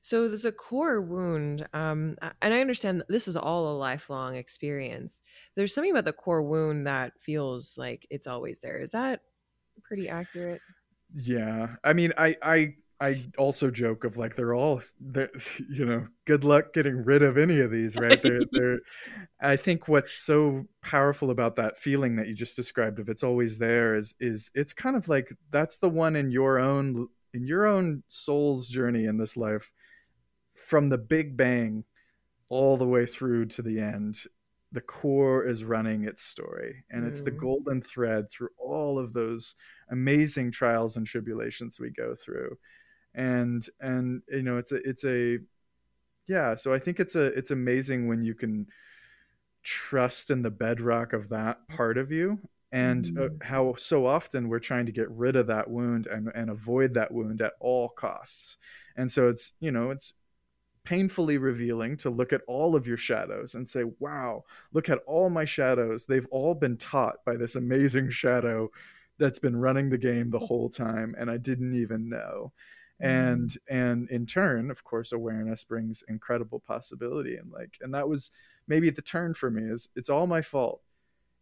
So 0.00 0.28
there's 0.28 0.44
a 0.44 0.52
core 0.52 1.00
wound, 1.00 1.66
um, 1.72 2.16
and 2.40 2.54
I 2.54 2.60
understand 2.60 3.04
this 3.08 3.28
is 3.28 3.36
all 3.36 3.72
a 3.72 3.78
lifelong 3.78 4.36
experience. 4.36 5.22
There's 5.54 5.74
something 5.74 5.92
about 5.92 6.04
the 6.04 6.12
core 6.12 6.42
wound 6.42 6.86
that 6.86 7.12
feels 7.20 7.78
like 7.78 8.06
it's 8.10 8.26
always 8.26 8.60
there. 8.60 8.78
Is 8.78 8.92
that 8.92 9.20
pretty 9.82 10.08
accurate? 10.08 10.60
Yeah, 11.14 11.76
I 11.84 11.92
mean, 11.92 12.12
I 12.16 12.36
I 12.42 12.74
I 13.02 13.24
also 13.36 13.68
joke 13.68 14.04
of 14.04 14.16
like 14.16 14.36
they're 14.36 14.54
all 14.54 14.80
they're, 15.00 15.30
you 15.68 15.84
know 15.84 16.06
good 16.24 16.44
luck 16.44 16.72
getting 16.72 17.04
rid 17.04 17.22
of 17.22 17.36
any 17.36 17.58
of 17.58 17.72
these 17.72 17.96
right 17.96 18.22
they're, 18.22 18.42
they're 18.52 18.78
I 19.40 19.56
think 19.56 19.88
what's 19.88 20.12
so 20.12 20.66
powerful 20.82 21.30
about 21.30 21.56
that 21.56 21.78
feeling 21.78 22.14
that 22.16 22.28
you 22.28 22.34
just 22.34 22.54
described 22.54 23.00
of 23.00 23.08
it's 23.08 23.24
always 23.24 23.58
there 23.58 23.96
is 23.96 24.14
is 24.20 24.52
it's 24.54 24.72
kind 24.72 24.94
of 24.94 25.08
like 25.08 25.34
that's 25.50 25.78
the 25.78 25.88
one 25.88 26.14
in 26.14 26.30
your 26.30 26.60
own 26.60 27.08
in 27.34 27.46
your 27.46 27.66
own 27.66 28.02
soul's 28.08 28.68
journey 28.68 29.04
in 29.04 29.18
this 29.18 29.36
life 29.36 29.72
from 30.54 30.88
the 30.88 30.98
big 30.98 31.36
bang 31.36 31.84
all 32.48 32.76
the 32.76 32.86
way 32.86 33.06
through 33.06 33.46
to 33.46 33.62
the 33.62 33.80
end 33.80 34.24
the 34.72 34.80
core 34.80 35.44
is 35.44 35.64
running 35.64 36.04
its 36.04 36.22
story 36.22 36.84
and 36.90 37.04
mm. 37.04 37.08
it's 37.08 37.20
the 37.20 37.30
mm. 37.30 37.38
golden 37.38 37.82
thread 37.82 38.30
through 38.30 38.48
all 38.58 38.98
of 38.98 39.12
those 39.12 39.54
amazing 39.90 40.50
trials 40.50 40.96
and 40.96 41.06
tribulations 41.06 41.78
we 41.78 41.90
go 41.90 42.14
through 42.14 42.56
and 43.14 43.66
and 43.80 44.22
you 44.28 44.42
know 44.42 44.56
it's 44.56 44.72
a 44.72 44.76
it's 44.88 45.04
a 45.04 45.38
yeah 46.26 46.54
so 46.54 46.72
i 46.72 46.78
think 46.78 46.98
it's 46.98 47.14
a 47.14 47.26
it's 47.38 47.50
amazing 47.50 48.08
when 48.08 48.22
you 48.22 48.34
can 48.34 48.66
trust 49.62 50.30
in 50.30 50.42
the 50.42 50.50
bedrock 50.50 51.12
of 51.12 51.28
that 51.28 51.58
part 51.68 51.98
of 51.98 52.10
you 52.10 52.38
and 52.72 53.06
uh, 53.18 53.28
mm. 53.28 53.42
how 53.42 53.74
so 53.74 54.06
often 54.06 54.48
we're 54.48 54.58
trying 54.58 54.86
to 54.86 54.92
get 54.92 55.10
rid 55.10 55.36
of 55.36 55.46
that 55.46 55.68
wound 55.68 56.06
and, 56.06 56.30
and 56.34 56.48
avoid 56.48 56.94
that 56.94 57.12
wound 57.12 57.42
at 57.42 57.52
all 57.60 57.90
costs. 57.90 58.56
And 58.96 59.12
so 59.12 59.28
it's 59.28 59.52
you 59.60 59.70
know 59.70 59.90
it's 59.90 60.14
painfully 60.84 61.38
revealing 61.38 61.96
to 61.96 62.10
look 62.10 62.32
at 62.32 62.40
all 62.48 62.74
of 62.74 62.88
your 62.88 62.96
shadows 62.96 63.54
and 63.54 63.68
say 63.68 63.84
wow 64.00 64.42
look 64.72 64.88
at 64.88 64.98
all 65.06 65.30
my 65.30 65.44
shadows. 65.44 66.06
They've 66.06 66.26
all 66.30 66.54
been 66.54 66.76
taught 66.76 67.24
by 67.24 67.36
this 67.36 67.54
amazing 67.54 68.10
shadow 68.10 68.70
that's 69.18 69.38
been 69.38 69.54
running 69.54 69.90
the 69.90 69.98
game 69.98 70.30
the 70.30 70.38
whole 70.40 70.68
time 70.68 71.14
and 71.18 71.30
i 71.30 71.36
didn't 71.36 71.74
even 71.74 72.08
know. 72.08 72.52
And 73.00 73.50
mm. 73.50 73.56
and 73.68 74.08
in 74.08 74.24
turn 74.24 74.70
of 74.70 74.82
course 74.82 75.12
awareness 75.12 75.62
brings 75.62 76.02
incredible 76.08 76.60
possibility 76.60 77.36
and 77.36 77.52
like 77.52 77.76
and 77.82 77.92
that 77.94 78.08
was 78.08 78.30
maybe 78.66 78.88
the 78.88 79.02
turn 79.02 79.34
for 79.34 79.50
me 79.50 79.62
is 79.70 79.90
it's 79.94 80.08
all 80.08 80.26
my 80.26 80.40
fault. 80.40 80.80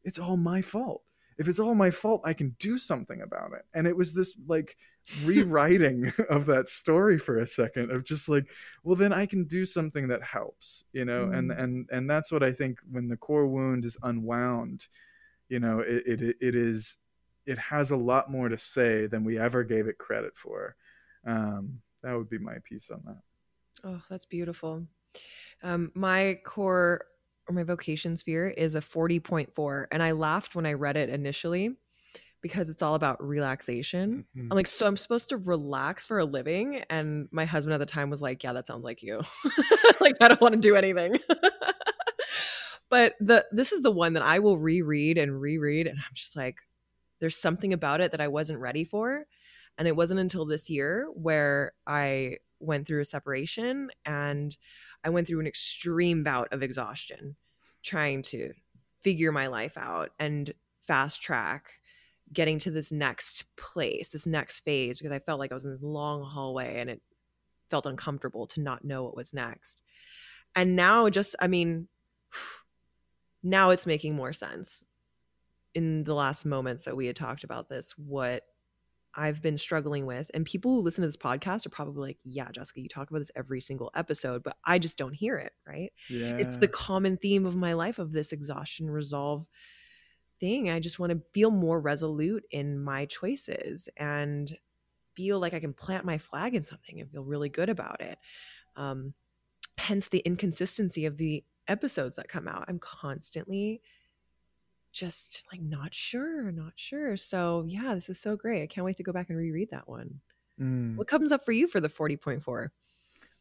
It's 0.02 0.18
all 0.18 0.36
my 0.36 0.60
fault 0.60 1.02
if 1.40 1.48
it's 1.48 1.58
all 1.58 1.74
my 1.74 1.90
fault 1.90 2.22
i 2.24 2.32
can 2.32 2.54
do 2.60 2.78
something 2.78 3.22
about 3.22 3.52
it 3.52 3.64
and 3.74 3.88
it 3.88 3.96
was 3.96 4.12
this 4.12 4.36
like 4.46 4.76
rewriting 5.24 6.12
of 6.30 6.46
that 6.46 6.68
story 6.68 7.18
for 7.18 7.38
a 7.38 7.46
second 7.46 7.90
of 7.90 8.04
just 8.04 8.28
like 8.28 8.46
well 8.84 8.94
then 8.94 9.12
i 9.12 9.26
can 9.26 9.44
do 9.44 9.66
something 9.66 10.06
that 10.06 10.22
helps 10.22 10.84
you 10.92 11.04
know 11.04 11.26
mm. 11.26 11.36
and 11.36 11.50
and 11.50 11.88
and 11.90 12.08
that's 12.08 12.30
what 12.30 12.44
i 12.44 12.52
think 12.52 12.78
when 12.92 13.08
the 13.08 13.16
core 13.16 13.48
wound 13.48 13.84
is 13.84 13.96
unwound 14.04 14.86
you 15.48 15.58
know 15.58 15.80
it, 15.80 16.02
it 16.06 16.36
it 16.40 16.54
is 16.54 16.98
it 17.46 17.58
has 17.58 17.90
a 17.90 17.96
lot 17.96 18.30
more 18.30 18.48
to 18.48 18.56
say 18.56 19.08
than 19.08 19.24
we 19.24 19.36
ever 19.36 19.64
gave 19.64 19.88
it 19.88 19.98
credit 19.98 20.36
for 20.36 20.76
um, 21.26 21.80
that 22.02 22.16
would 22.16 22.30
be 22.30 22.38
my 22.38 22.56
piece 22.64 22.90
on 22.90 23.02
that. 23.06 23.20
Oh, 23.84 24.02
that's 24.08 24.24
beautiful. 24.24 24.86
Um, 25.62 25.92
my 25.94 26.38
core 26.44 27.04
or 27.50 27.52
my 27.52 27.64
vocation 27.64 28.16
sphere 28.16 28.48
is 28.48 28.74
a 28.74 28.80
40.4. 28.80 29.86
And 29.90 30.02
I 30.02 30.12
laughed 30.12 30.54
when 30.54 30.66
I 30.66 30.74
read 30.74 30.96
it 30.96 31.10
initially 31.10 31.72
because 32.42 32.70
it's 32.70 32.80
all 32.80 32.94
about 32.94 33.22
relaxation. 33.22 34.24
Mm-hmm. 34.36 34.48
I'm 34.50 34.56
like, 34.56 34.68
so 34.68 34.86
I'm 34.86 34.96
supposed 34.96 35.28
to 35.30 35.36
relax 35.36 36.06
for 36.06 36.18
a 36.20 36.24
living. 36.24 36.82
And 36.88 37.28
my 37.32 37.44
husband 37.44 37.74
at 37.74 37.78
the 37.78 37.86
time 37.86 38.08
was 38.08 38.22
like, 38.22 38.42
yeah, 38.42 38.52
that 38.52 38.66
sounds 38.66 38.84
like 38.84 39.02
you. 39.02 39.20
like, 40.00 40.14
I 40.20 40.28
don't 40.28 40.40
want 40.40 40.54
to 40.54 40.60
do 40.60 40.76
anything. 40.76 41.18
but 42.88 43.14
the 43.20 43.44
this 43.52 43.72
is 43.72 43.82
the 43.82 43.90
one 43.90 44.14
that 44.14 44.22
I 44.22 44.38
will 44.38 44.56
reread 44.56 45.18
and 45.18 45.40
reread. 45.40 45.86
And 45.86 45.98
I'm 45.98 46.14
just 46.14 46.36
like, 46.36 46.60
there's 47.18 47.36
something 47.36 47.72
about 47.72 48.00
it 48.00 48.12
that 48.12 48.20
I 48.20 48.28
wasn't 48.28 48.60
ready 48.60 48.84
for. 48.84 49.26
And 49.76 49.88
it 49.88 49.96
wasn't 49.96 50.20
until 50.20 50.46
this 50.46 50.70
year 50.70 51.08
where 51.14 51.72
I 51.86 52.38
went 52.60 52.86
through 52.86 53.00
a 53.00 53.04
separation 53.04 53.90
and 54.04 54.56
I 55.04 55.10
went 55.10 55.26
through 55.26 55.40
an 55.40 55.46
extreme 55.46 56.22
bout 56.22 56.48
of 56.52 56.62
exhaustion 56.62 57.36
trying 57.82 58.22
to 58.22 58.52
figure 59.02 59.32
my 59.32 59.46
life 59.46 59.78
out 59.78 60.10
and 60.18 60.52
fast 60.86 61.22
track 61.22 61.80
getting 62.32 62.58
to 62.58 62.70
this 62.70 62.92
next 62.92 63.44
place, 63.56 64.10
this 64.10 64.26
next 64.26 64.60
phase, 64.60 64.98
because 64.98 65.12
I 65.12 65.18
felt 65.18 65.40
like 65.40 65.50
I 65.50 65.54
was 65.54 65.64
in 65.64 65.70
this 65.72 65.82
long 65.82 66.22
hallway 66.22 66.78
and 66.80 66.90
it 66.90 67.02
felt 67.70 67.86
uncomfortable 67.86 68.46
to 68.48 68.60
not 68.60 68.84
know 68.84 69.04
what 69.04 69.16
was 69.16 69.34
next. 69.34 69.82
And 70.54 70.76
now, 70.76 71.08
just, 71.08 71.34
I 71.40 71.48
mean, 71.48 71.88
now 73.42 73.70
it's 73.70 73.86
making 73.86 74.14
more 74.14 74.32
sense 74.32 74.84
in 75.74 76.04
the 76.04 76.14
last 76.14 76.44
moments 76.44 76.84
that 76.84 76.96
we 76.96 77.06
had 77.06 77.16
talked 77.16 77.44
about 77.44 77.68
this, 77.68 77.94
what 77.96 78.42
I've 79.14 79.42
been 79.42 79.58
struggling 79.58 80.06
with. 80.06 80.30
And 80.34 80.46
people 80.46 80.72
who 80.72 80.80
listen 80.80 81.02
to 81.02 81.08
this 81.08 81.16
podcast 81.16 81.66
are 81.66 81.70
probably 81.70 82.08
like, 82.08 82.18
yeah, 82.24 82.50
Jessica, 82.52 82.80
you 82.80 82.88
talk 82.88 83.10
about 83.10 83.18
this 83.18 83.30
every 83.34 83.60
single 83.60 83.90
episode, 83.94 84.42
but 84.42 84.56
I 84.64 84.78
just 84.78 84.98
don't 84.98 85.14
hear 85.14 85.36
it, 85.36 85.52
right? 85.66 85.92
Yeah. 86.08 86.36
It's 86.36 86.56
the 86.56 86.68
common 86.68 87.16
theme 87.16 87.46
of 87.46 87.56
my 87.56 87.72
life 87.72 87.98
of 87.98 88.12
this 88.12 88.32
exhaustion 88.32 88.90
resolve 88.90 89.46
thing. 90.38 90.70
I 90.70 90.80
just 90.80 90.98
want 90.98 91.12
to 91.12 91.22
feel 91.32 91.50
more 91.50 91.80
resolute 91.80 92.44
in 92.50 92.78
my 92.78 93.06
choices 93.06 93.88
and 93.96 94.56
feel 95.14 95.38
like 95.38 95.54
I 95.54 95.60
can 95.60 95.72
plant 95.74 96.04
my 96.04 96.18
flag 96.18 96.54
in 96.54 96.64
something 96.64 97.00
and 97.00 97.10
feel 97.10 97.24
really 97.24 97.48
good 97.48 97.68
about 97.68 98.00
it. 98.00 98.18
Um, 98.76 99.14
hence 99.76 100.08
the 100.08 100.20
inconsistency 100.20 101.06
of 101.06 101.16
the 101.16 101.44
episodes 101.68 102.16
that 102.16 102.28
come 102.28 102.48
out. 102.48 102.64
I'm 102.68 102.78
constantly 102.78 103.82
just 104.92 105.44
like 105.52 105.60
not 105.60 105.94
sure, 105.94 106.50
not 106.50 106.72
sure. 106.76 107.16
So 107.16 107.64
yeah, 107.66 107.94
this 107.94 108.08
is 108.08 108.20
so 108.20 108.36
great. 108.36 108.62
I 108.62 108.66
can't 108.66 108.84
wait 108.84 108.96
to 108.96 109.02
go 109.02 109.12
back 109.12 109.28
and 109.28 109.38
reread 109.38 109.70
that 109.70 109.88
one. 109.88 110.20
Mm. 110.60 110.96
What 110.96 111.08
comes 111.08 111.32
up 111.32 111.44
for 111.44 111.52
you 111.52 111.66
for 111.66 111.80
the 111.80 111.88
40.4? 111.88 112.68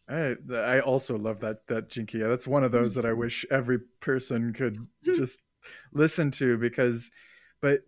I, 0.09 0.35
I 0.55 0.79
also 0.79 1.17
love 1.17 1.39
that 1.41 1.67
that 1.67 1.89
gene 1.89 2.05
key. 2.07 2.19
That's 2.19 2.47
one 2.47 2.63
of 2.63 2.71
those 2.71 2.95
that 2.95 3.05
I 3.05 3.13
wish 3.13 3.45
every 3.51 3.79
person 3.99 4.53
could 4.53 4.87
just 5.03 5.39
listen 5.93 6.31
to 6.31 6.57
because 6.57 7.11
but 7.61 7.81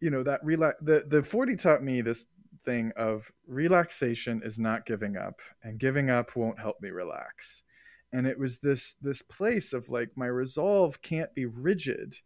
you 0.00 0.10
know 0.10 0.22
that 0.22 0.44
relax 0.44 0.76
the 0.80 1.04
the 1.08 1.22
40 1.22 1.56
taught 1.56 1.82
me 1.82 2.02
this 2.02 2.26
thing 2.64 2.92
of 2.96 3.32
relaxation 3.46 4.42
is 4.44 4.58
not 4.58 4.86
giving 4.86 5.16
up 5.16 5.40
and 5.62 5.78
giving 5.78 6.10
up 6.10 6.36
won't 6.36 6.60
help 6.60 6.80
me 6.80 6.90
relax. 6.90 7.64
And 8.12 8.26
it 8.26 8.38
was 8.38 8.58
this 8.58 8.94
this 9.00 9.22
place 9.22 9.72
of 9.72 9.88
like 9.88 10.10
my 10.16 10.26
resolve 10.26 11.02
can't 11.02 11.34
be 11.34 11.46
rigid 11.46 12.16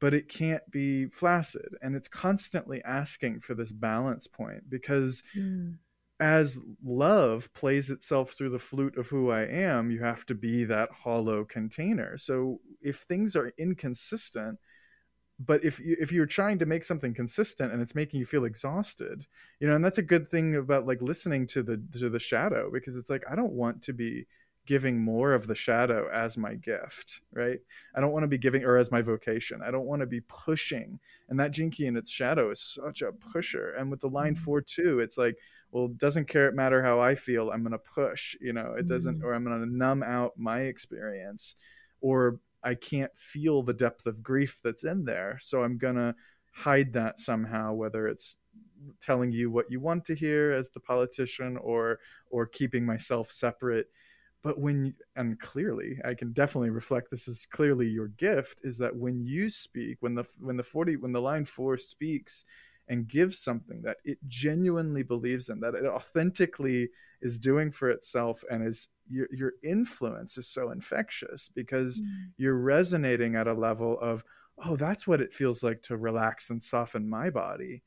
but 0.00 0.14
it 0.14 0.28
can't 0.28 0.68
be 0.70 1.06
flaccid 1.06 1.74
and 1.82 1.94
it's 1.94 2.08
constantly 2.08 2.82
asking 2.84 3.40
for 3.40 3.54
this 3.54 3.72
balance 3.72 4.26
point 4.26 4.68
because 4.68 5.22
mm. 5.36 5.76
as 6.20 6.58
love 6.84 7.52
plays 7.54 7.90
itself 7.90 8.32
through 8.32 8.50
the 8.50 8.58
flute 8.58 8.96
of 8.96 9.08
who 9.08 9.30
i 9.30 9.42
am 9.42 9.90
you 9.90 10.00
have 10.02 10.24
to 10.26 10.34
be 10.34 10.64
that 10.64 10.90
hollow 10.90 11.44
container 11.44 12.16
so 12.16 12.60
if 12.80 12.98
things 13.02 13.36
are 13.36 13.52
inconsistent 13.58 14.58
but 15.40 15.64
if 15.64 15.80
you, 15.80 15.96
if 16.00 16.12
you're 16.12 16.26
trying 16.26 16.58
to 16.58 16.66
make 16.66 16.84
something 16.84 17.12
consistent 17.12 17.72
and 17.72 17.82
it's 17.82 17.94
making 17.94 18.20
you 18.20 18.26
feel 18.26 18.44
exhausted 18.44 19.26
you 19.58 19.66
know 19.66 19.74
and 19.74 19.84
that's 19.84 19.98
a 19.98 20.02
good 20.02 20.28
thing 20.28 20.56
about 20.56 20.86
like 20.86 21.02
listening 21.02 21.46
to 21.46 21.62
the 21.62 21.82
to 21.98 22.08
the 22.08 22.18
shadow 22.18 22.70
because 22.72 22.96
it's 22.96 23.10
like 23.10 23.24
i 23.30 23.34
don't 23.34 23.52
want 23.52 23.82
to 23.82 23.92
be 23.92 24.26
giving 24.66 24.98
more 25.00 25.34
of 25.34 25.46
the 25.46 25.54
shadow 25.54 26.08
as 26.12 26.38
my 26.38 26.54
gift, 26.54 27.20
right? 27.32 27.58
I 27.94 28.00
don't 28.00 28.12
want 28.12 28.22
to 28.22 28.28
be 28.28 28.38
giving 28.38 28.64
or 28.64 28.78
as 28.78 28.90
my 28.90 29.02
vocation. 29.02 29.60
I 29.62 29.70
don't 29.70 29.86
want 29.86 30.00
to 30.00 30.06
be 30.06 30.22
pushing. 30.22 30.98
And 31.28 31.38
that 31.38 31.50
gene 31.50 31.70
key 31.70 31.86
in 31.86 31.96
its 31.96 32.10
shadow 32.10 32.50
is 32.50 32.60
such 32.60 33.02
a 33.02 33.12
pusher. 33.12 33.74
And 33.78 33.90
with 33.90 34.00
the 34.00 34.08
line 34.08 34.34
mm-hmm. 34.34 34.44
four 34.44 34.60
two, 34.62 35.00
it's 35.00 35.18
like, 35.18 35.36
well, 35.70 35.86
it 35.86 35.98
doesn't 35.98 36.28
care 36.28 36.48
it 36.48 36.54
matter 36.54 36.82
how 36.82 37.00
I 37.00 37.14
feel. 37.14 37.50
I'm 37.50 37.62
gonna 37.62 37.78
push, 37.78 38.36
you 38.40 38.52
know, 38.52 38.74
it 38.78 38.86
doesn't 38.86 39.18
mm-hmm. 39.18 39.26
or 39.26 39.34
I'm 39.34 39.44
gonna 39.44 39.66
numb 39.66 40.02
out 40.02 40.32
my 40.38 40.60
experience. 40.60 41.56
Or 42.00 42.40
I 42.62 42.74
can't 42.74 43.16
feel 43.16 43.62
the 43.62 43.74
depth 43.74 44.06
of 44.06 44.22
grief 44.22 44.58
that's 44.64 44.84
in 44.84 45.04
there. 45.04 45.38
So 45.40 45.62
I'm 45.62 45.76
gonna 45.76 46.14
hide 46.52 46.92
that 46.94 47.18
somehow, 47.18 47.74
whether 47.74 48.06
it's 48.06 48.38
telling 49.00 49.32
you 49.32 49.50
what 49.50 49.70
you 49.70 49.80
want 49.80 50.04
to 50.06 50.14
hear 50.14 50.52
as 50.52 50.70
the 50.70 50.80
politician 50.80 51.56
or 51.58 51.98
or 52.30 52.46
keeping 52.46 52.86
myself 52.86 53.30
separate 53.30 53.88
but 54.44 54.60
when 54.60 54.94
and 55.16 55.40
clearly 55.40 55.98
i 56.04 56.14
can 56.14 56.32
definitely 56.32 56.70
reflect 56.70 57.10
this 57.10 57.26
is 57.26 57.46
clearly 57.50 57.88
your 57.88 58.08
gift 58.08 58.60
is 58.62 58.78
that 58.78 58.94
when 58.94 59.24
you 59.24 59.48
speak 59.48 59.96
when 60.00 60.14
the 60.14 60.24
when 60.38 60.56
the 60.56 60.62
40 60.62 60.96
when 60.96 61.12
the 61.12 61.20
line 61.20 61.44
4 61.44 61.76
speaks 61.78 62.44
and 62.86 63.08
gives 63.08 63.38
something 63.38 63.80
that 63.82 63.96
it 64.04 64.18
genuinely 64.28 65.02
believes 65.02 65.48
in 65.48 65.58
that 65.60 65.74
it 65.74 65.86
authentically 65.86 66.90
is 67.22 67.38
doing 67.38 67.70
for 67.70 67.88
itself 67.88 68.44
and 68.50 68.66
is 68.66 68.88
your, 69.08 69.26
your 69.32 69.52
influence 69.62 70.36
is 70.36 70.46
so 70.46 70.70
infectious 70.70 71.48
because 71.48 72.00
mm. 72.02 72.06
you're 72.36 72.58
resonating 72.58 73.34
at 73.34 73.48
a 73.48 73.54
level 73.54 73.98
of 74.00 74.22
oh 74.64 74.76
that's 74.76 75.06
what 75.06 75.22
it 75.22 75.32
feels 75.32 75.64
like 75.64 75.80
to 75.82 75.96
relax 75.96 76.50
and 76.50 76.62
soften 76.62 77.08
my 77.08 77.30
body 77.30 77.82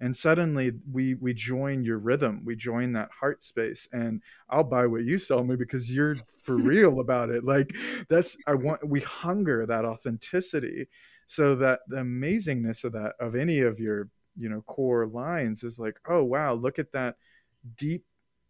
and 0.00 0.16
suddenly 0.16 0.72
we 0.90 1.14
we 1.14 1.32
join 1.32 1.84
your 1.84 1.98
rhythm. 1.98 2.42
We 2.44 2.56
join 2.56 2.92
that 2.92 3.10
heart 3.20 3.42
space. 3.44 3.88
And 3.92 4.20
i'll 4.50 4.64
buy 4.64 4.86
what 4.86 5.04
you 5.04 5.16
sell 5.16 5.44
me 5.44 5.56
because 5.56 5.94
you're 5.94 6.16
for 6.42 6.56
real 6.56 7.00
about 7.00 7.30
it. 7.30 7.44
Like 7.44 7.74
that's 8.08 8.36
i 8.46 8.54
want 8.54 8.86
we 8.86 9.00
hunger 9.00 9.64
that 9.66 9.84
authenticity. 9.84 10.88
So 11.26 11.54
that 11.56 11.80
the 11.88 11.98
amazingness 11.98 12.84
of 12.84 12.92
that 12.92 13.12
of 13.20 13.34
any 13.36 13.60
of 13.60 13.78
your 13.78 14.08
you 14.36 14.48
know 14.48 14.62
core 14.62 15.06
lines 15.06 15.62
is 15.62 15.78
like 15.78 15.98
oh 16.08 16.24
wow 16.24 16.54
look 16.54 16.78
at 16.78 16.92
that 16.92 17.16
deep 17.76 18.04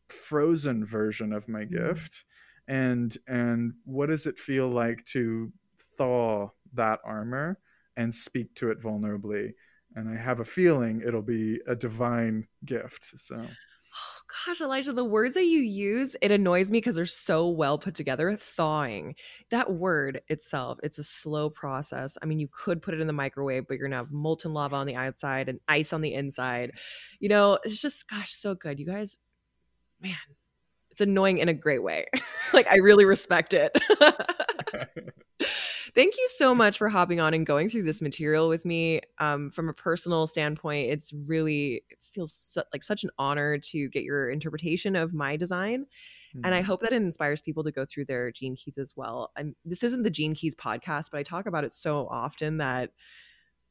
frozen 0.09 0.85
version 0.85 1.33
of 1.33 1.49
my 1.49 1.65
mm-hmm. 1.65 1.89
gift. 1.89 2.25
And 2.67 3.17
and 3.27 3.75
what 3.85 4.09
does 4.09 4.27
it 4.27 4.39
feel 4.39 4.71
like 4.71 5.05
to 5.07 5.53
thaw 5.99 6.51
that 6.73 7.01
armor 7.05 7.59
and 7.97 8.15
speak 8.15 8.55
to 8.55 8.71
it 8.71 8.81
vulnerably 8.81 9.53
and 9.97 10.09
I 10.09 10.21
have 10.21 10.41
a 10.41 10.45
feeling 10.45 11.03
it'll 11.07 11.23
be 11.23 11.61
a 11.67 11.75
divine 11.75 12.47
gift. 12.65 13.13
So. 13.19 13.37
Oh 13.37 14.47
gosh, 14.47 14.61
Elijah, 14.63 14.93
the 14.93 15.05
words 15.05 15.35
that 15.35 15.45
you 15.45 15.61
use, 15.61 16.17
it 16.23 16.31
annoys 16.31 16.71
me 16.71 16.79
because 16.79 16.95
they're 16.95 17.05
so 17.05 17.49
well 17.49 17.77
put 17.77 17.95
together. 17.95 18.35
Thawing. 18.37 19.15
That 19.51 19.73
word 19.75 20.23
itself, 20.29 20.79
it's 20.83 20.99
a 20.99 21.05
slow 21.05 21.51
process. 21.51 22.17
I 22.23 22.27
mean, 22.27 22.39
you 22.39 22.49
could 22.51 22.81
put 22.81 22.95
it 22.95 23.01
in 23.01 23.07
the 23.07 23.13
microwave, 23.13 23.67
but 23.69 23.77
you're 23.77 23.87
gonna 23.89 23.97
have 23.97 24.11
molten 24.11 24.55
lava 24.55 24.77
on 24.77 24.87
the 24.87 24.95
outside 24.95 25.49
and 25.49 25.61
ice 25.69 25.93
on 25.93 26.01
the 26.01 26.15
inside. 26.15 26.73
You 27.21 27.29
know, 27.29 27.59
it's 27.65 27.81
just 27.81 28.09
gosh, 28.09 28.33
so 28.33 28.55
good. 28.55 28.79
You 28.79 28.87
guys, 28.87 29.19
man, 30.01 30.17
it's 30.91 31.03
annoying 31.03 31.39
in 31.39 31.51
a 31.51 31.55
great 31.55 31.83
way. 31.83 32.07
like 32.55 32.67
I 32.69 32.77
really 32.77 33.05
respect 33.05 33.53
it. 33.53 33.77
Thank 35.95 36.17
you 36.17 36.27
so 36.37 36.55
much 36.55 36.79
for 36.79 36.89
hopping 36.89 37.21
on 37.21 37.35
and 37.35 37.45
going 37.45 37.69
through 37.69 37.83
this 37.83 38.01
material 38.01 38.49
with 38.49 38.65
me. 38.65 39.03
Um, 39.19 39.51
from 39.51 39.69
a 39.69 39.75
personal 39.75 40.27
standpoint, 40.27 40.91
it's 40.91 41.13
really 41.13 41.83
it 41.91 41.99
feels 42.15 42.33
su- 42.33 42.63
like 42.73 42.83
such 42.83 43.05
an 43.05 43.11
honor 43.19 43.59
to 43.59 43.89
get 43.91 44.03
your 44.03 44.31
interpretation 44.31 44.97
of 44.97 45.13
my 45.13 45.37
design. 45.37 45.85
Mm-hmm. 46.35 46.47
And 46.47 46.55
I 46.55 46.61
mm-hmm. 46.61 46.67
hope 46.67 46.81
that 46.81 46.93
it 46.93 47.03
inspires 47.03 47.43
people 47.43 47.63
to 47.65 47.73
go 47.73 47.85
through 47.85 48.07
their 48.07 48.33
gene 48.33 48.57
keys 48.57 48.79
as 48.79 48.95
well. 48.97 49.33
I'm, 49.37 49.55
this 49.67 49.83
isn't 49.83 50.03
the 50.03 50.11
Gene 50.11 50.35
Keys 50.35 50.55
podcast, 50.55 51.11
but 51.11 51.19
I 51.19 51.23
talk 51.23 51.47
about 51.47 51.65
it 51.65 51.75
so 51.75 52.09
often 52.11 52.57
that 52.57 52.91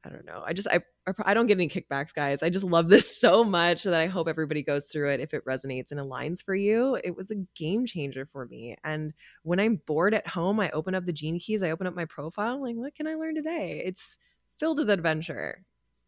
I 0.04 0.10
don't 0.10 0.26
know. 0.26 0.43
I 0.45 0.54
just 0.54 0.68
I 0.68 0.82
I 1.24 1.34
don't 1.34 1.47
get 1.47 1.58
any 1.58 1.68
kickbacks, 1.68 2.14
guys. 2.14 2.41
I 2.41 2.49
just 2.49 2.66
love 2.66 2.88
this 2.88 3.18
so 3.20 3.43
much 3.43 3.84
that 3.84 3.93
I 3.93 4.08
hope 4.08 4.28
everybody 4.28 4.64
goes 4.64 4.88
through 4.88 5.12
it 5.12 5.20
if 5.20 5.34
it 5.34 5.45
resonates 5.45 5.91
and 5.91 5.99
aligns 5.99 6.43
for 6.43 6.56
you. 6.56 6.97
It 7.04 7.16
was 7.16 7.30
a 7.30 7.36
game 7.56 7.86
changer 7.86 8.26
for 8.26 8.45
me. 8.47 8.76
And 8.84 9.14
when 9.43 9.60
I'm 9.60 9.82
bored 9.86 10.14
at 10.14 10.28
home, 10.28 10.60
I 10.60 10.72
open 10.72 10.95
up 10.95 11.06
the 11.06 11.14
Gene 11.14 11.39
Keys, 11.39 11.62
I 11.62 11.72
open 11.72 11.88
up 11.88 11.95
my 11.95 12.06
profile, 12.06 12.56
I'm 12.56 12.62
like, 12.62 12.76
what 12.76 12.95
can 12.95 13.08
I 13.08 13.16
learn 13.16 13.36
today? 13.36 13.82
It's 13.86 14.18
filled 14.58 14.80
with 14.80 14.89
adventure. 14.89 15.64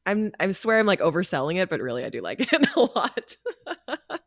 I'm 0.05 0.31
I 0.39 0.49
swear 0.51 0.79
I'm 0.79 0.85
like 0.85 0.99
overselling 0.99 1.61
it, 1.61 1.69
but 1.69 1.79
really 1.79 2.03
I 2.03 2.09
do 2.09 2.21
like 2.21 2.39
it 2.53 2.67
a 2.75 2.79
lot. 2.79 3.37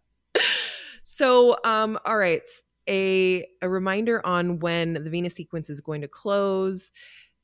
so, 1.03 1.57
um, 1.65 1.99
all 2.05 2.17
right, 2.17 2.43
a 2.89 3.47
a 3.63 3.69
reminder 3.69 4.25
on 4.25 4.61
when 4.61 4.95
the 4.95 5.11
Venus 5.11 5.35
sequence 5.35 5.71
is 5.71 5.81
going 5.81 6.03
to 6.03 6.09
close. 6.09 6.93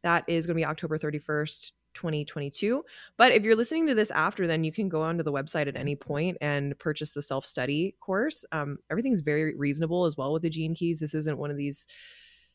That 0.03 0.25
is 0.27 0.47
going 0.47 0.57
to 0.57 0.61
be 0.61 0.67
October 0.67 0.99
31st, 0.99 1.73
2022. 1.95 2.85
But 3.17 3.33
if 3.33 3.43
you're 3.43 3.57
listening 3.57 3.87
to 3.89 3.95
this 3.95 4.11
after, 4.11 4.47
then 4.47 4.65
you 4.65 4.73
can 4.73 4.89
go 4.89 5.03
onto 5.03 5.23
the 5.23 5.33
website 5.33 5.69
at 5.69 5.77
any 5.77 5.97
point 5.97 6.39
and 6.41 6.79
purchase 6.79 7.13
the 7.13 7.23
self 7.23 7.47
study 7.47 7.97
course. 8.01 8.45
Um, 8.53 8.79
everything's 8.91 9.21
very 9.21 9.57
reasonable 9.57 10.05
as 10.05 10.17
well 10.17 10.33
with 10.33 10.43
the 10.43 10.51
Gene 10.51 10.75
Keys. 10.75 11.01
This 11.01 11.15
isn't 11.15 11.39
one 11.39 11.51
of 11.51 11.57
these 11.57 11.87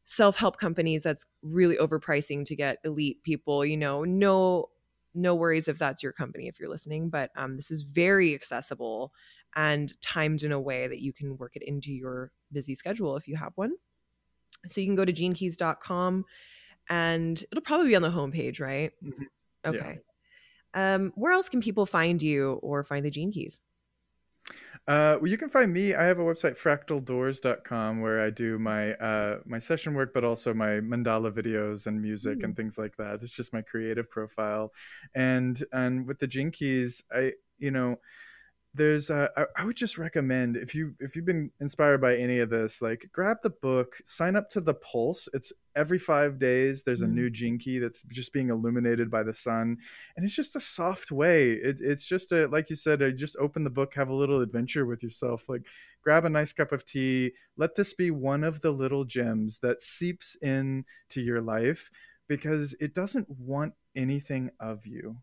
self 0.03 0.37
help 0.37 0.57
companies 0.57 1.03
that's 1.03 1.25
really 1.41 1.77
overpricing 1.77 2.45
to 2.45 2.55
get 2.55 2.77
elite 2.83 3.23
people. 3.23 3.65
You 3.65 3.77
know, 3.77 4.03
no 4.03 4.69
no 5.17 5.33
worries 5.33 5.67
if 5.67 5.77
that's 5.77 6.03
your 6.03 6.13
company 6.13 6.47
if 6.47 6.59
you're 6.59 6.69
listening 6.69 7.09
but 7.09 7.31
um, 7.35 7.55
this 7.55 7.71
is 7.71 7.81
very 7.81 8.33
accessible 8.35 9.11
and 9.55 9.99
timed 10.01 10.43
in 10.43 10.51
a 10.51 10.59
way 10.59 10.87
that 10.87 11.01
you 11.01 11.11
can 11.11 11.37
work 11.37 11.55
it 11.55 11.63
into 11.63 11.91
your 11.91 12.31
busy 12.51 12.75
schedule 12.75 13.15
if 13.15 13.27
you 13.27 13.35
have 13.35 13.51
one 13.55 13.73
so 14.67 14.79
you 14.79 14.87
can 14.87 14.95
go 14.95 15.05
to 15.05 15.13
genekeys.com 15.13 16.23
and 16.89 17.43
it'll 17.51 17.61
probably 17.63 17.89
be 17.89 17.95
on 17.95 18.01
the 18.01 18.09
homepage, 18.09 18.59
right? 18.59 18.91
Mm-hmm. 19.03 19.23
Okay. 19.65 19.99
Yeah. 20.75 20.95
Um, 20.95 21.11
where 21.15 21.31
else 21.31 21.49
can 21.49 21.61
people 21.61 21.85
find 21.85 22.21
you 22.21 22.53
or 22.61 22.83
find 22.83 23.05
the 23.05 23.11
Gene 23.11 23.31
Keys? 23.31 23.59
Uh, 24.87 25.17
well, 25.19 25.27
you 25.27 25.37
can 25.37 25.49
find 25.49 25.73
me. 25.73 25.93
I 25.93 26.03
have 26.03 26.19
a 26.19 26.23
website, 26.23 26.57
fractaldoors.com, 26.57 27.99
where 27.99 28.21
I 28.21 28.29
do 28.29 28.57
my 28.57 28.93
uh, 28.93 29.39
my 29.45 29.59
session 29.59 29.93
work, 29.95 30.13
but 30.13 30.23
also 30.23 30.53
my 30.53 30.79
mandala 30.79 31.31
videos 31.31 31.87
and 31.87 32.01
music 32.01 32.39
mm. 32.39 32.43
and 32.45 32.55
things 32.55 32.77
like 32.77 32.95
that. 32.95 33.21
It's 33.21 33.35
just 33.35 33.51
my 33.51 33.61
creative 33.61 34.09
profile, 34.09 34.71
and 35.13 35.61
and 35.73 36.07
with 36.07 36.19
the 36.19 36.27
Gene 36.27 36.51
Keys, 36.51 37.03
I 37.11 37.33
you 37.57 37.71
know 37.71 37.97
there's 38.73 39.09
uh, 39.09 39.27
I, 39.35 39.45
I, 39.57 39.65
would 39.65 39.75
just 39.75 39.97
recommend 39.97 40.55
if 40.55 40.75
you 40.75 40.93
if 40.99 41.15
you've 41.15 41.25
been 41.25 41.51
inspired 41.59 41.99
by 41.99 42.15
any 42.15 42.39
of 42.39 42.49
this 42.49 42.81
like 42.81 43.09
grab 43.11 43.37
the 43.41 43.49
book 43.49 43.97
sign 44.05 44.35
up 44.35 44.49
to 44.49 44.61
the 44.61 44.75
pulse. 44.75 45.27
It's 45.33 45.51
every 45.75 45.97
five 45.97 46.37
days 46.37 46.83
there's 46.83 47.01
a 47.01 47.05
mm-hmm. 47.05 47.15
new 47.15 47.29
gene 47.29 47.59
key 47.59 47.79
that's 47.79 48.03
just 48.03 48.33
being 48.33 48.49
illuminated 48.49 49.09
by 49.09 49.23
the 49.23 49.33
sun 49.33 49.77
and 50.15 50.25
it's 50.25 50.35
just 50.35 50.55
a 50.55 50.59
soft 50.59 51.11
way. 51.11 51.51
It, 51.51 51.79
it's 51.81 52.05
just 52.05 52.31
a 52.31 52.47
like 52.47 52.69
you 52.69 52.75
said 52.75 53.01
uh, 53.01 53.11
just 53.11 53.37
open 53.37 53.63
the 53.63 53.69
book 53.69 53.93
have 53.95 54.09
a 54.09 54.15
little 54.15 54.41
adventure 54.41 54.85
with 54.85 55.01
yourself. 55.01 55.49
Like 55.49 55.65
grab 56.03 56.25
a 56.25 56.29
nice 56.29 56.53
cup 56.53 56.71
of 56.71 56.85
tea. 56.85 57.31
Let 57.57 57.75
this 57.75 57.93
be 57.93 58.11
one 58.11 58.43
of 58.43 58.61
the 58.61 58.71
little 58.71 59.05
gems 59.05 59.59
that 59.59 59.81
seeps 59.81 60.37
in 60.41 60.85
to 61.09 61.21
your 61.21 61.41
life 61.41 61.89
because 62.27 62.75
it 62.79 62.93
doesn't 62.93 63.29
want 63.29 63.73
anything 63.95 64.51
of 64.59 64.85
you 64.85 65.17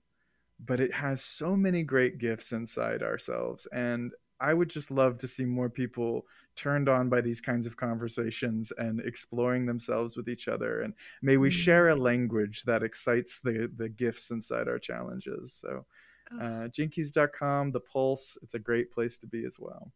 but 0.64 0.80
it 0.80 0.92
has 0.92 1.22
so 1.22 1.56
many 1.56 1.82
great 1.82 2.18
gifts 2.18 2.52
inside 2.52 3.02
ourselves 3.02 3.66
and 3.72 4.12
I 4.40 4.52
would 4.52 4.68
just 4.68 4.90
love 4.90 5.18
to 5.18 5.28
see 5.28 5.44
more 5.44 5.70
people 5.70 6.26
turned 6.56 6.88
on 6.88 7.08
by 7.08 7.20
these 7.20 7.40
kinds 7.40 7.66
of 7.66 7.76
conversations 7.76 8.72
and 8.76 9.00
exploring 9.00 9.66
themselves 9.66 10.16
with 10.16 10.28
each 10.28 10.48
other. 10.48 10.82
And 10.82 10.94
may 11.22 11.36
we 11.36 11.50
share 11.50 11.88
a 11.88 11.94
mm. 11.94 12.00
language 12.00 12.62
that 12.64 12.82
excites 12.82 13.38
the, 13.38 13.70
the 13.74 13.88
gifts 13.88 14.30
inside 14.30 14.68
our 14.68 14.78
challenges. 14.78 15.54
So, 15.54 15.86
uh, 16.32 16.68
genekeys.com, 16.68 17.72
The 17.72 17.80
Pulse, 17.80 18.38
it's 18.42 18.54
a 18.54 18.58
great 18.58 18.90
place 18.92 19.18
to 19.18 19.26
be 19.26 19.44
as 19.44 19.56
well. 19.58 19.92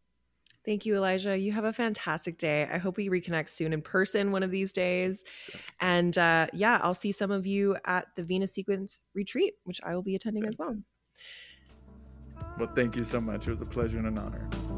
Thank 0.65 0.85
you, 0.85 0.97
Elijah. 0.97 1.37
You 1.37 1.53
have 1.53 1.65
a 1.65 1.73
fantastic 1.73 2.37
day. 2.37 2.69
I 2.71 2.79
hope 2.79 2.97
we 2.97 3.09
reconnect 3.09 3.49
soon 3.49 3.73
in 3.73 3.81
person 3.81 4.33
one 4.33 4.43
of 4.43 4.51
these 4.51 4.73
days. 4.73 5.25
Sure. 5.51 5.61
And 5.81 6.19
uh, 6.19 6.49
yeah, 6.53 6.79
I'll 6.83 6.95
see 6.95 7.13
some 7.13 7.31
of 7.31 7.47
you 7.47 7.77
at 7.87 8.07
the 8.17 8.23
Venus 8.23 8.53
Sequence 8.53 9.01
retreat, 9.15 9.55
which 9.65 9.81
I 9.83 9.95
will 9.95 10.03
be 10.03 10.15
attending 10.15 10.47
as 10.47 10.57
well. 10.59 10.77
Well, 12.59 12.71
thank 12.75 12.97
you 12.97 13.05
so 13.05 13.21
much. 13.21 13.47
It 13.47 13.53
was 13.53 13.63
a 13.63 13.67
pleasure 13.67 13.99
and 13.99 14.07
an 14.09 14.19
honor. 14.19 14.78